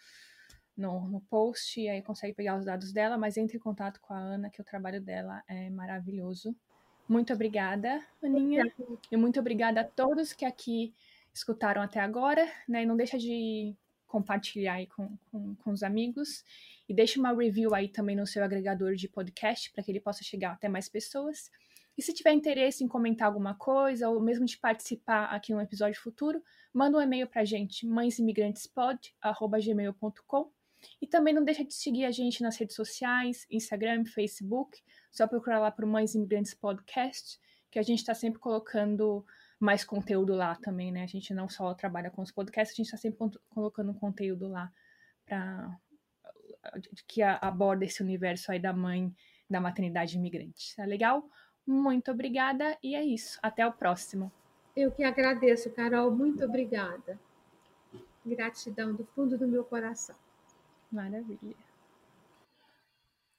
no, 0.75 1.07
no 1.07 1.21
post, 1.21 1.79
e 1.79 1.87
aí 1.87 2.01
consegue 2.01 2.33
pegar 2.33 2.57
os 2.57 2.65
dados 2.65 2.91
dela, 2.91 3.17
mas 3.17 3.37
entre 3.37 3.57
em 3.57 3.59
contato 3.59 3.99
com 4.01 4.13
a 4.13 4.19
Ana, 4.19 4.49
que 4.49 4.61
o 4.61 4.65
trabalho 4.65 5.01
dela 5.01 5.41
é 5.47 5.69
maravilhoso. 5.69 6.55
Muito 7.07 7.31
obrigada, 7.33 8.03
Aninha. 8.21 8.63
E 9.11 9.15
muito 9.15 9.39
obrigada 9.39 9.81
a 9.81 9.83
todos 9.83 10.33
que 10.33 10.43
aqui 10.43 10.93
escutaram 11.33 11.81
até 11.81 11.99
agora, 11.99 12.49
né? 12.67 12.83
Não 12.85 12.97
deixa 12.97 13.17
de 13.17 13.75
compartilhar 14.07 14.75
aí 14.75 14.87
com, 14.87 15.15
com, 15.31 15.55
com 15.55 15.71
os 15.71 15.83
amigos. 15.83 16.43
E 16.87 16.93
deixe 16.93 17.19
uma 17.19 17.33
review 17.33 17.75
aí 17.75 17.87
também 17.87 18.15
no 18.15 18.25
seu 18.25 18.43
agregador 18.43 18.95
de 18.95 19.07
podcast 19.07 19.71
para 19.71 19.83
que 19.83 19.91
ele 19.91 19.99
possa 19.99 20.23
chegar 20.23 20.53
até 20.53 20.67
mais 20.67 20.89
pessoas. 20.89 21.51
E 21.97 22.01
se 22.01 22.13
tiver 22.13 22.33
interesse 22.33 22.83
em 22.83 22.87
comentar 22.87 23.27
alguma 23.27 23.53
coisa, 23.55 24.09
ou 24.09 24.19
mesmo 24.19 24.45
de 24.45 24.57
participar 24.57 25.25
aqui 25.25 25.53
em 25.53 25.55
um 25.55 25.61
episódio 25.61 26.01
futuro, 26.01 26.43
manda 26.73 26.97
um 26.97 27.01
e-mail 27.01 27.27
para 27.27 27.41
a 27.41 27.45
gente, 27.45 27.87
mãesimigrantespod.gmail.com 27.87 30.51
e 31.01 31.07
também 31.07 31.33
não 31.33 31.43
deixa 31.43 31.63
de 31.63 31.73
seguir 31.73 32.05
a 32.05 32.11
gente 32.11 32.41
nas 32.41 32.57
redes 32.57 32.75
sociais, 32.75 33.45
Instagram, 33.49 34.05
Facebook, 34.05 34.81
só 35.11 35.27
procurar 35.27 35.59
lá 35.59 35.71
por 35.71 35.85
Mães 35.85 36.15
Imigrantes 36.15 36.53
Podcast, 36.53 37.39
que 37.71 37.79
a 37.79 37.83
gente 37.83 37.99
está 37.99 38.13
sempre 38.13 38.39
colocando 38.39 39.25
mais 39.59 39.83
conteúdo 39.83 40.35
lá 40.35 40.55
também, 40.55 40.91
né? 40.91 41.03
A 41.03 41.07
gente 41.07 41.33
não 41.33 41.49
só 41.49 41.73
trabalha 41.73 42.11
com 42.11 42.21
os 42.21 42.31
podcasts, 42.31 42.73
a 42.73 42.77
gente 42.77 42.87
está 42.87 42.97
sempre 42.97 43.19
colocando 43.49 43.93
conteúdo 43.93 44.47
lá 44.47 44.71
para 45.25 45.77
que 47.07 47.21
aborda 47.21 47.85
esse 47.85 48.01
universo 48.01 48.51
aí 48.51 48.59
da 48.59 48.73
mãe 48.73 49.13
da 49.49 49.61
maternidade 49.61 50.17
imigrante. 50.17 50.75
Tá 50.75 50.85
legal? 50.85 51.29
Muito 51.65 52.11
obrigada 52.11 52.77
e 52.83 52.95
é 52.95 53.03
isso. 53.03 53.39
Até 53.41 53.65
o 53.65 53.73
próximo. 53.73 54.31
Eu 54.75 54.91
que 54.91 55.03
agradeço, 55.03 55.71
Carol. 55.71 56.11
Muito 56.11 56.43
obrigada. 56.45 57.19
Gratidão 58.25 58.93
do 58.93 59.05
fundo 59.05 59.37
do 59.37 59.47
meu 59.47 59.63
coração. 59.63 60.15
Maravilha. 60.91 61.55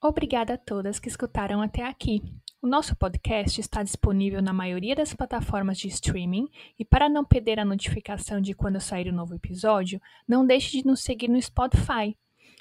Obrigada 0.01 0.53
a 0.53 0.57
todas 0.57 0.99
que 0.99 1.07
escutaram 1.07 1.61
até 1.61 1.83
aqui. 1.83 2.21
O 2.61 2.67
nosso 2.67 2.95
podcast 2.95 3.61
está 3.61 3.83
disponível 3.83 4.41
na 4.41 4.53
maioria 4.53 4.95
das 4.95 5.13
plataformas 5.13 5.77
de 5.77 5.87
streaming 5.87 6.49
e 6.77 6.83
para 6.83 7.07
não 7.07 7.23
perder 7.23 7.59
a 7.59 7.65
notificação 7.65 8.41
de 8.41 8.53
quando 8.53 8.79
sair 8.79 9.07
o 9.07 9.11
um 9.11 9.15
novo 9.15 9.35
episódio, 9.35 10.01
não 10.27 10.45
deixe 10.45 10.77
de 10.77 10.85
nos 10.85 11.01
seguir 11.01 11.27
no 11.27 11.41
Spotify. 11.41 12.17